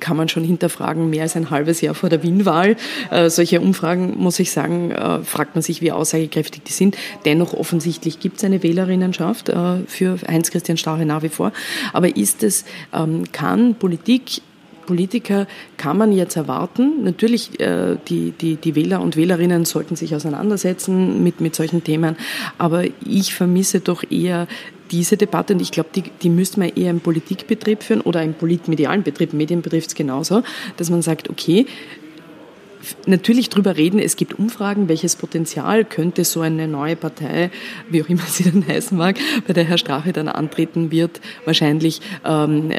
kann 0.00 0.18
man 0.18 0.28
schon 0.28 0.44
hinterfragen, 0.44 1.08
mehr 1.08 1.22
als 1.22 1.34
ein 1.34 1.48
halbes 1.48 1.80
Jahr 1.80 1.94
vor 1.94 2.10
der 2.10 2.22
Wien-Wahl. 2.22 2.76
Äh, 3.10 3.30
solche 3.30 3.58
Umfragen, 3.60 4.18
muss 4.18 4.38
ich 4.38 4.50
sagen, 4.52 4.94
fragt 5.24 5.54
man 5.54 5.62
sich, 5.62 5.80
wie 5.80 5.92
aussagekräftig 5.92 6.62
die 6.62 6.72
sind. 6.72 6.98
Dennoch 7.24 7.54
offensichtlich 7.54 8.20
gibt 8.20 8.36
es 8.36 8.44
eine 8.44 8.62
Wählerinnenschaft 8.62 9.48
äh, 9.48 9.78
für 9.86 10.18
Heinz-Christian 10.28 10.76
Strache 10.76 11.06
nach 11.06 11.22
wie 11.22 11.30
vor. 11.30 11.52
Aber 11.94 12.14
ist 12.14 12.42
es, 12.42 12.66
ähm, 12.92 13.24
kann 13.32 13.76
Politik 13.76 14.42
Politiker 14.88 15.46
kann 15.76 15.98
man 15.98 16.12
jetzt 16.12 16.36
erwarten. 16.36 17.04
Natürlich, 17.04 17.60
äh, 17.60 17.98
die, 18.08 18.30
die, 18.30 18.56
die 18.56 18.74
Wähler 18.74 19.02
und 19.02 19.16
Wählerinnen 19.16 19.66
sollten 19.66 19.96
sich 19.96 20.14
auseinandersetzen 20.14 21.22
mit, 21.22 21.42
mit 21.42 21.54
solchen 21.54 21.84
Themen. 21.84 22.16
Aber 22.56 22.84
ich 23.04 23.34
vermisse 23.34 23.80
doch 23.80 24.02
eher 24.10 24.48
diese 24.90 25.18
Debatte, 25.18 25.52
und 25.52 25.60
ich 25.60 25.72
glaube, 25.72 25.90
die, 25.94 26.04
die 26.22 26.30
müsste 26.30 26.60
man 26.60 26.70
eher 26.70 26.88
im 26.90 27.00
Politikbetrieb 27.00 27.82
führen 27.82 28.00
oder 28.00 28.22
im 28.22 28.32
politmedialen 28.32 29.02
Betrieb, 29.02 29.34
Medien 29.34 29.60
betrifft 29.60 29.88
es 29.88 29.94
genauso, 29.94 30.42
dass 30.78 30.88
man 30.88 31.02
sagt, 31.02 31.28
okay, 31.28 31.66
natürlich 33.06 33.48
darüber 33.48 33.76
reden, 33.76 33.98
es 33.98 34.16
gibt 34.16 34.38
Umfragen, 34.38 34.88
welches 34.88 35.16
Potenzial 35.16 35.84
könnte 35.84 36.24
so 36.24 36.40
eine 36.40 36.68
neue 36.68 36.96
Partei, 36.96 37.50
wie 37.88 38.02
auch 38.02 38.08
immer 38.08 38.22
sie 38.22 38.44
dann 38.44 38.66
heißen 38.66 38.96
mag, 38.96 39.16
bei 39.46 39.52
der 39.52 39.64
Herr 39.64 39.78
Strache 39.78 40.12
dann 40.12 40.28
antreten 40.28 40.90
wird, 40.90 41.20
wahrscheinlich, 41.44 42.00
ähm, 42.24 42.70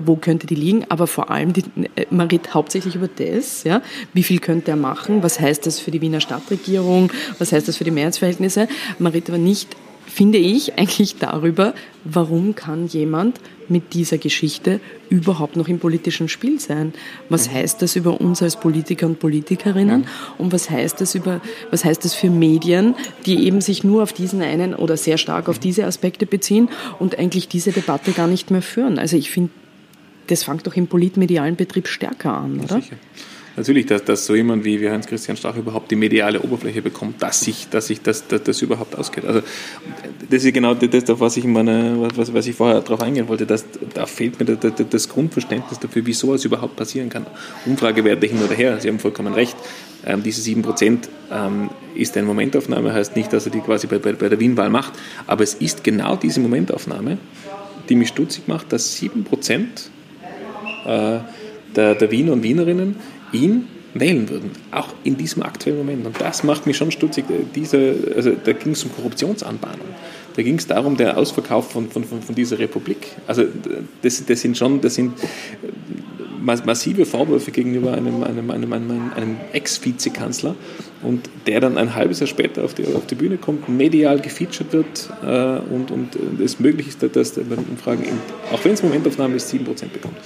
wo 0.00 0.16
könnte 0.16 0.46
die 0.46 0.54
liegen, 0.54 0.84
aber 0.88 1.06
vor 1.06 1.30
allem, 1.30 1.52
die, 1.52 1.64
man 2.10 2.28
redet 2.28 2.54
hauptsächlich 2.54 2.94
über 2.94 3.08
das, 3.08 3.64
ja, 3.64 3.82
wie 4.12 4.22
viel 4.22 4.40
könnte 4.40 4.70
er 4.70 4.76
machen, 4.76 5.22
was 5.22 5.40
heißt 5.40 5.66
das 5.66 5.80
für 5.80 5.90
die 5.90 6.00
Wiener 6.00 6.20
Stadtregierung, 6.20 7.12
was 7.38 7.52
heißt 7.52 7.68
das 7.68 7.76
für 7.76 7.84
die 7.84 7.90
Mehrheitsverhältnisse, 7.90 8.68
man 8.98 9.12
redet 9.12 9.30
aber 9.30 9.38
nicht 9.38 9.76
finde 10.06 10.38
ich 10.38 10.78
eigentlich 10.78 11.16
darüber, 11.16 11.74
warum 12.04 12.54
kann 12.54 12.86
jemand 12.86 13.40
mit 13.68 13.94
dieser 13.94 14.18
Geschichte 14.18 14.80
überhaupt 15.10 15.56
noch 15.56 15.68
im 15.68 15.78
politischen 15.78 16.28
Spiel 16.28 16.60
sein? 16.60 16.94
Was 17.28 17.48
mhm. 17.48 17.54
heißt 17.54 17.82
das 17.82 17.96
über 17.96 18.20
uns 18.20 18.42
als 18.42 18.56
Politiker 18.56 19.06
und 19.06 19.18
Politikerinnen? 19.18 20.06
Und 20.38 20.52
was 20.52 20.70
heißt 20.70 21.00
das 21.00 21.14
über, 21.14 21.40
was 21.70 21.84
heißt 21.84 22.04
das 22.04 22.14
für 22.14 22.30
Medien, 22.30 22.94
die 23.26 23.46
eben 23.46 23.60
sich 23.60 23.84
nur 23.84 24.02
auf 24.02 24.12
diesen 24.12 24.40
einen 24.42 24.74
oder 24.74 24.96
sehr 24.96 25.18
stark 25.18 25.48
auf 25.48 25.58
diese 25.58 25.84
Aspekte 25.84 26.26
beziehen 26.26 26.68
und 26.98 27.18
eigentlich 27.18 27.48
diese 27.48 27.72
Debatte 27.72 28.12
gar 28.12 28.28
nicht 28.28 28.50
mehr 28.50 28.62
führen? 28.62 28.98
Also 28.98 29.16
ich 29.16 29.30
finde, 29.30 29.50
das 30.28 30.44
fängt 30.44 30.66
doch 30.66 30.74
im 30.74 30.86
politmedialen 30.86 31.56
Betrieb 31.56 31.88
stärker 31.88 32.36
an, 32.36 32.60
oder? 32.60 32.76
Sicher 32.76 32.96
natürlich, 33.56 33.86
dass, 33.86 34.04
dass 34.04 34.26
so 34.26 34.34
jemand 34.34 34.64
wie, 34.64 34.80
wie 34.80 34.88
Hans-Christian 34.88 35.36
Strach 35.36 35.56
überhaupt 35.56 35.90
die 35.90 35.96
mediale 35.96 36.40
Oberfläche 36.40 36.82
bekommt, 36.82 37.22
dass 37.22 37.40
sich, 37.40 37.68
dass 37.70 37.86
sich 37.86 38.02
das, 38.02 38.26
das, 38.28 38.42
das 38.42 38.62
überhaupt 38.62 38.96
ausgeht. 38.96 39.24
Also 39.24 39.40
das 40.30 40.44
ist 40.44 40.52
genau 40.52 40.74
das, 40.74 41.20
was 41.20 41.36
ich, 41.36 41.44
meine, 41.44 42.08
was, 42.16 42.32
was 42.32 42.46
ich 42.46 42.54
vorher 42.54 42.80
darauf 42.80 43.00
eingehen 43.00 43.28
wollte. 43.28 43.46
Dass, 43.46 43.64
da 43.94 44.06
fehlt 44.06 44.38
mir 44.38 44.56
das, 44.56 44.72
das 44.90 45.08
Grundverständnis 45.08 45.78
dafür, 45.78 46.04
wieso 46.04 46.34
es 46.34 46.44
überhaupt 46.44 46.76
passieren 46.76 47.08
kann. 47.08 47.26
Umfragewerte 47.64 48.26
hin 48.26 48.42
oder 48.42 48.54
her, 48.54 48.78
Sie 48.80 48.88
haben 48.88 48.98
vollkommen 48.98 49.34
recht. 49.34 49.56
Ähm, 50.04 50.22
diese 50.22 50.40
7% 50.40 50.98
ähm, 51.32 51.70
ist 51.94 52.16
eine 52.16 52.26
Momentaufnahme, 52.26 52.92
heißt 52.92 53.16
nicht, 53.16 53.32
dass 53.32 53.46
er 53.46 53.52
die 53.52 53.60
quasi 53.60 53.86
bei, 53.86 53.98
bei, 53.98 54.12
bei 54.12 54.28
der 54.28 54.38
Wien-Wahl 54.38 54.70
macht, 54.70 54.92
aber 55.26 55.42
es 55.42 55.54
ist 55.54 55.82
genau 55.82 56.16
diese 56.16 56.40
Momentaufnahme, 56.40 57.18
die 57.88 57.96
mich 57.96 58.08
stutzig 58.08 58.46
macht, 58.46 58.72
dass 58.72 58.96
7% 59.00 59.64
äh, 60.86 61.20
der, 61.76 61.94
der 61.94 62.10
Wiener 62.10 62.32
und 62.32 62.42
Wienerinnen 62.42 62.96
ihn 63.32 63.68
wählen 63.94 64.28
würden, 64.28 64.50
auch 64.72 64.88
in 65.04 65.16
diesem 65.16 65.42
aktuellen 65.42 65.78
Moment. 65.78 66.06
Und 66.06 66.20
das 66.20 66.44
macht 66.44 66.66
mich 66.66 66.76
schon 66.76 66.90
stutzig. 66.90 67.24
Diese, 67.54 67.94
also 68.14 68.32
da 68.32 68.52
ging 68.52 68.72
es 68.72 68.84
um 68.84 68.92
Korruptionsanbahnung. 68.94 69.86
Da 70.34 70.42
ging 70.42 70.56
es 70.56 70.66
darum, 70.66 70.96
der 70.98 71.16
Ausverkauf 71.16 71.70
von, 71.70 71.88
von, 71.90 72.04
von, 72.04 72.34
dieser 72.34 72.58
Republik. 72.58 73.08
Also 73.26 73.44
das, 74.02 74.22
das 74.26 74.40
sind 74.42 74.58
schon, 74.58 74.82
das 74.82 74.94
sind 74.94 75.14
massive 76.64 77.06
Vorwürfe 77.06 77.50
gegenüber 77.50 77.92
einem, 77.92 78.22
einem, 78.22 78.50
einem, 78.50 78.72
einem, 78.72 79.12
einem 79.16 79.36
Ex-Vizekanzler 79.52 80.54
und 81.02 81.28
der 81.46 81.60
dann 81.60 81.78
ein 81.78 81.94
halbes 81.94 82.20
Jahr 82.20 82.26
später 82.26 82.64
auf 82.64 82.74
die, 82.74 82.84
auf 82.86 83.06
die 83.06 83.14
Bühne 83.14 83.38
kommt, 83.38 83.68
medial 83.68 84.20
gefeatured 84.20 84.72
wird 84.72 85.10
äh, 85.24 85.74
und, 85.74 85.90
und 85.90 86.40
es 86.40 86.60
möglich 86.60 86.88
ist, 86.88 87.02
dass 87.02 87.32
der 87.32 87.42
bei 87.42 87.56
den 87.56 87.64
Umfragen, 87.64 88.04
auch 88.52 88.64
wenn 88.64 88.72
es 88.72 88.82
Momentaufnahme 88.82 89.36
ist, 89.36 89.52
7% 89.52 89.64
bekommt. 89.88 90.16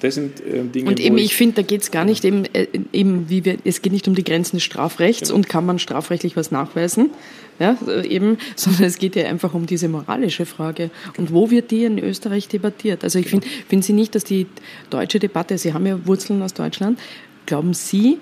Das 0.00 0.14
sind 0.14 0.40
äh, 0.40 0.64
Dinge, 0.64 0.88
Und 0.88 0.98
eben, 0.98 1.18
ich, 1.18 1.26
ich 1.26 1.34
finde, 1.34 1.56
da 1.56 1.62
geht 1.62 1.82
es 1.82 1.90
gar 1.90 2.04
nicht 2.04 2.24
eben, 2.24 2.46
äh, 2.54 2.66
eben 2.92 3.28
wie 3.28 3.44
wir, 3.44 3.58
es 3.64 3.82
geht 3.82 3.92
nicht 3.92 4.08
um 4.08 4.14
die 4.14 4.24
Grenzen 4.24 4.56
des 4.56 4.64
Strafrechts 4.64 5.28
genau. 5.28 5.36
und 5.36 5.48
kann 5.48 5.66
man 5.66 5.78
strafrechtlich 5.78 6.36
was 6.36 6.50
nachweisen, 6.50 7.10
ja, 7.58 7.76
äh, 7.86 8.06
eben, 8.06 8.38
sondern 8.56 8.84
es 8.84 8.98
geht 8.98 9.14
ja 9.14 9.26
einfach 9.26 9.52
um 9.54 9.66
diese 9.66 9.88
moralische 9.88 10.46
Frage. 10.46 10.90
Und 11.18 11.32
wo 11.32 11.50
wird 11.50 11.70
die 11.70 11.84
in 11.84 11.98
Österreich 11.98 12.48
debattiert? 12.48 13.04
Also 13.04 13.18
ich 13.18 13.26
genau. 13.26 13.42
finde, 13.42 13.64
finden 13.68 13.82
Sie 13.82 13.92
nicht, 13.92 14.14
dass 14.14 14.24
die 14.24 14.46
deutsche 14.88 15.18
Debatte, 15.18 15.58
Sie 15.58 15.74
haben 15.74 15.86
ja 15.86 16.06
Wurzeln 16.06 16.42
aus 16.42 16.54
Deutschland, 16.54 16.98
glauben 17.46 17.74
Sie, 17.74 18.18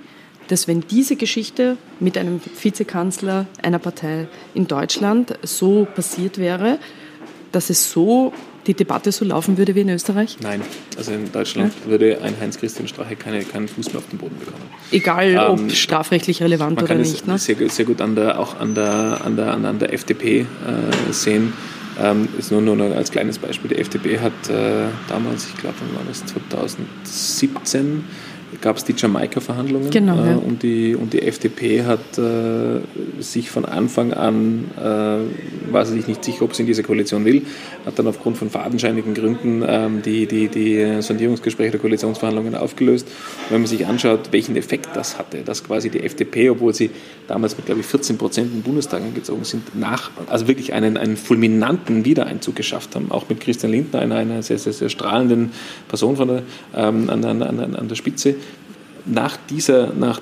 dass 0.49 0.67
wenn 0.67 0.81
diese 0.81 1.15
Geschichte 1.15 1.77
mit 2.01 2.19
einem 2.19 2.41
Vizekanzler 2.61 3.47
einer 3.63 3.79
Partei 3.79 4.27
in 4.55 4.67
Deutschland 4.67 5.39
so 5.43 5.87
passiert 5.95 6.39
wäre, 6.39 6.79
dass 7.53 7.71
es 7.71 7.93
so 7.93 8.33
die 8.69 8.75
Debatte 8.75 9.11
so 9.11 9.25
laufen 9.25 9.59
würde 9.59 9.75
wie 9.75 9.81
in 9.81 9.89
Österreich? 9.89 10.37
Nein, 10.41 10.61
also 10.97 11.13
in 11.13 11.33
Deutschland 11.33 11.73
ja? 11.85 11.91
würde 11.91 12.21
ein 12.23 12.35
Heinz-Christian 12.41 12.87
Strache 12.87 13.17
keine, 13.17 13.43
keinen 13.43 13.67
Fuß 13.67 13.89
mehr 13.89 13.99
auf 13.99 14.09
den 14.09 14.19
Boden 14.19 14.39
bekommen. 14.39 14.63
Egal, 14.93 15.31
ähm, 15.31 15.67
ob 15.67 15.73
strafrechtlich 15.73 16.43
relevant 16.43 16.81
oder 16.83 16.95
nicht. 16.95 17.27
Man 17.27 17.27
kann 17.27 17.35
es 17.37 17.45
sehr, 17.45 17.57
sehr 17.71 17.85
gut 17.85 18.01
an 18.01 18.15
der, 18.15 18.39
auch 18.39 18.61
an 18.61 18.75
der, 18.75 19.21
an 19.25 19.37
der, 19.37 19.55
an 19.55 19.79
der 19.79 19.93
FDP 19.93 20.41
äh, 20.41 20.47
sehen. 21.13 21.53
Ähm, 22.01 22.29
ist 22.39 22.53
nur, 22.53 22.61
nur 22.61 22.95
als 22.95 23.11
kleines 23.11 23.39
Beispiel. 23.39 23.71
Die 23.71 23.79
FDP 23.79 24.21
hat 24.21 24.33
äh, 24.49 24.87
damals, 25.09 25.49
ich 25.49 25.57
glaube, 25.57 25.75
wann 25.81 25.97
war 25.97 26.05
das 26.07 26.25
2017, 26.27 28.05
gab 28.61 28.77
es 28.77 28.85
die 28.85 28.95
Jamaika-Verhandlungen 28.97 29.91
genau, 29.91 30.23
äh, 30.23 30.31
ja. 30.31 30.37
und, 30.37 30.63
die, 30.63 30.97
und 30.97 31.13
die 31.13 31.23
FDP 31.23 31.85
hat 31.85 32.19
äh, 32.19 32.81
sich 33.21 33.51
von 33.51 33.65
Anfang 33.65 34.13
an, 34.13 34.65
äh, 34.77 35.73
war 35.73 35.87
sie 35.87 35.95
sich 35.95 36.09
nicht 36.09 36.25
sicher, 36.25 36.43
ob 36.43 36.55
sie 36.55 36.63
in 36.63 36.67
diese 36.67 36.83
Koalition 36.83 37.25
will, 37.25 37.43
hat 37.87 37.99
dann 37.99 38.07
aufgrund 38.07 38.37
von 38.37 38.51
fadenscheinigen 38.51 39.15
Gründen 39.15 39.65
ähm, 39.67 40.03
die, 40.03 40.27
die, 40.27 40.49
die 40.49 41.03
Sondierungsgespräche 41.03 41.73
der 41.73 41.81
Koalitionsverhandlungen 41.81 42.55
aufgelöst. 42.55 43.07
Und 43.07 43.51
wenn 43.51 43.61
man 43.61 43.69
sich 43.69 43.87
anschaut, 43.87 44.33
welchen 44.33 44.57
Effekt 44.57 44.89
das 44.95 45.19
hatte, 45.19 45.39
dass 45.39 45.65
quasi 45.65 45.91
die 45.91 46.01
FDP, 46.01 46.51
obwohl 46.51 46.75
sie 46.75 46.91
damals 47.29 47.57
mit, 47.57 47.67
glaube 47.67 47.81
ich, 47.81 47.87
14 47.87 48.19
Prozent 48.19 48.53
im 48.53 48.63
Bundestag 48.63 49.03
angezogen 49.03 49.45
sind, 49.45 49.79
nach, 49.79 50.11
also 50.29 50.49
wirklich 50.49 50.73
einen, 50.73 50.97
einen 50.97 51.17
fulminanten 51.17 52.05
Wiedereinzug 52.05 52.57
geschafft 52.57 52.95
haben, 52.97 53.11
auch 53.11 53.29
mit 53.29 53.41
Christian 53.41 53.73
Lindner, 53.73 54.01
einer, 54.01 54.17
einer 54.17 54.43
sehr, 54.43 54.59
sehr, 54.59 54.73
sehr 54.73 54.89
strahlenden 54.89 55.53
Person 55.89 56.17
von 56.17 56.29
der, 56.29 56.43
ähm, 56.75 57.09
an, 57.09 57.25
an, 57.25 57.43
an, 57.43 57.75
an 57.75 57.89
der 57.89 57.95
Spitze, 57.95 58.35
nach 59.09 59.37
dieser, 59.49 59.93
nach 59.93 60.21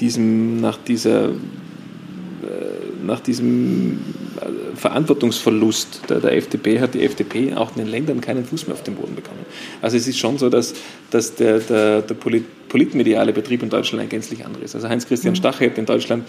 diesem, 0.00 0.60
nach 0.60 0.76
dieser, 0.76 1.28
äh, 1.28 1.34
nach 3.04 3.20
diesem 3.20 3.98
äh, 4.40 4.76
Verantwortungsverlust 4.76 6.02
der, 6.08 6.20
der, 6.20 6.36
FDP 6.36 6.80
hat 6.80 6.94
die 6.94 7.02
FDP 7.02 7.54
auch 7.54 7.72
in 7.72 7.84
den 7.84 7.88
Ländern 7.88 8.20
keinen 8.20 8.44
Fuß 8.44 8.66
mehr 8.66 8.74
auf 8.74 8.82
den 8.82 8.94
Boden 8.94 9.14
bekommen. 9.14 9.40
Also 9.82 9.96
es 9.96 10.06
ist 10.06 10.18
schon 10.18 10.38
so, 10.38 10.48
dass, 10.48 10.74
dass 11.10 11.34
der, 11.34 11.58
der, 11.60 12.02
der 12.02 12.14
politmediale 12.68 13.32
Betrieb 13.32 13.62
in 13.62 13.70
Deutschland 13.70 14.02
ein 14.02 14.08
gänzlich 14.08 14.44
anderes. 14.44 14.74
Also 14.74 14.88
Heinz-Christian 14.88 15.32
mhm. 15.32 15.36
Stach 15.36 15.60
hätte 15.60 15.80
in 15.80 15.86
Deutschland 15.86 16.24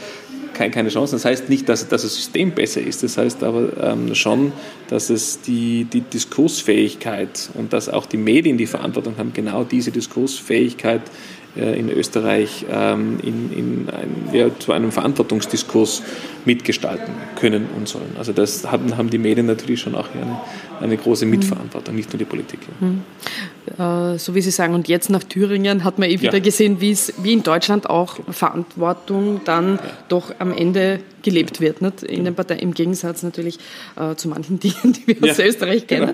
keine 0.56 0.90
Chance. 0.90 1.16
Das 1.16 1.26
heißt 1.26 1.50
nicht, 1.50 1.68
dass, 1.70 1.88
dass 1.88 2.04
das 2.04 2.16
System 2.16 2.52
besser 2.52 2.82
ist. 2.82 3.04
Das 3.04 3.18
heißt 3.18 3.44
aber 3.44 3.70
ähm, 3.82 4.16
schon, 4.16 4.54
dass 4.88 5.10
es 5.10 5.42
die, 5.42 5.86
die 5.86 6.02
Diskursfähigkeit 6.02 7.50
und 7.54 7.74
dass 7.74 7.90
auch 7.90 8.06
die 8.06 8.18
Medien 8.18 8.58
die 8.58 8.66
Verantwortung 8.66 9.18
haben, 9.18 9.34
genau 9.34 9.64
diese 9.64 9.92
Diskursfähigkeit 9.92 11.02
äh, 11.02 11.45
in 11.56 11.90
Österreich 11.90 12.66
ähm, 12.70 13.20
in, 13.24 13.52
in 13.52 13.90
ein, 13.90 14.30
ja, 14.34 14.48
zu 14.60 14.74
einem 14.74 14.92
Verantwortungsdiskurs 14.92 16.04
mitgestalten 16.46 17.14
können 17.40 17.68
und 17.76 17.88
sollen. 17.88 18.16
Also 18.18 18.34
das 18.34 18.72
haben, 18.72 18.98
haben 18.98 19.10
die 19.10 19.18
Medien 19.18 19.46
natürlich 19.46 19.82
schon 19.82 19.96
auch 19.96 20.10
eine, 20.14 20.40
eine 20.82 20.98
große 20.98 21.26
Mitverantwortung, 21.26 21.96
nicht 21.96 22.12
nur 22.12 22.18
die 22.18 22.26
Politik. 22.26 22.60
Mhm. 22.80 23.02
Äh, 23.78 24.18
so 24.18 24.36
wie 24.36 24.42
Sie 24.42 24.52
sagen, 24.52 24.74
und 24.74 24.88
jetzt 24.88 25.10
nach 25.10 25.24
Thüringen 25.24 25.84
hat 25.84 26.00
man 26.00 26.10
eh 26.10 26.22
wieder 26.22 26.34
ja. 26.34 26.40
gesehen, 26.40 26.82
wie 26.82 26.92
es 26.92 27.14
wie 27.22 27.34
in 27.34 27.44
Deutschland 27.44 27.90
auch 27.90 28.20
Verantwortung 28.30 29.42
dann 29.46 29.76
ja. 29.76 29.82
doch 30.08 30.34
am 30.40 30.52
Ende 30.52 31.00
gelebt 31.26 31.60
wird. 31.60 31.82
Nicht? 31.82 32.04
In 32.04 32.24
den 32.24 32.36
Parteien, 32.36 32.60
Im 32.60 32.74
Gegensatz 32.74 33.24
natürlich 33.24 33.58
äh, 33.98 34.16
zu 34.16 34.30
manchen 34.30 34.60
Dingen, 34.62 34.94
die 34.94 35.08
wir 35.08 35.32
aus 35.32 35.40
Österreich 35.40 35.88
kennen. 35.88 36.14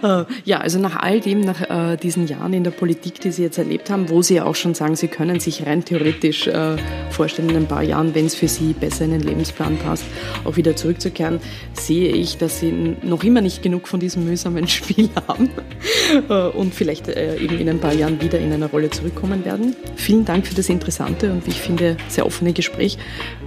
Genau. 0.00 0.20
Äh, 0.22 0.24
ja, 0.44 0.60
also 0.60 0.78
nach 0.78 0.96
all 0.96 1.20
dem, 1.20 1.40
nach 1.40 1.60
äh, 1.68 1.96
diesen 1.96 2.28
Jahren 2.28 2.54
in 2.54 2.64
der 2.64 2.70
Politik, 2.70 3.20
die 3.20 3.32
Sie 3.32 3.42
jetzt 3.42 3.58
erlebt 3.58 3.90
haben, 3.90 4.08
wo 4.08 4.22
Sie 4.22 4.40
auch 4.40 4.54
schon 4.54 4.74
sagen, 4.74 4.96
Sie 4.96 5.08
können 5.08 5.40
sich 5.40 5.66
rein 5.66 5.84
theoretisch 5.84 6.46
äh, 6.46 6.76
vorstellen, 7.10 7.50
in 7.50 7.56
ein 7.56 7.66
paar 7.66 7.82
Jahren, 7.82 8.14
wenn 8.14 8.26
es 8.26 8.34
für 8.34 8.48
Sie 8.48 8.72
besser 8.72 9.04
in 9.04 9.10
den 9.10 9.22
Lebensplan 9.22 9.76
passt, 9.78 10.04
auch 10.44 10.56
wieder 10.56 10.76
zurückzukehren, 10.76 11.40
sehe 11.74 12.12
ich, 12.12 12.38
dass 12.38 12.60
Sie 12.60 12.72
noch 13.02 13.24
immer 13.24 13.40
nicht 13.40 13.62
genug 13.62 13.88
von 13.88 13.98
diesem 14.02 14.24
mühsamen 14.24 14.68
Spiel 14.68 15.08
haben 15.26 15.48
äh, 16.28 16.48
und 16.48 16.74
vielleicht 16.74 17.08
äh, 17.08 17.36
eben 17.36 17.58
in 17.58 17.68
ein 17.68 17.78
paar 17.78 17.94
Jahren 17.94 18.20
wieder 18.20 18.38
in 18.38 18.52
einer 18.52 18.66
Rolle 18.66 18.90
zurückkommen 18.90 19.44
werden. 19.44 19.74
Vielen 19.96 20.24
Dank 20.24 20.46
für 20.46 20.54
das 20.54 20.68
interessante 20.68 21.32
und 21.32 21.46
wie 21.46 21.50
ich 21.50 21.60
finde 21.60 21.96
sehr 22.08 22.26
offene 22.26 22.52
Gespräch. 22.52 22.98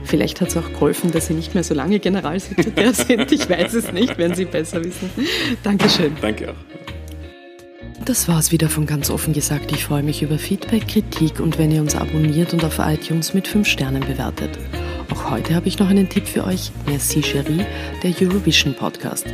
Vielleicht 0.03 0.41
hat 0.41 0.49
es 0.49 0.57
auch 0.57 0.71
geholfen, 0.71 1.11
dass 1.11 1.27
Sie 1.27 1.33
nicht 1.33 1.53
mehr 1.53 1.63
so 1.63 1.73
lange 1.73 1.99
Generalsekretär 1.99 2.93
sind. 2.93 3.31
Ich 3.31 3.49
weiß 3.49 3.73
es 3.73 3.91
nicht, 3.91 4.17
wenn 4.17 4.33
Sie 4.33 4.45
besser 4.45 4.83
wissen. 4.83 5.09
Dankeschön. 5.63 6.13
Danke 6.21 6.51
auch. 6.51 6.75
Das 8.05 8.27
war's 8.27 8.51
wieder 8.51 8.69
von 8.69 8.85
ganz 8.85 9.09
offen 9.09 9.33
gesagt. 9.33 9.71
Ich 9.71 9.83
freue 9.85 10.03
mich 10.03 10.21
über 10.21 10.37
Feedback, 10.37 10.87
Kritik 10.87 11.39
und 11.39 11.57
wenn 11.57 11.71
ihr 11.71 11.81
uns 11.81 11.95
abonniert 11.95 12.53
und 12.53 12.63
auf 12.63 12.77
iTunes 12.77 13.33
mit 13.33 13.47
5 13.47 13.67
Sternen 13.67 14.01
bewertet. 14.01 14.51
Auch 15.11 15.29
heute 15.29 15.53
habe 15.55 15.67
ich 15.67 15.77
noch 15.79 15.89
einen 15.89 16.09
Tipp 16.09 16.27
für 16.27 16.45
euch. 16.45 16.71
Merci 16.87 17.21
Cherie, 17.21 17.65
der 18.01 18.13
Eurovision 18.19 18.73
Podcast. 18.73 19.25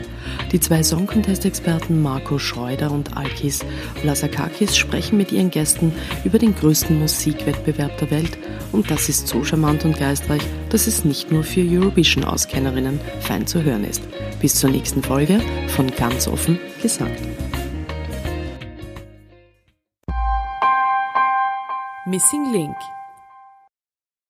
Die 0.52 0.60
zwei 0.60 0.84
Song 0.84 1.08
Contest 1.08 1.46
Experten 1.46 2.02
Marco 2.02 2.38
Schreuder 2.38 2.92
und 2.92 3.16
Alkis 3.16 3.64
Vlasakakis 4.02 4.78
sprechen 4.78 5.18
mit 5.18 5.32
ihren 5.32 5.50
Gästen 5.50 5.94
über 6.26 6.40
den 6.40 6.56
größten 6.56 7.00
Musikwettbewerb 7.00 7.98
der 8.00 8.12
Welt 8.12 8.38
und 8.72 8.92
das 8.92 9.10
ist 9.10 9.28
so 9.28 9.44
charmant 9.44 9.86
und 9.86 9.98
geistreich, 9.98 10.42
dass 10.70 10.88
es 10.88 11.06
nicht 11.06 11.32
nur 11.32 11.44
für 11.44 11.62
Eurovision 11.62 12.26
Auskennerinnen 12.26 13.00
fein 13.22 13.48
zu 13.48 13.64
hören 13.64 13.86
ist. 13.86 14.04
Bis 14.40 14.56
zur 14.56 14.70
nächsten 14.70 15.02
Folge 15.02 15.40
von 15.68 15.90
Ganz 15.96 16.28
offen 16.28 16.60
gesagt. 16.82 17.22
Missing 22.06 22.52
Link 22.52 22.76